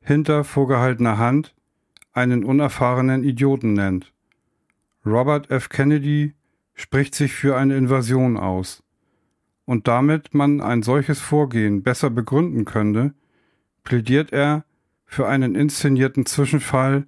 hinter 0.01 0.43
vorgehaltener 0.43 1.17
Hand 1.17 1.55
einen 2.11 2.43
unerfahrenen 2.43 3.23
Idioten 3.23 3.71
nennt. 3.71 4.11
Robert 5.05 5.49
F. 5.49 5.69
Kennedy 5.69 6.33
spricht 6.73 7.15
sich 7.15 7.31
für 7.31 7.55
eine 7.55 7.77
Invasion 7.77 8.35
aus 8.35 8.83
und 9.63 9.87
damit 9.87 10.33
man 10.33 10.59
ein 10.59 10.83
solches 10.83 11.21
Vorgehen 11.21 11.81
besser 11.81 12.09
begründen 12.09 12.65
könnte, 12.65 13.13
plädiert 13.85 14.33
er 14.33 14.65
für 15.13 15.27
einen 15.27 15.53
inszenierten 15.53 16.25
Zwischenfall 16.25 17.05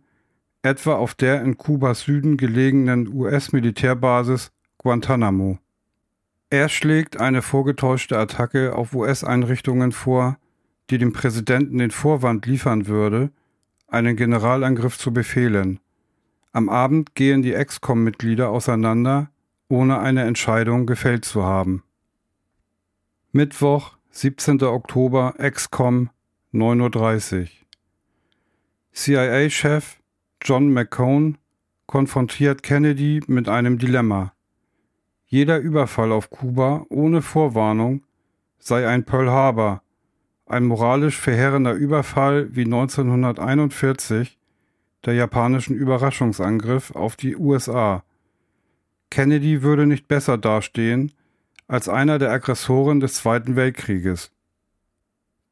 etwa 0.62 0.96
auf 0.96 1.16
der 1.16 1.42
in 1.42 1.58
Kubas 1.58 2.02
Süden 2.02 2.38
gelegenen 2.38 3.08
US-Militärbasis 3.08 4.52
Guantanamo. 4.78 5.58
Er 6.52 6.70
schlägt 6.70 7.20
eine 7.20 7.42
vorgetäuschte 7.42 8.18
Attacke 8.18 8.76
auf 8.76 8.94
US-Einrichtungen 8.94 9.92
vor, 9.92 10.38
die 10.92 11.00
dem 11.00 11.14
Präsidenten 11.14 11.80
den 11.80 11.90
Vorwand 11.90 12.46
liefern 12.46 12.86
würde, 12.86 13.32
einen 13.88 14.16
Generalangriff 14.16 15.00
zu 15.00 15.12
befehlen. 15.12 15.80
Am 16.52 16.70
Abend 16.70 17.16
gehen 17.16 17.42
die 17.42 17.54
EXCOM-Mitglieder 17.54 18.50
auseinander, 18.50 19.32
ohne 19.68 19.98
eine 19.98 20.26
Entscheidung 20.26 20.86
gefällt 20.86 21.26
zu 21.26 21.44
haben. 21.44 21.82
Mittwoch, 23.32 23.98
17. 24.12 24.62
Oktober, 24.62 25.34
XCOM, 25.40 26.12
9.30 26.54 27.42
Uhr. 27.42 27.65
CIA-Chef 28.96 30.00
John 30.42 30.72
McCone 30.72 31.36
konfrontiert 31.86 32.64
Kennedy 32.64 33.22
mit 33.28 33.50
einem 33.50 33.78
Dilemma. 33.78 34.34
Jeder 35.26 35.60
Überfall 35.60 36.14
auf 36.14 36.30
Kuba 36.30 36.86
ohne 36.88 37.22
Vorwarnung 37.22 38.06
sei 38.58 38.88
ein 38.88 39.04
Pearl 39.04 39.30
Harbor, 39.30 39.84
ein 40.46 40.64
moralisch 40.66 41.18
verheerender 41.18 41.74
Überfall 41.74 42.56
wie 42.56 42.64
1941 42.64 44.40
der 45.04 45.14
japanischen 45.14 45.76
Überraschungsangriff 45.76 46.92
auf 46.92 47.18
die 47.18 47.36
USA. 47.36 48.06
Kennedy 49.12 49.62
würde 49.62 49.88
nicht 49.88 50.08
besser 50.08 50.38
dastehen, 50.38 51.12
als 51.68 51.90
einer 51.90 52.18
der 52.18 52.32
Aggressoren 52.32 53.02
des 53.02 53.16
Zweiten 53.16 53.58
Weltkrieges. 53.58 54.32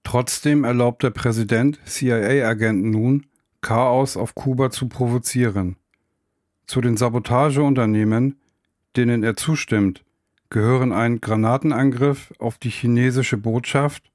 Trotzdem 0.04 0.64
erlaubt 0.64 1.04
der 1.04 1.12
Präsident 1.12 1.80
CIA-Agenten 1.86 2.90
nun, 2.90 3.26
Chaos 3.64 4.16
auf 4.16 4.36
Kuba 4.36 4.70
zu 4.70 4.88
provozieren. 4.88 5.78
Zu 6.68 6.82
den 6.82 6.98
Sabotageunternehmen, 6.98 8.40
denen 8.96 9.24
er 9.24 9.36
zustimmt, 9.36 10.04
gehören 10.52 10.92
ein 10.92 11.20
Granatenangriff 11.20 12.32
auf 12.38 12.60
die 12.60 12.70
chinesische 12.70 13.38
Botschaft, 13.38 14.12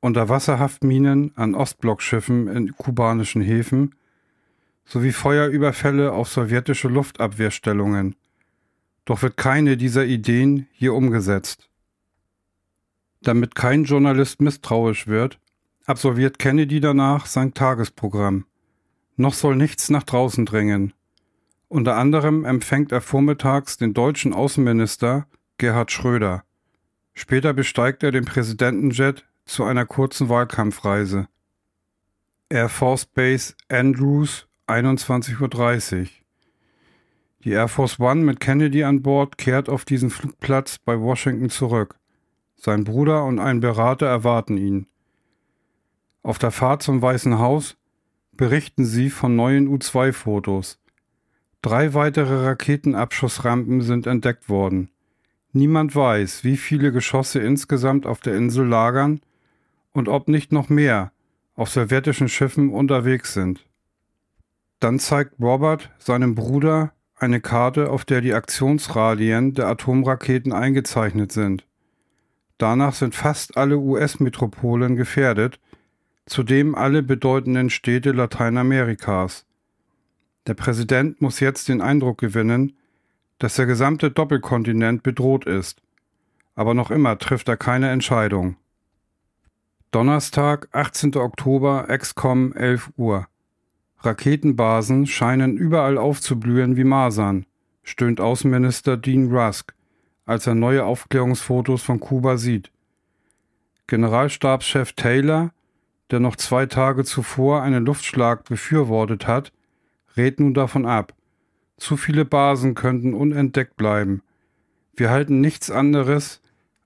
Unterwasserhaftminen 0.00 1.30
an 1.36 1.54
Ostblockschiffen 1.54 2.48
in 2.48 2.76
kubanischen 2.76 3.40
Häfen 3.40 3.94
sowie 4.84 5.12
Feuerüberfälle 5.12 6.10
auf 6.10 6.28
sowjetische 6.28 6.88
Luftabwehrstellungen 6.88 8.16
doch 9.04 9.22
wird 9.22 9.36
keine 9.36 9.76
dieser 9.76 10.04
Ideen 10.04 10.68
hier 10.72 10.94
umgesetzt. 10.94 11.68
Damit 13.22 13.54
kein 13.54 13.84
Journalist 13.84 14.40
misstrauisch 14.40 15.06
wird, 15.06 15.38
absolviert 15.86 16.38
Kennedy 16.38 16.80
danach 16.80 17.26
sein 17.26 17.54
Tagesprogramm. 17.54 18.46
Noch 19.22 19.34
soll 19.34 19.54
nichts 19.54 19.88
nach 19.88 20.02
draußen 20.02 20.46
dringen. 20.46 20.94
Unter 21.68 21.96
anderem 21.96 22.44
empfängt 22.44 22.90
er 22.90 23.00
vormittags 23.00 23.76
den 23.76 23.94
deutschen 23.94 24.32
Außenminister 24.32 25.28
Gerhard 25.58 25.92
Schröder. 25.92 26.42
Später 27.14 27.52
besteigt 27.52 28.02
er 28.02 28.10
den 28.10 28.24
Präsidentenjet 28.24 29.24
zu 29.44 29.62
einer 29.62 29.86
kurzen 29.86 30.28
Wahlkampfreise. 30.28 31.28
Air 32.48 32.68
Force 32.68 33.06
Base 33.06 33.54
Andrews, 33.68 34.48
21.30 34.66 36.00
Uhr. 36.00 36.08
Die 37.44 37.52
Air 37.52 37.68
Force 37.68 38.00
One 38.00 38.22
mit 38.22 38.40
Kennedy 38.40 38.82
an 38.82 39.02
Bord 39.02 39.38
kehrt 39.38 39.68
auf 39.68 39.84
diesen 39.84 40.10
Flugplatz 40.10 40.78
bei 40.78 40.98
Washington 40.98 41.48
zurück. 41.48 41.94
Sein 42.56 42.82
Bruder 42.82 43.24
und 43.24 43.38
ein 43.38 43.60
Berater 43.60 44.06
erwarten 44.06 44.56
ihn. 44.56 44.88
Auf 46.24 46.40
der 46.40 46.50
Fahrt 46.50 46.82
zum 46.82 47.00
Weißen 47.00 47.38
Haus 47.38 47.76
berichten 48.36 48.84
sie 48.84 49.10
von 49.10 49.36
neuen 49.36 49.68
U-2-Fotos. 49.68 50.78
Drei 51.60 51.94
weitere 51.94 52.44
Raketenabschussrampen 52.44 53.82
sind 53.82 54.06
entdeckt 54.06 54.48
worden. 54.48 54.90
Niemand 55.52 55.94
weiß, 55.94 56.44
wie 56.44 56.56
viele 56.56 56.92
Geschosse 56.92 57.38
insgesamt 57.38 58.06
auf 58.06 58.20
der 58.20 58.36
Insel 58.36 58.66
lagern 58.66 59.20
und 59.92 60.08
ob 60.08 60.28
nicht 60.28 60.50
noch 60.50 60.68
mehr 60.68 61.12
auf 61.54 61.68
sowjetischen 61.68 62.28
Schiffen 62.28 62.70
unterwegs 62.70 63.34
sind. 63.34 63.66
Dann 64.80 64.98
zeigt 64.98 65.38
Robert 65.40 65.90
seinem 65.98 66.34
Bruder 66.34 66.92
eine 67.14 67.40
Karte, 67.40 67.90
auf 67.90 68.04
der 68.04 68.20
die 68.20 68.34
Aktionsradien 68.34 69.54
der 69.54 69.68
Atomraketen 69.68 70.52
eingezeichnet 70.52 71.30
sind. 71.30 71.64
Danach 72.58 72.94
sind 72.94 73.14
fast 73.14 73.56
alle 73.56 73.78
US-Metropolen 73.78 74.96
gefährdet, 74.96 75.60
zudem 76.26 76.74
alle 76.74 77.02
bedeutenden 77.02 77.70
Städte 77.70 78.12
Lateinamerikas. 78.12 79.46
Der 80.46 80.54
Präsident 80.54 81.20
muss 81.20 81.40
jetzt 81.40 81.68
den 81.68 81.80
Eindruck 81.80 82.18
gewinnen, 82.18 82.76
dass 83.38 83.56
der 83.56 83.66
gesamte 83.66 84.10
Doppelkontinent 84.10 85.02
bedroht 85.02 85.46
ist, 85.46 85.82
aber 86.54 86.74
noch 86.74 86.90
immer 86.90 87.18
trifft 87.18 87.48
er 87.48 87.56
keine 87.56 87.90
Entscheidung. 87.90 88.56
Donnerstag, 89.90 90.68
18. 90.72 91.16
Oktober, 91.16 91.86
XCOM 91.88 92.52
11 92.54 92.92
Uhr. 92.96 93.26
Raketenbasen 93.98 95.06
scheinen 95.06 95.56
überall 95.56 95.98
aufzublühen 95.98 96.76
wie 96.76 96.84
Masern, 96.84 97.46
stöhnt 97.82 98.20
Außenminister 98.20 98.96
Dean 98.96 99.30
Rusk, 99.30 99.74
als 100.24 100.46
er 100.46 100.54
neue 100.54 100.84
Aufklärungsfotos 100.84 101.82
von 101.82 102.00
Kuba 102.00 102.36
sieht. 102.36 102.72
Generalstabschef 103.86 104.94
Taylor, 104.94 105.52
der 106.12 106.20
noch 106.20 106.36
zwei 106.36 106.66
Tage 106.66 107.04
zuvor 107.04 107.62
einen 107.62 107.86
Luftschlag 107.86 108.44
befürwortet 108.44 109.26
hat, 109.26 109.52
rät 110.16 110.38
nun 110.38 110.54
davon 110.54 110.86
ab. 110.86 111.14
Zu 111.78 111.96
viele 111.96 112.24
Basen 112.24 112.74
könnten 112.74 113.14
unentdeckt 113.14 113.76
bleiben. 113.76 114.22
Wir 114.94 115.10
halten 115.10 115.40
nichts 115.40 115.70
anderes 115.70 116.42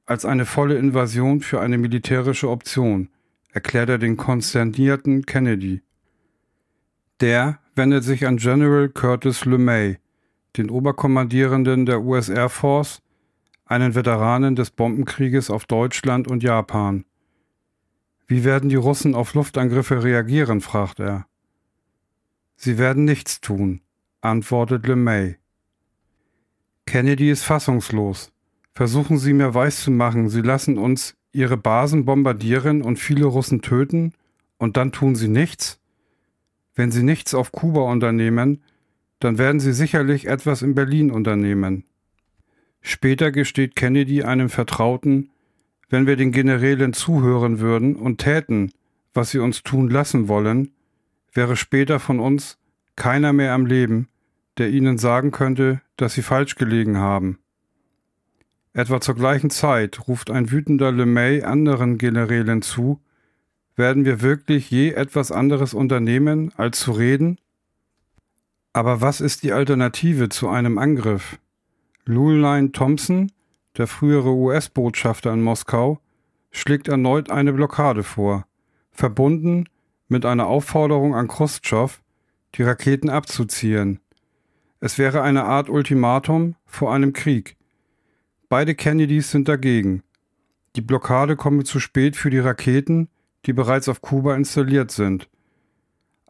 als 0.06 0.24
eine 0.24 0.46
volle 0.46 0.78
Invasion 0.78 1.40
für 1.40 1.60
eine 1.60 1.76
militärische 1.76 2.48
Option, 2.48 3.08
erklärt 3.52 3.88
er 3.88 3.98
den 3.98 4.16
konsternierten 4.16 5.26
Kennedy. 5.26 5.82
Der 7.20 7.58
wendet 7.74 8.04
sich 8.04 8.26
an 8.26 8.36
General 8.36 8.88
Curtis 8.88 9.44
LeMay, 9.44 9.98
den 10.56 10.70
Oberkommandierenden 10.70 11.84
der 11.84 12.02
US 12.02 12.28
Air 12.28 12.48
Force, 12.48 13.02
einen 13.64 13.96
Veteranen 13.96 14.54
des 14.54 14.70
Bombenkrieges 14.70 15.50
auf 15.50 15.64
Deutschland 15.66 16.28
und 16.28 16.44
Japan. 16.44 17.04
Wie 18.26 18.44
werden 18.44 18.68
die 18.68 18.76
Russen 18.76 19.14
auf 19.14 19.34
Luftangriffe 19.34 20.02
reagieren? 20.02 20.60
fragt 20.60 21.00
er. 21.00 21.26
Sie 22.56 22.78
werden 22.78 23.04
nichts 23.04 23.40
tun, 23.40 23.80
antwortet 24.20 24.86
LeMay. 24.86 25.36
Kennedy 26.86 27.30
ist 27.30 27.44
fassungslos. 27.44 28.32
Versuchen 28.74 29.18
Sie 29.18 29.32
mir 29.32 29.54
weiszumachen, 29.54 30.28
Sie 30.28 30.40
lassen 30.40 30.78
uns 30.78 31.16
Ihre 31.32 31.56
Basen 31.56 32.04
bombardieren 32.04 32.82
und 32.82 32.98
viele 32.98 33.26
Russen 33.26 33.60
töten, 33.60 34.12
und 34.58 34.76
dann 34.76 34.90
tun 34.90 35.14
Sie 35.14 35.28
nichts? 35.28 35.78
Wenn 36.74 36.90
Sie 36.90 37.02
nichts 37.02 37.34
auf 37.34 37.52
Kuba 37.52 37.82
unternehmen, 37.82 38.62
dann 39.18 39.38
werden 39.38 39.60
Sie 39.60 39.72
sicherlich 39.72 40.26
etwas 40.26 40.62
in 40.62 40.74
Berlin 40.74 41.10
unternehmen. 41.10 41.84
Später 42.80 43.32
gesteht 43.32 43.76
Kennedy 43.76 44.22
einem 44.22 44.48
Vertrauten, 44.48 45.30
wenn 45.88 46.06
wir 46.06 46.16
den 46.16 46.32
Generälen 46.32 46.92
zuhören 46.92 47.60
würden 47.60 47.96
und 47.96 48.18
täten, 48.18 48.72
was 49.14 49.30
sie 49.30 49.38
uns 49.38 49.62
tun 49.62 49.88
lassen 49.88 50.28
wollen, 50.28 50.72
wäre 51.32 51.56
später 51.56 52.00
von 52.00 52.20
uns 52.20 52.58
keiner 52.96 53.32
mehr 53.32 53.52
am 53.52 53.66
Leben, 53.66 54.08
der 54.58 54.70
ihnen 54.70 54.98
sagen 54.98 55.30
könnte, 55.30 55.80
dass 55.96 56.14
sie 56.14 56.22
falsch 56.22 56.56
gelegen 56.56 56.98
haben. 56.98 57.38
Etwa 58.72 59.00
zur 59.00 59.14
gleichen 59.14 59.50
Zeit 59.50 60.06
ruft 60.08 60.30
ein 60.30 60.50
wütender 60.50 60.92
LeMay 60.92 61.42
anderen 61.42 61.98
Generälen 61.98 62.62
zu, 62.62 63.00
werden 63.74 64.04
wir 64.04 64.22
wirklich 64.22 64.70
je 64.70 64.92
etwas 64.92 65.30
anderes 65.30 65.74
unternehmen, 65.74 66.52
als 66.56 66.80
zu 66.80 66.92
reden? 66.92 67.38
Aber 68.72 69.00
was 69.00 69.20
ist 69.20 69.42
die 69.42 69.52
Alternative 69.52 70.28
zu 70.28 70.48
einem 70.48 70.78
Angriff? 70.78 71.38
Lulline 72.04 72.72
Thompson, 72.72 73.32
der 73.78 73.86
frühere 73.86 74.30
US-Botschafter 74.30 75.32
in 75.32 75.42
Moskau, 75.42 76.00
schlägt 76.50 76.88
erneut 76.88 77.30
eine 77.30 77.52
Blockade 77.52 78.02
vor, 78.02 78.46
verbunden 78.90 79.68
mit 80.08 80.24
einer 80.24 80.46
Aufforderung 80.46 81.14
an 81.14 81.28
Khrushchev, 81.28 82.00
die 82.54 82.62
Raketen 82.62 83.10
abzuziehen. 83.10 84.00
Es 84.80 84.98
wäre 84.98 85.22
eine 85.22 85.44
Art 85.44 85.68
Ultimatum 85.68 86.54
vor 86.64 86.92
einem 86.94 87.12
Krieg. 87.12 87.56
Beide 88.48 88.74
Kennedys 88.74 89.30
sind 89.30 89.48
dagegen. 89.48 90.02
Die 90.76 90.80
Blockade 90.80 91.36
komme 91.36 91.64
zu 91.64 91.80
spät 91.80 92.16
für 92.16 92.30
die 92.30 92.38
Raketen, 92.38 93.08
die 93.46 93.52
bereits 93.52 93.88
auf 93.88 94.02
Kuba 94.02 94.34
installiert 94.34 94.90
sind. 94.90 95.28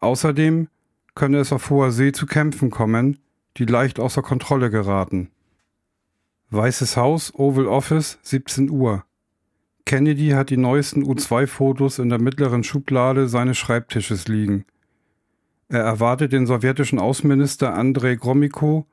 Außerdem 0.00 0.68
könne 1.14 1.38
es 1.38 1.52
auf 1.52 1.70
hoher 1.70 1.90
See 1.90 2.12
zu 2.12 2.26
Kämpfen 2.26 2.70
kommen, 2.70 3.18
die 3.56 3.64
leicht 3.64 3.98
außer 3.98 4.22
Kontrolle 4.22 4.70
geraten. 4.70 5.30
Weißes 6.50 6.96
Haus, 6.96 7.34
Oval 7.34 7.66
Office, 7.66 8.18
17 8.22 8.70
Uhr. 8.70 9.04
Kennedy 9.84 10.30
hat 10.30 10.50
die 10.50 10.56
neuesten 10.56 11.02
U-2-Fotos 11.02 11.98
in 11.98 12.08
der 12.08 12.20
mittleren 12.20 12.64
Schublade 12.64 13.28
seines 13.28 13.58
Schreibtisches 13.58 14.28
liegen. 14.28 14.64
Er 15.68 15.82
erwartet 15.82 16.32
den 16.32 16.46
sowjetischen 16.46 16.98
Außenminister 16.98 17.74
Andrei 17.74 18.14
Gromyko, 18.14 18.86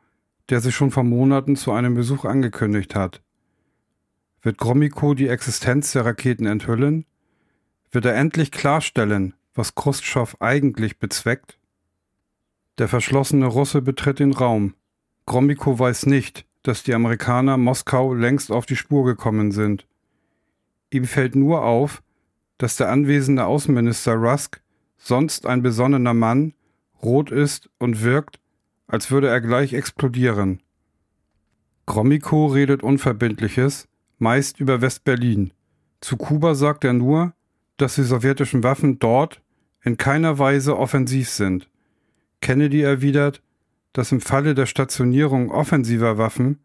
der 0.50 0.62
sich 0.62 0.76
schon 0.76 0.92
vor 0.92 1.04
Monaten 1.04 1.56
zu 1.56 1.72
einem 1.72 1.96
Besuch 1.96 2.26
angekündigt 2.26 2.96
hat. 2.96 3.22
Wird 4.42 4.58
Gromyko 4.58 5.14
die 5.14 5.28
Existenz 5.28 5.92
der 5.92 6.06
Raketen 6.06 6.46
enthüllen? 6.46 7.06
wird 7.94 8.06
er 8.06 8.16
endlich 8.16 8.52
klarstellen, 8.52 9.36
was 9.54 9.76
Khrushchev 9.76 10.36
eigentlich 10.40 10.98
bezweckt? 10.98 11.60
Der 12.80 12.88
verschlossene 12.88 13.46
Russe 13.46 13.84
betritt 13.84 14.20
den 14.20 14.34
Raum. 14.34 14.74
Gromyko 15.28 15.78
weiß 15.78 16.08
nicht, 16.08 16.46
dass 16.64 16.84
die 16.84 16.94
Amerikaner 16.94 17.58
Moskau 17.58 18.14
längst 18.14 18.52
auf 18.52 18.66
die 18.66 18.76
Spur 18.76 19.06
gekommen 19.06 19.52
sind. 19.52 19.86
Ihm 20.90 21.06
fällt 21.06 21.36
nur 21.36 21.64
auf, 21.64 22.02
dass 22.58 22.78
der 22.78 22.90
anwesende 22.90 23.46
Außenminister 23.46 24.14
Rusk, 24.14 24.62
sonst 24.98 25.46
ein 25.46 25.62
besonnener 25.62 26.14
Mann, 26.14 26.54
rot 27.02 27.32
ist 27.32 27.70
und 27.80 28.04
wirkt, 28.04 28.40
als 28.88 29.12
würde 29.12 29.28
er 29.28 29.42
gleich 29.42 29.74
explodieren. 29.74 30.62
Gromyko 31.86 32.48
redet 32.48 32.82
Unverbindliches, 32.82 33.90
meist 34.18 34.60
über 34.60 34.82
West-Berlin. 34.82 35.52
Zu 36.00 36.16
Kuba 36.16 36.56
sagt 36.56 36.86
er 36.86 36.94
nur, 36.94 37.34
dass 37.78 37.96
die 37.96 38.04
sowjetischen 38.04 38.64
Waffen 38.64 39.00
dort 39.00 39.42
in 39.84 39.98
keiner 39.98 40.40
Weise 40.40 40.78
offensiv 40.78 41.30
sind. 41.30 41.70
Kennedy 42.40 42.82
erwidert, 42.82 43.42
dass 43.94 44.12
im 44.12 44.22
Falle 44.22 44.56
der 44.56 44.66
Stationierung 44.66 45.52
offensiver 45.52 46.18
Waffen 46.18 46.60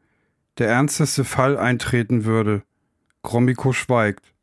der 0.58 0.68
ernsteste 0.68 1.24
Fall 1.24 1.56
eintreten 1.56 2.24
würde. 2.24 2.62
Gromyko 3.22 3.72
schweigt. 3.72 4.34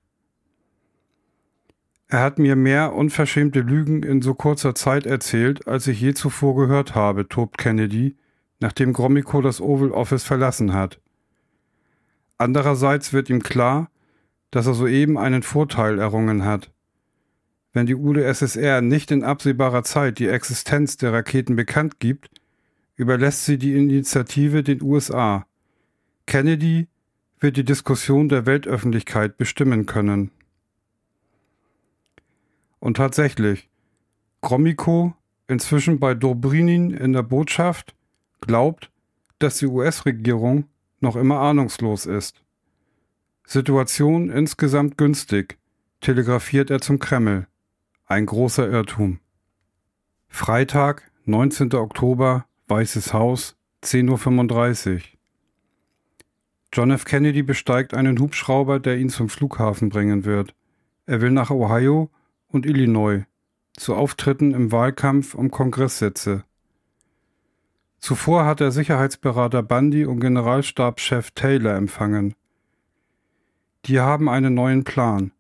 Er 2.08 2.22
hat 2.22 2.38
mir 2.40 2.56
mehr 2.56 2.94
unverschämte 2.94 3.62
Lügen 3.62 4.04
in 4.04 4.22
so 4.22 4.36
kurzer 4.36 4.76
Zeit 4.76 5.06
erzählt, 5.06 5.68
als 5.68 5.88
ich 5.88 6.00
je 6.00 6.14
zuvor 6.14 6.56
gehört 6.56 6.94
habe, 6.96 7.28
tobt 7.28 7.58
Kennedy, 7.58 8.16
nachdem 8.60 8.94
Gromyko 8.94 9.42
das 9.42 9.60
Oval 9.60 9.92
Office 9.92 10.24
verlassen 10.24 10.74
hat. 10.74 11.02
Andererseits 12.38 13.12
wird 13.12 13.30
ihm 13.30 13.42
klar, 13.42 13.90
dass 14.52 14.68
er 14.68 14.74
soeben 14.74 15.18
einen 15.18 15.44
Vorteil 15.44 16.00
errungen 16.00 16.46
hat. 16.46 16.72
Wenn 17.74 17.88
die 17.88 17.96
UdSSR 17.96 18.82
nicht 18.82 19.12
in 19.12 19.24
absehbarer 19.24 19.84
Zeit 19.84 20.20
die 20.20 20.28
Existenz 20.28 20.96
der 20.98 21.12
Raketen 21.12 21.56
bekannt 21.56 22.00
gibt, 22.00 22.30
überlässt 22.96 23.46
sie 23.46 23.58
die 23.58 23.76
Initiative 23.76 24.64
den 24.64 24.82
USA. 24.82 25.46
Kennedy 26.26 26.88
wird 27.40 27.58
die 27.58 27.66
Diskussion 27.66 28.30
der 28.30 28.46
Weltöffentlichkeit 28.46 29.38
bestimmen 29.38 29.86
können. 29.86 30.32
Und 32.80 32.98
tatsächlich, 32.98 33.70
Gromyko 34.42 35.16
inzwischen 35.48 36.00
bei 36.00 36.14
Dobrinin 36.14 36.92
in 36.92 37.14
der 37.14 37.24
Botschaft, 37.24 37.96
glaubt, 38.42 38.92
dass 39.40 39.58
die 39.58 39.68
US-Regierung 39.68 40.66
noch 41.00 41.16
immer 41.16 41.40
ahnungslos 41.40 42.06
ist. 42.06 42.42
Situation 43.46 44.30
insgesamt 44.30 44.98
günstig, 44.98 45.58
telegrafiert 46.02 46.70
er 46.70 46.80
zum 46.80 47.00
Kreml. 47.00 47.48
Ein 48.06 48.26
großer 48.26 48.70
Irrtum. 48.70 49.20
Freitag, 50.28 51.12
19. 51.26 51.74
Oktober, 51.74 52.46
Weißes 52.68 53.14
Haus, 53.14 53.56
10.35 53.84 54.96
Uhr. 54.96 55.02
John 56.74 56.90
F. 56.90 57.06
Kennedy 57.06 57.44
besteigt 57.44 57.94
einen 57.94 58.20
Hubschrauber, 58.20 58.80
der 58.80 58.98
ihn 58.98 59.10
zum 59.10 59.30
Flughafen 59.30 59.90
bringen 59.90 60.26
wird. 60.26 60.56
Er 61.06 61.22
will 61.22 61.30
nach 61.30 61.52
Ohio 61.52 62.10
und 62.48 62.66
Illinois 62.66 63.26
zu 63.78 63.94
Auftritten 63.94 64.56
im 64.56 64.72
Wahlkampf 64.72 65.36
um 65.36 65.52
Kongresssitze. 65.52 66.44
Zuvor 68.00 68.46
hat 68.46 68.62
er 68.62 68.72
Sicherheitsberater 68.72 69.62
Bundy 69.62 70.06
und 70.06 70.20
Generalstabschef 70.20 71.32
Taylor 71.32 71.76
empfangen. 71.76 72.34
Die 73.86 74.00
haben 74.00 74.28
einen 74.28 74.56
neuen 74.56 74.84
Plan. 74.84 75.34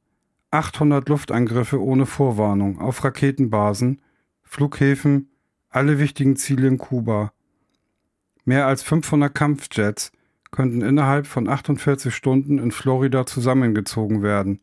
800 0.51 1.09
Luftangriffe 1.09 1.82
ohne 1.82 2.05
Vorwarnung 2.05 2.80
auf 2.80 3.03
Raketenbasen, 3.03 4.01
Flughäfen, 4.43 5.32
alle 5.76 5.99
wichtigen 5.99 6.38
Ziele 6.38 6.67
in 6.67 6.78
Kuba. 6.78 7.34
Mehr 8.45 8.65
als 8.65 8.82
500 8.84 9.34
Kampfjets 9.34 10.11
könnten 10.51 10.82
innerhalb 10.82 11.28
von 11.28 11.49
48 11.49 12.15
Stunden 12.15 12.59
in 12.59 12.71
Florida 12.71 13.26
zusammengezogen 13.26 14.23
werden. 14.23 14.61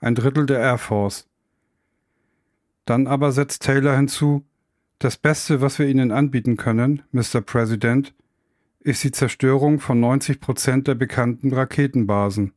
Ein 0.00 0.14
Drittel 0.14 0.44
der 0.46 0.58
Air 0.58 0.78
Force. 0.78 1.26
Dann 2.84 3.06
aber 3.06 3.32
setzt 3.32 3.62
Taylor 3.62 3.96
hinzu, 3.96 4.44
das 4.98 5.16
Beste, 5.16 5.60
was 5.60 5.78
wir 5.78 5.86
Ihnen 5.86 6.10
anbieten 6.10 6.56
können, 6.56 7.02
Mr. 7.12 7.40
President, 7.40 8.14
ist 8.80 9.04
die 9.04 9.12
Zerstörung 9.12 9.80
von 9.80 10.00
90 10.00 10.40
Prozent 10.40 10.88
der 10.88 10.94
bekannten 10.94 11.52
Raketenbasen. 11.54 12.52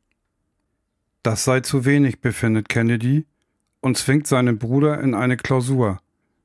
Das 1.22 1.44
sei 1.44 1.60
zu 1.60 1.84
wenig, 1.84 2.20
befindet 2.20 2.68
Kennedy 2.68 3.26
und 3.80 3.96
zwingt 3.96 4.26
seinen 4.26 4.58
Bruder 4.58 5.00
in 5.00 5.14
eine 5.14 5.36
Klausur. 5.36 6.00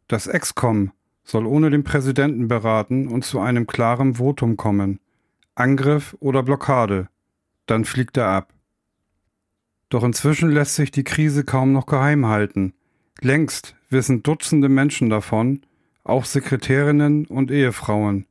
Das 0.08 0.28
EXCOM 0.28 0.92
soll 1.28 1.46
ohne 1.46 1.70
den 1.70 1.84
Präsidenten 1.84 2.48
beraten 2.48 3.10
und 3.10 3.26
zu 3.26 3.40
einem 3.40 3.68
klaren 3.68 4.16
Votum 4.16 4.56
kommen. 4.56 5.00
Angriff 5.56 6.16
oder 6.22 6.42
Blockade. 6.42 7.10
Dann 7.66 7.84
fliegt 7.84 8.16
er 8.16 8.28
ab. 8.28 8.54
Doch 9.90 10.04
inzwischen 10.04 10.50
lässt 10.52 10.76
sich 10.76 10.90
die 10.90 11.04
Krise 11.04 11.44
kaum 11.44 11.74
noch 11.74 11.86
geheim 11.86 12.28
halten. 12.28 12.74
Längst 13.20 13.76
wissen 13.90 14.24
Dutzende 14.24 14.70
Menschen 14.70 15.10
davon, 15.10 15.62
auch 16.06 16.24
Sekretärinnen 16.24 17.26
und 17.26 17.52
Ehefrauen. 17.52 18.26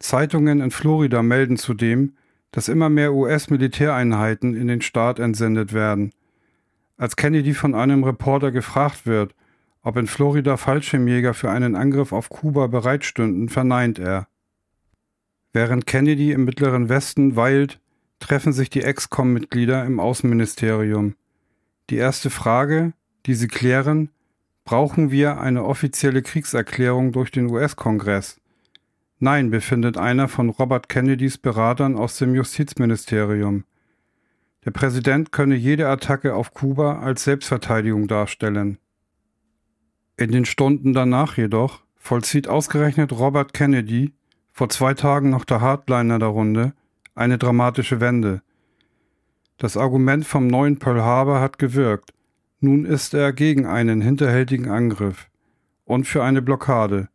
Zeitungen 0.00 0.60
in 0.60 0.72
Florida 0.72 1.22
melden 1.22 1.56
zudem, 1.56 2.14
dass 2.50 2.68
immer 2.68 2.88
mehr 2.88 3.12
US-Militäreinheiten 3.14 4.56
in 4.56 4.66
den 4.66 4.80
Staat 4.80 5.20
entsendet 5.20 5.72
werden. 5.72 6.12
Als 6.96 7.14
Kennedy 7.14 7.54
von 7.54 7.76
einem 7.76 8.02
Reporter 8.02 8.50
gefragt 8.50 9.06
wird, 9.06 9.34
ob 9.82 9.96
in 9.96 10.06
Florida 10.06 10.56
Fallschirmjäger 10.56 11.34
für 11.34 11.50
einen 11.50 11.74
Angriff 11.74 12.12
auf 12.12 12.28
Kuba 12.28 12.66
bereitstünden, 12.66 13.48
verneint 13.48 13.98
er. 13.98 14.28
Während 15.52 15.86
Kennedy 15.86 16.32
im 16.32 16.44
Mittleren 16.44 16.88
Westen 16.88 17.36
weilt, 17.36 17.80
treffen 18.20 18.52
sich 18.52 18.70
die 18.70 18.82
Ex-Com-Mitglieder 18.82 19.84
im 19.84 20.00
Außenministerium. 20.00 21.14
Die 21.90 21.96
erste 21.96 22.30
Frage, 22.30 22.92
die 23.26 23.34
sie 23.34 23.48
klären, 23.48 24.10
brauchen 24.64 25.10
wir 25.10 25.40
eine 25.40 25.64
offizielle 25.64 26.22
Kriegserklärung 26.22 27.12
durch 27.12 27.30
den 27.30 27.46
US-Kongress. 27.50 28.38
Nein, 29.18 29.50
befindet 29.50 29.96
einer 29.96 30.28
von 30.28 30.50
Robert 30.50 30.88
Kennedys 30.88 31.38
Beratern 31.38 31.96
aus 31.96 32.18
dem 32.18 32.34
Justizministerium. 32.34 33.64
Der 34.64 34.70
Präsident 34.70 35.32
könne 35.32 35.54
jede 35.54 35.88
Attacke 35.88 36.34
auf 36.34 36.52
Kuba 36.52 37.00
als 37.00 37.24
Selbstverteidigung 37.24 38.06
darstellen. 38.06 38.78
In 40.18 40.32
den 40.32 40.44
Stunden 40.44 40.94
danach 40.94 41.36
jedoch 41.36 41.80
vollzieht 41.94 42.48
ausgerechnet 42.48 43.12
Robert 43.12 43.54
Kennedy, 43.54 44.12
vor 44.52 44.68
zwei 44.68 44.94
Tagen 44.94 45.30
noch 45.30 45.44
der 45.44 45.60
Hardliner 45.60 46.18
der 46.18 46.28
Runde, 46.28 46.72
eine 47.14 47.38
dramatische 47.38 48.00
Wende. 48.00 48.42
Das 49.58 49.76
Argument 49.76 50.26
vom 50.26 50.48
neuen 50.48 50.80
Pearl 50.80 51.02
Harbor 51.02 51.40
hat 51.40 51.60
gewirkt. 51.60 52.12
Nun 52.58 52.84
ist 52.84 53.14
er 53.14 53.32
gegen 53.32 53.64
einen 53.64 54.00
hinterhältigen 54.00 54.68
Angriff 54.68 55.28
und 55.84 56.08
für 56.08 56.24
eine 56.24 56.42
Blockade. 56.42 57.08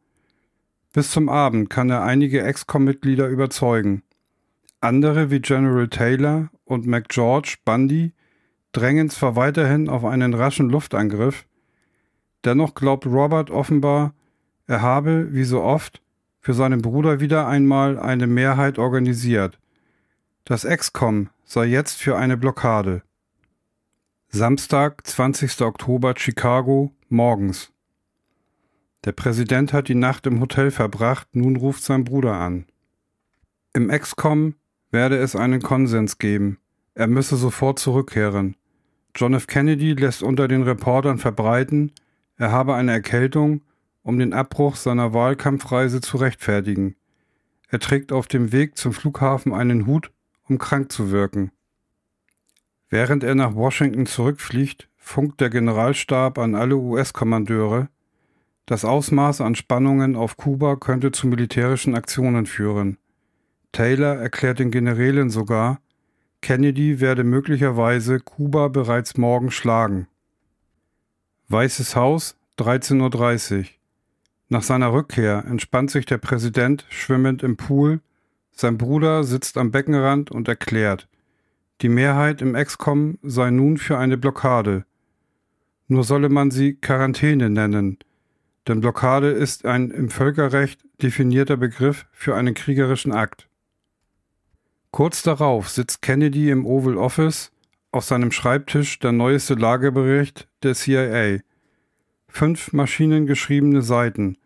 Bis 0.94 1.12
zum 1.12 1.28
Abend 1.28 1.70
kann 1.70 1.90
er 1.90 2.04
einige 2.04 2.42
Excom-Mitglieder 2.42 3.28
überzeugen. 3.28 4.04
Andere 4.80 5.30
wie 5.30 5.42
General 5.42 5.90
Taylor 5.90 6.50
und 6.64 6.88
McGeorge 6.88 7.58
Bundy 7.66 8.14
drängen 8.72 9.10
zwar 9.10 9.36
weiterhin 9.36 9.90
auf 9.90 10.06
einen 10.06 10.34
raschen 10.34 10.70
Luftangriff, 10.70 11.46
dennoch 12.46 12.74
glaubt 12.76 13.06
Robert 13.06 13.50
offenbar, 13.52 14.14
er 14.68 14.82
habe, 14.82 15.34
wie 15.34 15.44
so 15.44 15.62
oft, 15.62 16.02
für 16.40 16.54
seinen 16.54 16.82
Bruder 16.82 17.20
wieder 17.20 17.48
einmal 17.48 18.00
eine 18.00 18.28
Mehrheit 18.28 18.78
organisiert. 18.78 19.60
Das 20.46 20.66
Excom 20.66 21.30
sei 21.46 21.66
jetzt 21.66 22.02
für 22.02 22.18
eine 22.18 22.38
Blockade. 22.38 23.02
Samstag, 24.28 25.06
20. 25.06 25.62
Oktober, 25.62 26.16
Chicago, 26.18 26.92
morgens. 27.08 27.72
Der 29.06 29.12
Präsident 29.12 29.74
hat 29.74 29.90
die 29.90 29.96
Nacht 29.96 30.26
im 30.28 30.40
Hotel 30.40 30.72
verbracht, 30.72 31.28
nun 31.34 31.56
ruft 31.56 31.84
sein 31.84 32.04
Bruder 32.04 32.34
an. 32.34 32.66
Im 33.74 33.90
Excom 33.90 34.56
werde 34.92 35.18
es 35.18 35.36
einen 35.36 35.62
Konsens 35.62 36.18
geben. 36.18 36.58
Er 36.96 37.08
müsse 37.08 37.36
sofort 37.36 37.80
zurückkehren. 37.80 38.56
John 39.16 39.34
F. 39.34 39.48
Kennedy 39.48 39.94
lässt 39.94 40.24
unter 40.24 40.48
den 40.48 40.64
Reportern 40.64 41.20
verbreiten, 41.20 41.92
er 42.38 42.52
habe 42.52 42.76
eine 42.76 42.92
Erkältung, 42.92 43.62
um 44.02 44.20
den 44.20 44.34
Abbruch 44.34 44.76
seiner 44.76 45.14
Wahlkampfreise 45.14 46.02
zu 46.02 46.18
rechtfertigen. 46.18 46.96
Er 47.70 47.80
trägt 47.80 48.12
auf 48.12 48.28
dem 48.28 48.52
Weg 48.52 48.78
zum 48.78 48.94
Flughafen 48.94 49.54
einen 49.54 49.88
Hut, 49.88 50.12
um 50.48 50.58
krank 50.58 50.92
zu 50.92 51.12
wirken. 51.12 51.52
Während 52.90 53.24
er 53.24 53.34
nach 53.34 53.56
Washington 53.56 54.06
zurückfliegt, 54.06 54.90
funkt 54.98 55.42
der 55.42 55.50
Generalstab 55.50 56.38
an 56.38 56.54
alle 56.56 56.76
US-Kommandeure, 56.76 57.90
das 58.66 58.86
Ausmaß 58.86 59.42
an 59.42 59.56
Spannungen 59.56 60.16
auf 60.16 60.38
Kuba 60.38 60.78
könnte 60.78 61.12
zu 61.12 61.28
militärischen 61.28 61.96
Aktionen 61.96 62.46
führen. 62.46 62.98
Taylor 63.74 64.16
erklärt 64.16 64.60
den 64.60 64.72
Generälen 64.72 65.30
sogar, 65.30 65.82
Kennedy 66.42 67.00
werde 67.00 67.24
möglicherweise 67.24 68.20
Kuba 68.20 68.68
bereits 68.68 69.18
morgen 69.18 69.50
schlagen. 69.52 70.08
Weißes 71.54 71.96
Haus, 71.96 72.36
13.30 72.58 73.60
Uhr. 73.60 73.66
Nach 74.50 74.64
seiner 74.64 74.92
Rückkehr 74.92 75.46
entspannt 75.48 75.92
sich 75.92 76.08
der 76.08 76.18
Präsident 76.18 76.84
schwimmend 76.90 77.44
im 77.44 77.58
Pool, 77.58 78.02
sein 78.54 78.80
Bruder 78.80 79.24
sitzt 79.24 79.60
am 79.60 79.70
Beckenrand 79.70 80.32
und 80.32 80.48
erklärt, 80.48 81.08
die 81.84 81.90
Mehrheit 81.90 82.42
im 82.42 82.56
Excom 82.56 83.20
sei 83.22 83.52
nun 83.52 83.78
für 83.78 84.00
eine 84.00 84.18
Blockade. 84.18 84.86
Nur 85.88 86.04
solle 86.04 86.30
man 86.30 86.50
sie 86.50 86.74
Quarantäne 86.74 87.52
nennen, 87.52 88.00
denn 88.68 88.82
Blockade 88.82 89.30
ist 89.30 89.64
ein 89.64 89.92
im 89.92 90.10
Völkerrecht 90.10 90.84
definierter 91.04 91.58
Begriff 91.58 92.08
für 92.14 92.34
einen 92.34 92.56
kriegerischen 92.56 93.12
Akt. 93.12 93.48
Kurz 94.90 95.22
darauf 95.22 95.70
sitzt 95.70 96.02
Kennedy 96.02 96.50
im 96.50 96.66
Oval 96.66 96.98
Office, 96.98 97.52
auf 97.94 98.06
seinem 98.06 98.32
Schreibtisch 98.32 98.98
der 99.00 99.12
neueste 99.12 99.54
Lagebericht 99.54 100.48
der 100.64 100.74
CIA. 100.74 101.40
Fünf 102.28 102.74
maschinengeschriebene 102.74 103.84
Seiten, 103.84 104.38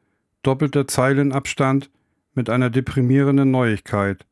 doppelter 0.44 0.88
Zeilenabstand 0.88 1.90
mit 2.34 2.50
einer 2.50 2.70
deprimierenden 2.70 3.50
Neuigkeit. 3.50 4.26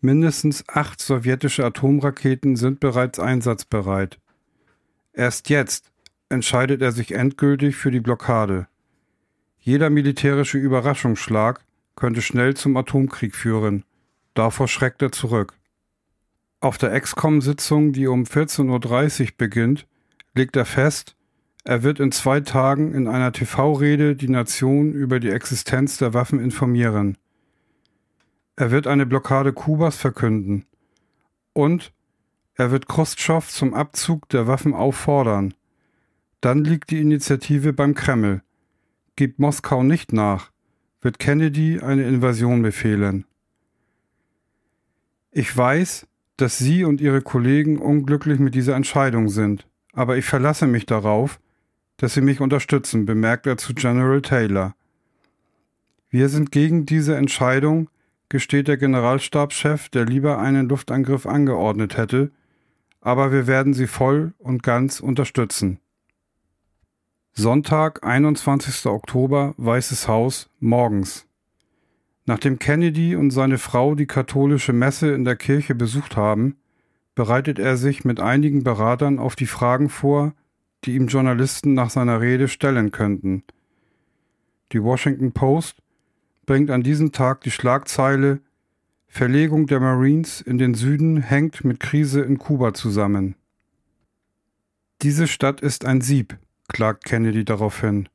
Mindestens 0.00 0.64
acht 0.68 1.00
sowjetische 1.00 1.64
Atomraketen 1.64 2.56
sind 2.56 2.80
bereits 2.80 3.20
einsatzbereit. 3.20 4.18
Erst 5.12 5.50
jetzt 5.50 5.92
entscheidet 6.30 6.80
er 6.80 6.92
sich 6.92 7.12
endgültig 7.12 7.76
für 7.76 7.90
die 7.90 8.00
Blockade. 8.00 8.68
Jeder 9.58 9.90
militärische 9.90 10.56
Überraschungsschlag 10.56 11.62
könnte 11.94 12.22
schnell 12.22 12.54
zum 12.56 12.74
Atomkrieg 12.76 13.36
führen. 13.36 13.84
Davor 14.32 14.66
schreckt 14.66 15.02
er 15.02 15.12
zurück. 15.12 15.54
Auf 16.62 16.78
der 16.78 16.92
Excom-Sitzung, 16.92 17.92
die 17.92 18.06
um 18.06 18.22
14.30 18.22 19.20
Uhr 19.22 19.28
beginnt, 19.36 19.88
legt 20.32 20.54
er 20.54 20.64
fest, 20.64 21.16
er 21.64 21.82
wird 21.82 21.98
in 21.98 22.12
zwei 22.12 22.38
Tagen 22.38 22.94
in 22.94 23.08
einer 23.08 23.32
TV-Rede 23.32 24.14
die 24.14 24.28
Nation 24.28 24.92
über 24.92 25.18
die 25.18 25.30
Existenz 25.30 25.98
der 25.98 26.14
Waffen 26.14 26.38
informieren. 26.38 27.18
Er 28.54 28.70
wird 28.70 28.86
eine 28.86 29.06
Blockade 29.06 29.52
Kubas 29.52 29.96
verkünden. 29.96 30.64
Und 31.52 31.92
er 32.54 32.70
wird 32.70 32.86
Khrushchev 32.86 33.48
zum 33.48 33.74
Abzug 33.74 34.28
der 34.28 34.46
Waffen 34.46 34.72
auffordern. 34.72 35.54
Dann 36.40 36.62
liegt 36.62 36.90
die 36.90 37.00
Initiative 37.00 37.72
beim 37.72 37.94
Kreml. 37.94 38.40
Gibt 39.16 39.40
Moskau 39.40 39.82
nicht 39.82 40.12
nach, 40.12 40.52
wird 41.00 41.18
Kennedy 41.18 41.80
eine 41.80 42.04
Invasion 42.04 42.62
befehlen. 42.62 43.24
Ich 45.32 45.56
weiß, 45.56 46.06
dass 46.42 46.58
Sie 46.58 46.82
und 46.82 47.00
Ihre 47.00 47.22
Kollegen 47.22 47.78
unglücklich 47.78 48.40
mit 48.40 48.56
dieser 48.56 48.74
Entscheidung 48.74 49.28
sind, 49.28 49.68
aber 49.92 50.16
ich 50.16 50.24
verlasse 50.24 50.66
mich 50.66 50.86
darauf, 50.86 51.38
dass 51.98 52.14
Sie 52.14 52.20
mich 52.20 52.40
unterstützen, 52.40 53.06
bemerkt 53.06 53.46
er 53.46 53.58
zu 53.58 53.74
General 53.74 54.20
Taylor. 54.20 54.74
Wir 56.10 56.28
sind 56.28 56.50
gegen 56.50 56.84
diese 56.84 57.14
Entscheidung, 57.16 57.88
gesteht 58.28 58.66
der 58.66 58.76
Generalstabschef, 58.76 59.88
der 59.90 60.04
lieber 60.04 60.40
einen 60.40 60.68
Luftangriff 60.68 61.26
angeordnet 61.26 61.96
hätte, 61.96 62.32
aber 63.00 63.30
wir 63.30 63.46
werden 63.46 63.72
sie 63.72 63.86
voll 63.86 64.34
und 64.38 64.64
ganz 64.64 64.98
unterstützen. 64.98 65.78
Sonntag, 67.34 68.04
21. 68.04 68.86
Oktober, 68.86 69.54
Weißes 69.58 70.08
Haus, 70.08 70.50
morgens. 70.58 71.24
Nachdem 72.24 72.58
Kennedy 72.58 73.16
und 73.16 73.30
seine 73.30 73.58
Frau 73.58 73.94
die 73.94 74.06
katholische 74.06 74.72
Messe 74.72 75.12
in 75.12 75.24
der 75.24 75.36
Kirche 75.36 75.74
besucht 75.74 76.16
haben, 76.16 76.56
bereitet 77.14 77.58
er 77.58 77.76
sich 77.76 78.04
mit 78.04 78.20
einigen 78.20 78.62
Beratern 78.62 79.18
auf 79.18 79.36
die 79.36 79.46
Fragen 79.46 79.88
vor, 79.88 80.34
die 80.84 80.94
ihm 80.94 81.08
Journalisten 81.08 81.74
nach 81.74 81.90
seiner 81.90 82.20
Rede 82.20 82.48
stellen 82.48 82.90
könnten. 82.90 83.42
Die 84.72 84.82
Washington 84.82 85.32
Post 85.32 85.82
bringt 86.46 86.70
an 86.70 86.82
diesem 86.82 87.12
Tag 87.12 87.42
die 87.42 87.50
Schlagzeile 87.50 88.40
Verlegung 89.14 89.66
der 89.66 89.78
Marines 89.78 90.40
in 90.40 90.56
den 90.56 90.72
Süden 90.72 91.18
hängt 91.18 91.64
mit 91.64 91.80
Krise 91.80 92.22
in 92.22 92.38
Kuba 92.38 92.72
zusammen. 92.72 93.34
Diese 95.02 95.28
Stadt 95.28 95.60
ist 95.60 95.84
ein 95.84 96.00
Sieb, 96.00 96.38
klagt 96.68 97.04
Kennedy 97.04 97.44
daraufhin. 97.44 98.08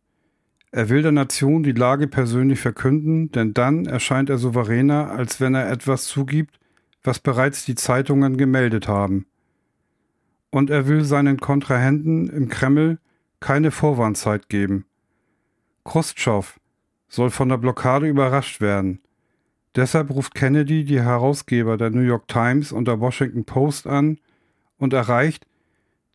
Er 0.71 0.89
will 0.89 1.01
der 1.01 1.11
Nation 1.11 1.63
die 1.63 1.71
Lage 1.71 2.07
persönlich 2.07 2.59
verkünden, 2.59 3.31
denn 3.31 3.53
dann 3.53 3.85
erscheint 3.85 4.29
er 4.29 4.37
souveräner, 4.37 5.11
als 5.11 5.39
wenn 5.39 5.55
er 5.55 5.71
etwas 5.71 6.05
zugibt, 6.05 6.59
was 7.03 7.19
bereits 7.19 7.65
die 7.65 7.75
Zeitungen 7.75 8.37
gemeldet 8.37 8.87
haben. 8.87 9.25
Und 10.49 10.69
er 10.69 10.87
will 10.87 11.03
seinen 11.03 11.37
Kontrahenten 11.39 12.29
im 12.29 12.49
Kreml 12.49 12.99
keine 13.39 13.71
Vorwandzeit 13.71 14.49
geben. 14.49 14.85
Khrushchev 15.85 16.59
soll 17.07 17.29
von 17.29 17.49
der 17.49 17.57
Blockade 17.57 18.07
überrascht 18.07 18.59
werden. 18.59 18.99
Deshalb 19.75 20.09
ruft 20.09 20.35
Kennedy 20.35 20.83
die 20.83 21.01
Herausgeber 21.01 21.77
der 21.77 21.91
New 21.91 22.01
York 22.01 22.27
Times 22.27 22.71
und 22.71 22.87
der 22.87 22.99
Washington 22.99 23.45
Post 23.45 23.87
an 23.87 24.19
und 24.77 24.91
erreicht, 24.91 25.45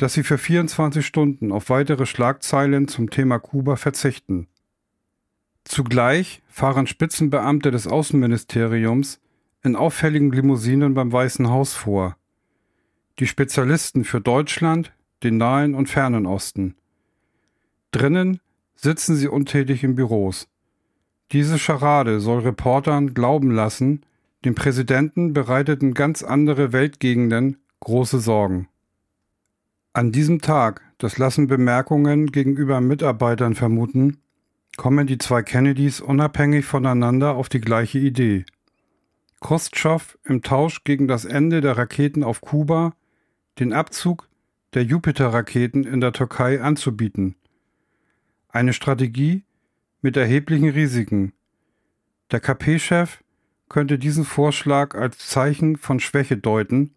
dass 0.03 0.15
sie 0.15 0.25
für 0.25 0.37
24 0.37 1.07
Stunden 1.07 1.53
auf 1.53 1.71
weitere 1.71 2.07
Schlagzeilen 2.07 2.89
zum 2.89 3.11
Thema 3.11 3.39
Kuba 3.39 3.77
verzichten. 3.77 4.49
Zugleich 5.63 6.43
fahren 6.49 6.89
Spitzenbeamte 6.89 7.71
des 7.71 7.87
Außenministeriums 7.87 9.21
in 9.63 9.77
auffälligen 9.77 10.33
Limousinen 10.33 10.95
beim 10.95 11.13
Weißen 11.13 11.49
Haus 11.49 11.75
vor. 11.75 12.17
Die 13.21 13.29
Spezialisten 13.29 14.03
für 14.03 14.21
Deutschland, 14.21 14.93
den 15.23 15.37
Nahen 15.37 15.77
und 15.77 15.89
Fernen 15.89 16.27
Osten. 16.27 16.75
Drinnen 17.93 18.41
sitzen 18.75 19.15
sie 19.15 19.29
untätig 19.29 19.85
in 19.85 19.95
Büros. 19.95 20.49
Diese 21.31 21.61
Scharade 21.61 22.19
soll 22.19 22.41
Reportern 22.41 23.15
glauben 23.15 23.53
lassen, 23.53 24.03
dem 24.45 24.57
Präsidenten 24.57 25.33
bereiteten 25.33 25.95
ganz 25.95 26.25
andere 26.25 26.73
Weltgegenden 26.73 27.59
große 27.79 28.19
Sorgen. 28.19 28.67
An 29.95 30.11
diesem 30.11 30.41
Tag, 30.41 30.81
das 30.97 31.19
lassen 31.19 31.49
Bemerkungen 31.49 32.33
gegenüber 32.33 32.81
Mitarbeitern 32.81 33.55
vermuten, 33.55 34.19
kommen 34.79 35.07
die 35.07 35.19
zwei 35.19 35.43
Kennedys 35.43 36.01
unabhängig 36.01 36.65
voneinander 36.65 37.35
auf 37.35 37.51
die 37.51 37.61
gleiche 37.61 37.99
Idee. 37.99 38.47
Khrushchev 39.43 40.17
im 40.25 40.41
Tausch 40.41 40.85
gegen 40.85 41.09
das 41.09 41.27
Ende 41.27 41.61
der 41.61 41.77
Raketen 41.77 42.25
auf 42.25 42.41
Kuba 42.41 42.95
den 43.59 43.75
Abzug 43.75 44.29
der 44.73 44.85
Jupiter-Raketen 44.85 45.85
in 45.85 46.01
der 46.01 46.13
Türkei 46.13 46.63
anzubieten. 46.63 47.35
Eine 48.49 48.73
Strategie 48.73 49.45
mit 50.01 50.17
erheblichen 50.17 50.71
Risiken. 50.71 51.35
Der 52.31 52.41
KP-Chef 52.41 53.23
könnte 53.69 53.99
diesen 53.99 54.25
Vorschlag 54.25 54.95
als 54.95 55.19
Zeichen 55.19 55.77
von 55.77 56.01
Schwäche 56.01 56.39
deuten, 56.39 56.95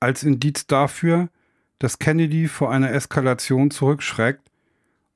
als 0.00 0.22
Indiz 0.22 0.66
dafür, 0.66 1.28
dass 1.84 1.98
Kennedy 1.98 2.48
vor 2.48 2.70
einer 2.70 2.92
Eskalation 2.92 3.70
zurückschreckt 3.70 4.50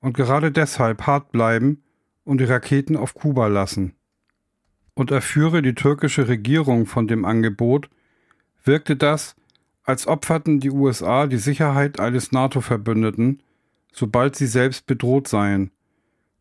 und 0.00 0.14
gerade 0.14 0.52
deshalb 0.52 1.06
hart 1.06 1.32
bleiben 1.32 1.82
und 2.24 2.42
die 2.42 2.44
Raketen 2.44 2.94
auf 2.94 3.14
Kuba 3.14 3.46
lassen. 3.46 3.94
Und 4.92 5.10
er 5.10 5.22
führe 5.22 5.62
die 5.62 5.74
türkische 5.74 6.28
Regierung 6.28 6.84
von 6.84 7.08
dem 7.08 7.24
Angebot, 7.24 7.88
wirkte 8.64 8.96
das, 8.96 9.34
als 9.82 10.06
opferten 10.06 10.60
die 10.60 10.70
USA 10.70 11.26
die 11.26 11.38
Sicherheit 11.38 12.00
eines 12.00 12.32
NATO-Verbündeten, 12.32 13.42
sobald 13.90 14.36
sie 14.36 14.46
selbst 14.46 14.84
bedroht 14.84 15.26
seien. 15.26 15.70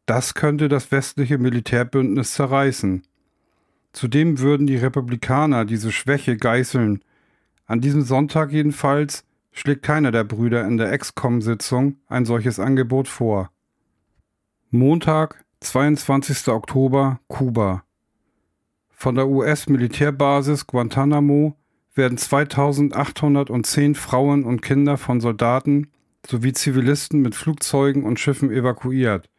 Das 0.05 0.33
könnte 0.33 0.67
das 0.67 0.91
westliche 0.91 1.37
Militärbündnis 1.37 2.33
zerreißen. 2.33 3.03
Zudem 3.93 4.39
würden 4.39 4.67
die 4.67 4.75
Republikaner 4.75 5.63
diese 5.63 5.93
Schwäche 5.93 6.35
geißeln. 6.35 7.01
An 7.65 7.79
diesem 7.79 8.01
Sonntag 8.01 8.51
jedenfalls 8.51 9.23
schlägt 9.57 9.81
keiner 9.81 10.11
der 10.11 10.23
Brüder 10.23 10.65
in 10.65 10.77
der 10.77 10.91
Excom-Sitzung 10.91 11.97
ein 12.07 12.25
solches 12.25 12.59
Angebot 12.59 13.07
vor. 13.07 13.49
Montag, 14.69 15.43
22. 15.61 16.49
Oktober, 16.49 17.19
Kuba. 17.27 17.83
Von 18.89 19.15
der 19.15 19.27
US-Militärbasis 19.27 20.67
Guantanamo 20.67 21.55
werden 21.95 22.17
2810 22.17 23.95
Frauen 23.95 24.43
und 24.43 24.61
Kinder 24.61 24.97
von 24.97 25.21
Soldaten 25.21 25.91
sowie 26.25 26.53
Zivilisten 26.53 27.21
mit 27.21 27.33
Flugzeugen 27.33 28.03
und 28.03 28.19
Schiffen 28.19 28.51
evakuiert. 28.51 29.29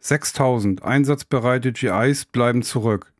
6000 0.00 0.82
einsatzbereite 0.82 1.72
GIs 1.72 2.24
bleiben 2.26 2.62
zurück. 2.62 3.12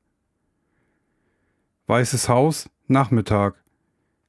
Weißes 1.86 2.28
Haus, 2.28 2.68
Nachmittag. 2.88 3.63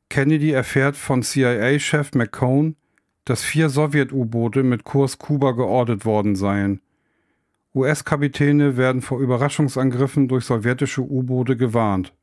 Kennedy 0.10 0.52
erfährt 0.52 0.96
von 0.96 1.24
CIA-Chef 1.24 2.14
McCone, 2.14 2.76
dass 3.26 3.44
vier 3.44 3.70
Sowjet-U-Boote 3.70 4.64
mit 4.64 4.84
Kurs 4.84 5.18
Kuba 5.18 5.52
geordet 5.52 6.06
worden 6.06 6.36
seien. 6.36 6.82
US-Kapitäne 7.74 8.78
werden 8.78 9.02
vor 9.02 9.20
Überraschungsangriffen 9.20 10.28
durch 10.28 10.46
sowjetische 10.46 11.02
U-Boote 11.02 11.58
gewarnt. 11.58 12.14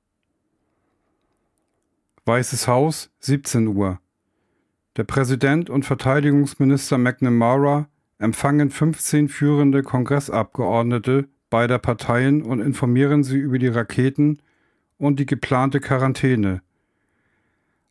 Weißes 2.24 2.68
Haus, 2.68 3.11
17 3.20 3.66
Uhr. 3.66 3.99
Der 4.97 5.05
Präsident 5.05 5.68
und 5.68 5.85
Verteidigungsminister 5.85 6.99
McNamara 6.99 7.89
empfangen 8.18 8.70
15 8.70 9.28
führende 9.28 9.83
Kongressabgeordnete 9.83 11.28
beider 11.53 11.78
Parteien 11.78 12.43
und 12.43 12.61
informieren 12.61 13.24
sie 13.24 13.37
über 13.37 13.59
die 13.59 13.68
Raketen 13.68 14.39
und 14.97 15.20
die 15.20 15.26
geplante 15.26 15.80
Quarantäne. 15.80 16.62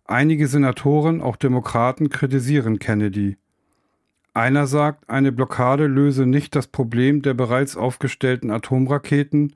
Einige 0.06 0.48
Senatoren, 0.48 1.22
auch 1.22 1.36
Demokraten, 1.36 2.10
kritisieren 2.10 2.80
Kennedy. 2.80 3.38
Einer 4.34 4.66
sagt, 4.66 5.10
eine 5.10 5.32
Blockade 5.32 5.88
löse 5.88 6.26
nicht 6.26 6.56
das 6.56 6.68
Problem 6.68 7.22
der 7.22 7.34
bereits 7.34 7.76
aufgestellten 7.76 8.50
Atomraketen 8.50 9.56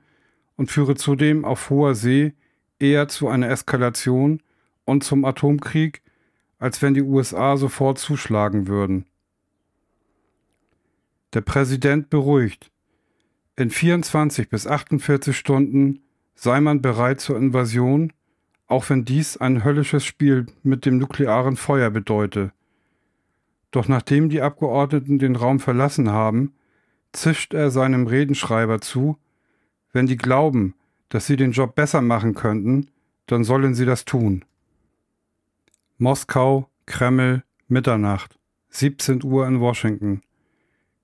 und 0.56 0.70
führe 0.70 0.94
zudem 0.94 1.44
auf 1.44 1.70
hoher 1.70 1.94
See 1.94 2.34
eher 2.78 3.08
zu 3.08 3.28
einer 3.28 3.50
Eskalation 3.50 4.42
und 4.84 5.02
zum 5.02 5.24
Atomkrieg, 5.24 6.02
als 6.58 6.82
wenn 6.82 6.94
die 6.94 7.02
USA 7.02 7.56
sofort 7.56 7.98
zuschlagen 7.98 8.66
würden. 8.66 9.06
Der 11.34 11.40
Präsident 11.40 12.08
beruhigt. 12.10 12.70
In 13.56 13.70
24 13.70 14.48
bis 14.48 14.66
48 14.66 15.36
Stunden 15.36 16.00
sei 16.34 16.60
man 16.60 16.82
bereit 16.82 17.20
zur 17.20 17.36
Invasion 17.38 18.12
auch 18.66 18.88
wenn 18.90 19.04
dies 19.04 19.36
ein 19.36 19.64
höllisches 19.64 20.04
Spiel 20.04 20.46
mit 20.62 20.86
dem 20.86 20.98
nuklearen 20.98 21.56
Feuer 21.56 21.90
bedeute. 21.90 22.52
Doch 23.70 23.88
nachdem 23.88 24.28
die 24.28 24.42
Abgeordneten 24.42 25.18
den 25.18 25.36
Raum 25.36 25.60
verlassen 25.60 26.10
haben, 26.10 26.54
zischt 27.12 27.54
er 27.54 27.70
seinem 27.70 28.06
Redenschreiber 28.06 28.80
zu, 28.80 29.18
wenn 29.92 30.06
die 30.06 30.16
glauben, 30.16 30.74
dass 31.08 31.26
sie 31.26 31.36
den 31.36 31.52
Job 31.52 31.74
besser 31.74 32.02
machen 32.02 32.34
könnten, 32.34 32.88
dann 33.26 33.44
sollen 33.44 33.74
sie 33.74 33.86
das 33.86 34.04
tun. 34.04 34.44
Moskau, 35.98 36.68
Kreml, 36.86 37.42
Mitternacht, 37.68 38.38
17 38.70 39.24
Uhr 39.24 39.46
in 39.46 39.60
Washington. 39.60 40.20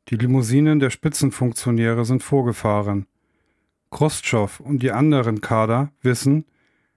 Die 0.09 0.17
Limousinen 0.17 0.81
der 0.81 0.91
Spitzenfunktionäre 0.91 2.05
sind 2.05 2.23
vorgefahren. 2.23 3.07
Khrushchev 3.91 4.63
und 4.63 4.83
die 4.83 4.93
anderen 4.93 5.41
Kader 5.41 5.93
wissen, 6.03 6.45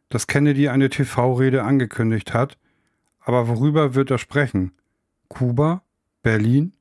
dass 0.10 0.28
Kennedy 0.28 0.70
eine 0.70 0.90
TV-Rede 0.90 1.64
angekündigt 1.64 2.34
hat, 2.34 2.58
aber 3.20 3.48
worüber 3.48 3.96
wird 3.96 4.12
er 4.12 4.18
sprechen? 4.18 4.72
Kuba? 5.28 5.82
Berlin? 6.22 6.74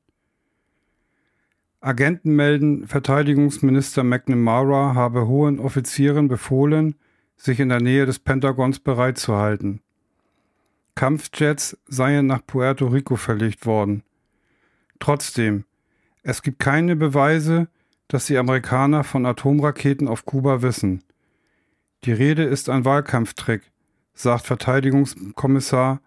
Agenten 1.81 2.35
melden, 2.35 2.87
Verteidigungsminister 2.87 4.03
McNamara 4.03 4.95
habe 4.95 5.27
hohen 5.27 5.59
Offizieren 5.59 6.27
befohlen, 6.27 6.95
sich 7.37 7.59
in 7.59 7.69
der 7.69 7.79
Nähe 7.79 8.05
des 8.05 8.17
Pentagons 8.19 8.79
bereitzuhalten. 8.79 9.81
Kampfjets 10.95 11.77
seien 11.85 12.25
nach 12.25 12.41
Puerto 12.45 12.87
Rico 12.87 13.17
verlegt 13.17 13.65
worden. 13.65 14.03
Trotzdem, 14.99 15.65
es 16.23 16.41
gibt 16.41 16.57
keine 16.57 16.95
Beweise, 16.95 17.67
dass 18.07 18.25
die 18.25 18.37
Amerikaner 18.37 19.03
von 19.03 19.25
Atomraketen 19.25 20.07
auf 20.07 20.25
Kuba 20.25 20.61
wissen. 20.61 21.03
Die 22.03 22.11
Rede 22.11 22.43
ist 22.43 22.69
ein 22.69 22.85
Wahlkampftrick, 22.85 23.71
sagt 24.13 24.45
Verteidigungskommissar 24.45 26.01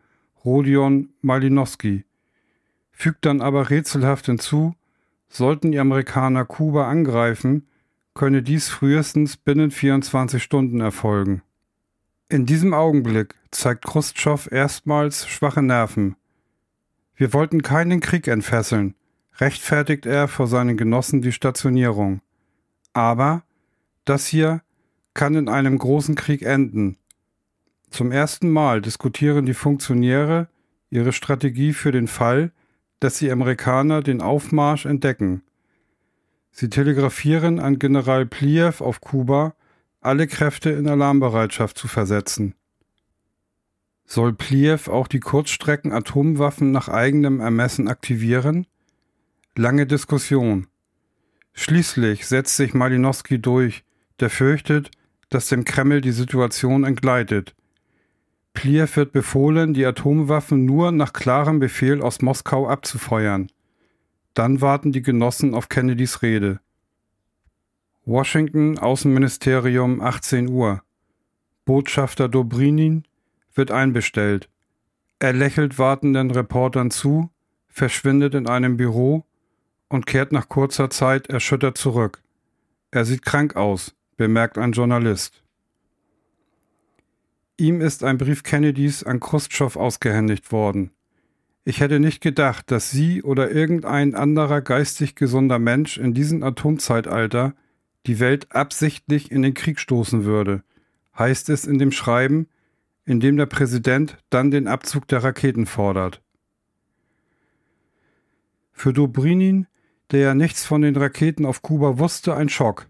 Rodion 0.45 1.11
Malinowski, 1.21 2.05
fügt 2.93 3.27
dann 3.27 3.41
aber 3.41 3.71
rätselhaft 3.71 4.27
hinzu, 4.27 4.75
sollten 5.29 5.73
die 5.73 5.79
Amerikaner 5.79 6.45
Kuba 6.45 6.89
angreifen, 6.89 7.67
könne 8.15 8.43
dies 8.43 8.69
frühestens 8.69 9.37
binnen 9.37 9.71
24 9.71 10.43
Stunden 10.43 10.81
erfolgen. 10.81 11.43
In 12.29 12.47
diesem 12.47 12.75
Augenblick 12.75 13.35
zeigt 13.51 13.85
Khrushchev 13.85 14.49
erstmals 14.51 15.27
schwache 15.27 15.63
Nerven. 15.63 16.17
Wir 17.15 17.33
wollten 17.33 17.63
keinen 17.63 18.01
Krieg 18.01 18.29
entfesseln, 18.29 18.95
rechtfertigt 19.39 20.07
er 20.07 20.29
vor 20.29 20.47
seinen 20.47 20.77
Genossen 20.77 21.23
die 21.23 21.33
Stationierung. 21.33 22.21
Aber 22.93 23.43
das 24.05 24.27
hier 24.27 24.63
kann 25.19 25.35
in 25.35 25.49
einem 25.49 25.77
großen 25.77 26.15
Krieg 26.15 26.43
enden. 26.43 26.97
Zum 27.91 28.13
ersten 28.13 28.51
Mal 28.51 28.81
diskutieren 28.81 29.47
die 29.47 29.55
Funktionäre 29.55 30.47
ihre 30.91 31.13
Strategie 31.13 31.73
für 31.73 31.91
den 31.91 32.07
Fall, 32.07 32.53
dass 33.01 33.19
die 33.19 33.33
Amerikaner 33.33 34.01
den 34.01 34.23
Aufmarsch 34.23 34.87
entdecken. 34.87 35.43
Sie 36.53 36.71
telegrafieren 36.71 37.59
an 37.59 37.81
General 37.81 38.27
Pliev 38.27 38.81
auf 38.81 39.01
Kuba, 39.01 39.57
alle 40.01 40.29
Kräfte 40.29 40.71
in 40.71 40.87
Alarmbereitschaft 40.89 41.77
zu 41.77 41.89
versetzen. 41.89 42.55
Soll 44.05 44.33
Pliev 44.35 44.89
auch 44.89 45.09
die 45.09 45.21
Kurzstrecken-Atomwaffen 45.21 46.71
nach 46.71 46.89
eigenem 46.89 47.41
Ermessen 47.41 47.89
aktivieren? 47.89 48.69
Lange 49.57 49.85
Diskussion. 49.85 50.69
Schließlich 51.55 52.29
setzt 52.29 52.57
sich 52.57 52.73
Malinowski 52.73 53.41
durch, 53.41 53.83
der 54.21 54.31
fürchtet, 54.31 54.93
dass 55.31 55.49
dem 55.49 55.65
Kreml 55.65 56.01
die 56.01 56.13
Situation 56.13 56.85
entgleitet. 56.85 57.55
Pliev 58.55 58.97
wird 58.97 59.13
befohlen, 59.13 59.75
die 59.75 59.85
Atomwaffen 59.85 60.65
nur 60.65 60.91
nach 60.91 61.13
klarem 61.13 61.59
Befehl 61.61 62.03
aus 62.03 62.23
Moskau 62.23 62.69
abzufeuern. 62.69 63.51
Dann 64.35 64.61
warten 64.61 64.93
die 64.93 65.03
Genossen 65.03 65.55
auf 65.55 65.69
Kennedys 65.69 66.23
Rede. 66.23 66.61
Washington, 68.05 68.79
Außenministerium, 68.79 70.01
18 70.01 70.49
Uhr. 70.49 70.83
Botschafter 71.67 72.29
Dobrinin 72.29 73.05
wird 73.55 73.71
einbestellt. 73.71 74.49
Er 75.19 75.35
lächelt 75.35 75.79
wartenden 75.79 76.31
Reportern 76.31 76.91
zu, 76.91 77.31
verschwindet 77.69 78.35
in 78.35 78.49
einem 78.49 78.77
Büro 78.77 79.25
und 79.89 80.07
kehrt 80.07 80.33
nach 80.33 80.49
kurzer 80.49 80.91
Zeit 80.91 81.29
erschüttert 81.29 81.77
zurück. 81.77 82.23
Er 82.91 83.05
sieht 83.05 83.23
krank 83.23 83.57
aus, 83.57 83.95
bemerkt 84.19 84.59
ein 84.59 84.73
Journalist. 84.73 85.43
Ihm 87.57 87.81
ist 87.81 88.05
ein 88.05 88.19
Brief 88.19 88.43
Kennedys 88.43 89.03
an 89.03 89.21
Khrushchev 89.21 89.79
ausgehändigt 89.79 90.53
worden. 90.53 90.91
Ich 91.65 91.81
hätte 91.81 92.01
nicht 92.01 92.21
gedacht, 92.21 92.71
dass 92.71 92.91
Sie 92.91 93.23
oder 93.23 93.51
irgendein 93.51 94.15
anderer 94.15 94.61
geistig 94.61 95.15
gesunder 95.15 95.59
Mensch 95.59 95.99
in 95.99 96.15
diesem 96.15 96.43
Atomzeitalter 96.43 97.55
die 98.07 98.21
Welt 98.21 98.55
absichtlich 98.55 99.31
in 99.31 99.43
den 99.43 99.55
Krieg 99.55 99.79
stoßen 99.79 100.25
würde, 100.25 100.63
heißt 101.17 101.49
es 101.49 101.65
in 101.65 101.79
dem 101.79 101.93
Schreiben, 101.93 102.49
in 103.05 103.21
dem 103.21 103.37
der 103.37 103.47
Präsident 103.47 104.19
dann 104.31 104.51
den 104.51 104.67
Abzug 104.67 105.07
der 105.09 105.23
Raketen 105.23 105.67
fordert. 105.67 106.23
Für 108.73 108.93
Dobrinin, 108.93 109.67
der 110.11 110.21
ja 110.21 110.35
nichts 110.35 110.65
von 110.65 110.83
den 110.83 110.97
Raketen 110.97 111.45
auf 111.45 111.63
Kuba 111.63 111.99
wusste, 111.99 112.35
ein 112.35 112.49
Schock. 112.49 112.87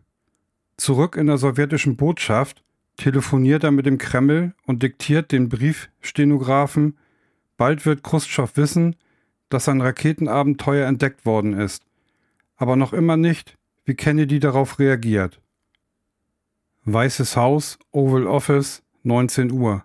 Zurück 0.78 1.16
in 1.16 1.26
der 1.26 1.38
sowjetischen 1.38 1.96
Botschaft 1.96 2.62
telefoniert 2.96 3.64
er 3.64 3.72
mit 3.72 3.84
dem 3.84 3.98
Kreml 3.98 4.54
und 4.64 4.82
diktiert 4.82 5.32
den 5.32 5.48
Briefstenografen, 5.48 6.96
bald 7.56 7.84
wird 7.84 8.04
Khrushchev 8.04 8.52
wissen, 8.54 8.94
dass 9.48 9.64
sein 9.64 9.80
Raketenabenteuer 9.80 10.86
entdeckt 10.86 11.26
worden 11.26 11.52
ist, 11.52 11.82
aber 12.56 12.76
noch 12.76 12.92
immer 12.92 13.16
nicht, 13.16 13.58
wie 13.84 13.94
Kennedy 13.94 14.38
darauf 14.38 14.78
reagiert. 14.78 15.40
Weißes 16.84 17.36
Haus, 17.36 17.78
Oval 17.90 18.26
Office, 18.26 18.82
19 19.02 19.50
Uhr. 19.50 19.84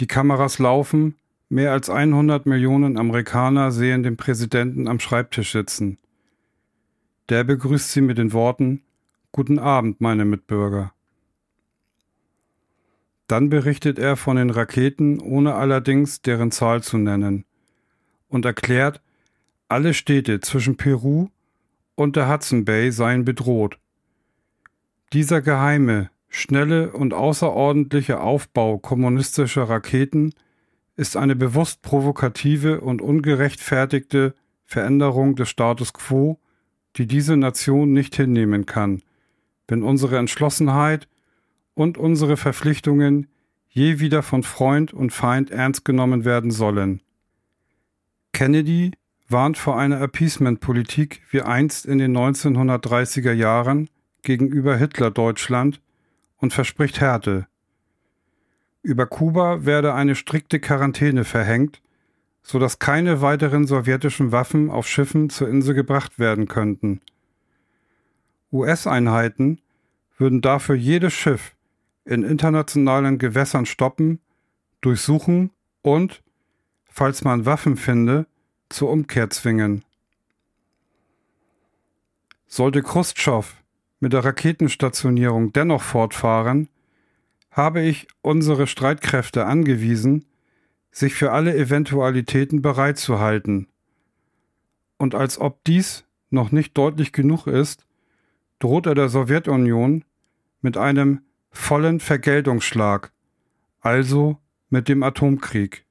Die 0.00 0.06
Kameras 0.06 0.58
laufen, 0.58 1.16
mehr 1.50 1.72
als 1.72 1.90
100 1.90 2.46
Millionen 2.46 2.96
Amerikaner 2.96 3.70
sehen 3.72 4.02
den 4.02 4.16
Präsidenten 4.16 4.88
am 4.88 5.00
Schreibtisch 5.00 5.52
sitzen. 5.52 5.98
Der 7.28 7.44
begrüßt 7.44 7.92
sie 7.92 8.00
mit 8.00 8.16
den 8.16 8.32
Worten 8.32 8.82
Guten 9.34 9.58
Abend, 9.58 10.02
meine 10.02 10.26
Mitbürger. 10.26 10.92
Dann 13.28 13.48
berichtet 13.48 13.98
er 13.98 14.18
von 14.18 14.36
den 14.36 14.50
Raketen, 14.50 15.20
ohne 15.20 15.54
allerdings 15.54 16.20
deren 16.20 16.50
Zahl 16.50 16.82
zu 16.82 16.98
nennen, 16.98 17.46
und 18.28 18.44
erklärt, 18.44 19.00
alle 19.68 19.94
Städte 19.94 20.40
zwischen 20.40 20.76
Peru 20.76 21.28
und 21.94 22.14
der 22.16 22.30
Hudson 22.30 22.66
Bay 22.66 22.92
seien 22.92 23.24
bedroht. 23.24 23.78
Dieser 25.14 25.40
geheime, 25.40 26.10
schnelle 26.28 26.92
und 26.92 27.14
außerordentliche 27.14 28.20
Aufbau 28.20 28.76
kommunistischer 28.76 29.62
Raketen 29.62 30.34
ist 30.94 31.16
eine 31.16 31.36
bewusst 31.36 31.80
provokative 31.80 32.82
und 32.82 33.00
ungerechtfertigte 33.00 34.34
Veränderung 34.66 35.36
des 35.36 35.48
Status 35.48 35.94
quo, 35.94 36.38
die 36.96 37.06
diese 37.06 37.38
Nation 37.38 37.94
nicht 37.94 38.14
hinnehmen 38.14 38.66
kann, 38.66 39.00
wenn 39.72 39.82
unsere 39.82 40.18
Entschlossenheit 40.18 41.08
und 41.72 41.96
unsere 41.96 42.36
Verpflichtungen 42.36 43.28
je 43.70 44.00
wieder 44.00 44.22
von 44.22 44.42
Freund 44.42 44.92
und 44.92 45.14
Feind 45.14 45.50
ernst 45.50 45.86
genommen 45.86 46.26
werden 46.26 46.50
sollen. 46.50 47.00
Kennedy 48.34 48.90
warnt 49.28 49.56
vor 49.56 49.78
einer 49.78 49.98
Appeasement-Politik 50.02 51.22
wie 51.30 51.40
einst 51.40 51.86
in 51.86 51.96
den 51.96 52.14
1930er 52.14 53.32
Jahren 53.32 53.88
gegenüber 54.20 54.76
Hitler-Deutschland 54.76 55.80
und 56.36 56.52
verspricht 56.52 57.00
Härte. 57.00 57.46
Über 58.82 59.06
Kuba 59.06 59.64
werde 59.64 59.94
eine 59.94 60.16
strikte 60.16 60.60
Quarantäne 60.60 61.24
verhängt, 61.24 61.80
so 62.42 62.58
dass 62.58 62.78
keine 62.78 63.22
weiteren 63.22 63.66
sowjetischen 63.66 64.32
Waffen 64.32 64.68
auf 64.68 64.86
Schiffen 64.86 65.30
zur 65.30 65.48
Insel 65.48 65.74
gebracht 65.74 66.18
werden 66.18 66.46
könnten. 66.46 67.00
US-Einheiten 68.52 69.60
würden 70.18 70.40
dafür 70.40 70.74
jedes 70.74 71.14
Schiff, 71.14 71.54
in 72.04 72.22
internationalen 72.22 73.18
Gewässern 73.18 73.66
stoppen, 73.66 74.20
durchsuchen 74.80 75.50
und, 75.82 76.22
falls 76.84 77.24
man 77.24 77.46
Waffen 77.46 77.76
finde, 77.76 78.26
zur 78.68 78.90
Umkehr 78.90 79.30
zwingen. 79.30 79.84
Sollte 82.46 82.82
Khrushchev 82.82 83.54
mit 84.00 84.12
der 84.12 84.24
Raketenstationierung 84.24 85.52
dennoch 85.52 85.82
fortfahren, 85.82 86.68
habe 87.50 87.82
ich 87.82 88.08
unsere 88.20 88.66
Streitkräfte 88.66 89.46
angewiesen, 89.46 90.24
sich 90.90 91.14
für 91.14 91.32
alle 91.32 91.54
Eventualitäten 91.56 92.60
bereit 92.60 92.98
zu 92.98 93.20
halten. 93.20 93.68
Und 94.98 95.14
als 95.14 95.38
ob 95.38 95.64
dies 95.64 96.04
noch 96.30 96.52
nicht 96.52 96.76
deutlich 96.76 97.12
genug 97.12 97.46
ist, 97.46 97.86
droht 98.62 98.86
er 98.86 98.94
der 98.94 99.08
Sowjetunion 99.08 100.04
mit 100.60 100.76
einem 100.76 101.22
vollen 101.50 101.98
Vergeltungsschlag, 101.98 103.12
also 103.80 104.38
mit 104.70 104.88
dem 104.88 105.02
Atomkrieg. 105.02 105.84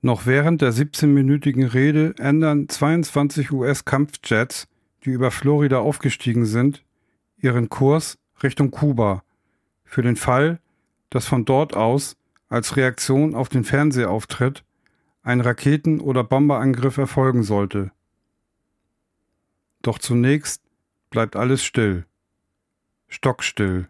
Noch 0.00 0.24
während 0.24 0.62
der 0.62 0.72
17-minütigen 0.72 1.74
Rede 1.74 2.14
ändern 2.18 2.70
22 2.70 3.52
US-Kampfjets, 3.52 4.66
die 5.04 5.10
über 5.10 5.30
Florida 5.30 5.78
aufgestiegen 5.80 6.46
sind, 6.46 6.84
ihren 7.36 7.68
Kurs 7.68 8.16
Richtung 8.42 8.70
Kuba, 8.70 9.22
für 9.84 10.00
den 10.00 10.16
Fall, 10.16 10.58
dass 11.10 11.26
von 11.26 11.44
dort 11.44 11.76
aus 11.76 12.16
als 12.48 12.78
Reaktion 12.78 13.34
auf 13.34 13.50
den 13.50 13.64
Fernsehauftritt 13.64 14.64
ein 15.22 15.42
Raketen- 15.42 16.00
oder 16.00 16.24
Bomberangriff 16.24 16.96
erfolgen 16.96 17.42
sollte. 17.42 17.92
Doch 19.82 19.98
zunächst 19.98 20.62
bleibt 21.10 21.36
alles 21.36 21.62
still. 21.62 22.06
Stockstill. 23.08 23.88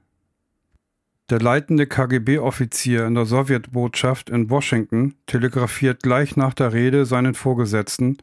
Der 1.28 1.40
leitende 1.40 1.86
KGB-Offizier 1.86 3.06
in 3.06 3.14
der 3.14 3.26
Sowjetbotschaft 3.26 4.30
in 4.30 4.50
Washington 4.50 5.14
telegrafiert 5.26 6.02
gleich 6.02 6.36
nach 6.36 6.54
der 6.54 6.72
Rede 6.72 7.06
seinen 7.06 7.34
Vorgesetzten, 7.34 8.18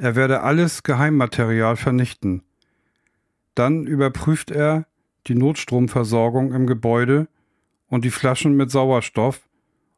Er 0.00 0.14
werde 0.14 0.42
alles 0.42 0.84
Geheimmaterial 0.84 1.76
vernichten. 1.76 2.42
Dann 3.56 3.84
überprüft 3.84 4.52
er 4.52 4.86
die 5.26 5.34
Notstromversorgung 5.34 6.54
im 6.54 6.68
Gebäude 6.68 7.26
und 7.88 8.04
die 8.04 8.10
Flaschen 8.10 8.56
mit 8.56 8.70
Sauerstoff, 8.70 9.48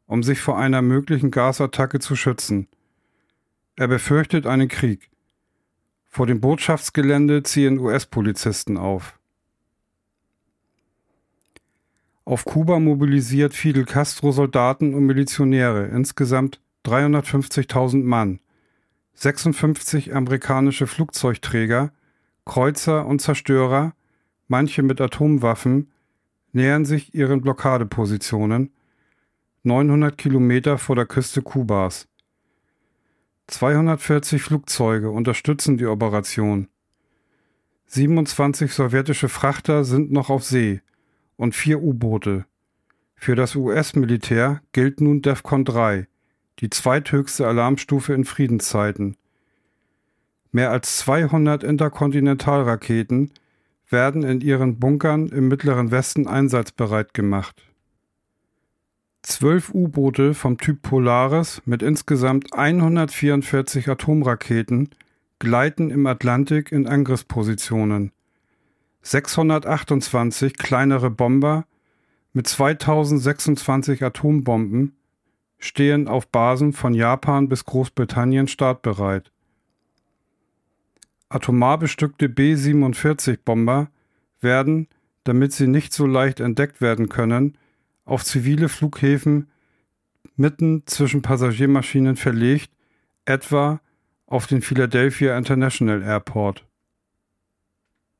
um 0.07 0.23
sich 0.23 0.41
vor 0.41 0.57
einer 0.57 0.81
möglichen 0.81 1.29
Gasattacke 1.29 1.99
zu 1.99 2.15
schützen. 2.15 2.67
Er 3.75 3.87
befürchtet 3.87 4.47
einen 4.47 4.67
Krieg. 4.67 5.10
Vor 6.13 6.27
dem 6.27 6.41
Botschaftsgelände 6.41 7.41
ziehen 7.41 7.79
US-Polizisten 7.79 8.75
auf. 8.75 9.17
Auf 12.25 12.43
Kuba 12.43 12.79
mobilisiert 12.79 13.53
Fidel 13.53 13.85
Castro 13.85 14.33
Soldaten 14.33 14.93
und 14.93 15.05
Milizionäre, 15.05 15.85
insgesamt 15.87 16.59
350.000 16.85 18.03
Mann, 18.03 18.41
56 19.13 20.13
amerikanische 20.13 20.85
Flugzeugträger, 20.85 21.93
Kreuzer 22.43 23.05
und 23.05 23.21
Zerstörer, 23.21 23.93
manche 24.49 24.83
mit 24.83 24.99
Atomwaffen, 24.99 25.91
nähern 26.51 26.83
sich 26.83 27.15
ihren 27.15 27.39
Blockadepositionen, 27.39 28.73
900 29.63 30.17
Kilometer 30.17 30.77
vor 30.77 30.97
der 30.97 31.05
Küste 31.05 31.41
Kubas. 31.41 32.09
240 33.51 34.41
Flugzeuge 34.41 35.11
unterstützen 35.11 35.77
die 35.77 35.85
Operation. 35.85 36.67
27 37.87 38.73
sowjetische 38.73 39.29
Frachter 39.29 39.83
sind 39.83 40.11
noch 40.11 40.29
auf 40.29 40.43
See 40.43 40.81
und 41.35 41.53
vier 41.53 41.81
U-Boote. 41.81 42.45
Für 43.15 43.35
das 43.35 43.55
US-Militär 43.55 44.61
gilt 44.71 45.01
nun 45.01 45.21
DEFCON 45.21 45.65
3, 45.65 46.07
die 46.59 46.69
zweithöchste 46.69 47.45
Alarmstufe 47.45 48.13
in 48.13 48.25
Friedenszeiten. 48.25 49.17
Mehr 50.51 50.71
als 50.71 50.97
200 50.97 51.63
Interkontinentalraketen 51.63 53.31
werden 53.89 54.23
in 54.23 54.41
ihren 54.41 54.79
Bunkern 54.79 55.27
im 55.27 55.49
Mittleren 55.49 55.91
Westen 55.91 56.27
einsatzbereit 56.27 57.13
gemacht. 57.13 57.70
Zwölf 59.23 59.73
U-Boote 59.73 60.33
vom 60.33 60.57
Typ 60.57 60.81
Polaris 60.81 61.61
mit 61.65 61.83
insgesamt 61.83 62.53
144 62.53 63.87
Atomraketen 63.87 64.89
gleiten 65.37 65.91
im 65.91 66.07
Atlantik 66.07 66.71
in 66.71 66.87
Angriffspositionen. 66.87 68.11
628 69.03 70.57
kleinere 70.57 71.11
Bomber 71.11 71.65
mit 72.33 72.47
2026 72.47 74.03
Atombomben 74.03 74.95
stehen 75.59 76.07
auf 76.07 76.27
Basen 76.27 76.73
von 76.73 76.93
Japan 76.93 77.47
bis 77.47 77.65
Großbritannien 77.65 78.47
startbereit. 78.47 79.31
Atomar 81.29 81.77
bestückte 81.77 82.27
B-47-Bomber 82.27 83.89
werden, 84.41 84.87
damit 85.23 85.53
sie 85.53 85.67
nicht 85.67 85.93
so 85.93 86.07
leicht 86.07 86.39
entdeckt 86.39 86.81
werden 86.81 87.09
können, 87.09 87.57
auf 88.05 88.23
zivile 88.23 88.69
Flughäfen 88.69 89.49
mitten 90.35 90.83
zwischen 90.85 91.21
Passagiermaschinen 91.21 92.15
verlegt, 92.15 92.71
etwa 93.25 93.81
auf 94.25 94.47
den 94.47 94.61
Philadelphia 94.61 95.37
International 95.37 96.01
Airport. 96.01 96.65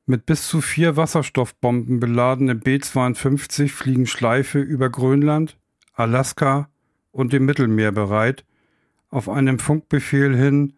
Mit 0.04 0.26
bis 0.26 0.48
zu 0.48 0.60
vier 0.60 0.96
Wasserstoffbomben 0.96 2.00
beladene 2.00 2.54
B-52 2.54 3.68
fliegen 3.68 4.06
Schleife 4.06 4.58
über 4.58 4.90
Grönland, 4.90 5.56
Alaska 5.94 6.68
und 7.12 7.32
dem 7.32 7.44
Mittelmeer 7.44 7.92
bereit, 7.92 8.44
auf 9.10 9.28
einem 9.28 9.58
Funkbefehl 9.58 10.36
hin 10.36 10.74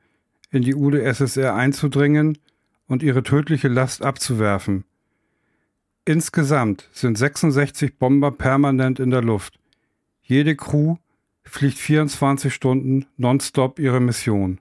in 0.50 0.62
die 0.62 0.74
UdSSR 0.74 1.54
einzudringen 1.54 2.38
und 2.86 3.02
ihre 3.02 3.22
tödliche 3.22 3.68
Last 3.68 4.02
abzuwerfen. 4.02 4.84
Insgesamt 6.06 6.88
sind 6.92 7.16
66 7.16 7.98
Bomber 7.98 8.30
permanent 8.30 9.00
in 9.00 9.10
der 9.10 9.22
Luft. 9.22 9.58
Jede 10.20 10.54
Crew 10.54 10.96
fliegt 11.44 11.78
24 11.78 12.52
Stunden 12.52 13.06
nonstop 13.16 13.78
ihre 13.78 14.00
Mission. 14.00 14.60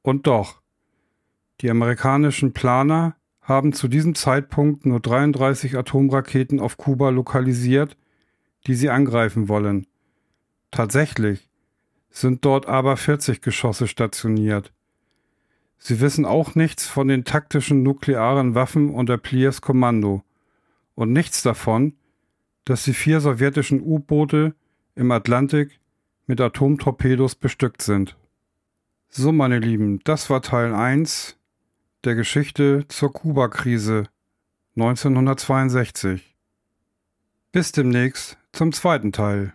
Und 0.00 0.26
doch, 0.26 0.62
die 1.60 1.70
amerikanischen 1.70 2.52
Planer 2.54 3.16
haben 3.42 3.74
zu 3.74 3.88
diesem 3.88 4.14
Zeitpunkt 4.14 4.86
nur 4.86 5.00
33 5.00 5.76
Atomraketen 5.76 6.60
auf 6.60 6.78
Kuba 6.78 7.10
lokalisiert, 7.10 7.96
die 8.66 8.74
sie 8.74 8.88
angreifen 8.88 9.48
wollen. 9.48 9.86
Tatsächlich 10.70 11.50
sind 12.08 12.44
dort 12.46 12.66
aber 12.66 12.96
40 12.96 13.42
Geschosse 13.42 13.86
stationiert. 13.86 14.72
Sie 15.78 16.00
wissen 16.00 16.24
auch 16.24 16.54
nichts 16.54 16.86
von 16.86 17.08
den 17.08 17.24
taktischen 17.24 17.82
nuklearen 17.82 18.54
Waffen 18.54 18.90
unter 18.90 19.18
Pliers 19.18 19.60
Kommando 19.60 20.22
und 20.94 21.12
nichts 21.12 21.42
davon, 21.42 21.94
dass 22.64 22.84
die 22.84 22.94
vier 22.94 23.20
sowjetischen 23.20 23.80
U-Boote 23.80 24.54
im 24.94 25.10
Atlantik 25.10 25.80
mit 26.26 26.40
Atomtorpedos 26.40 27.34
bestückt 27.34 27.82
sind. 27.82 28.16
So, 29.08 29.30
meine 29.30 29.58
Lieben, 29.58 30.00
das 30.04 30.30
war 30.30 30.42
Teil 30.42 30.74
1 30.74 31.36
der 32.04 32.14
Geschichte 32.14 32.84
zur 32.88 33.12
Kuba-Krise 33.12 34.08
1962. 34.76 36.34
Bis 37.52 37.72
demnächst 37.72 38.38
zum 38.52 38.72
zweiten 38.72 39.12
Teil. 39.12 39.54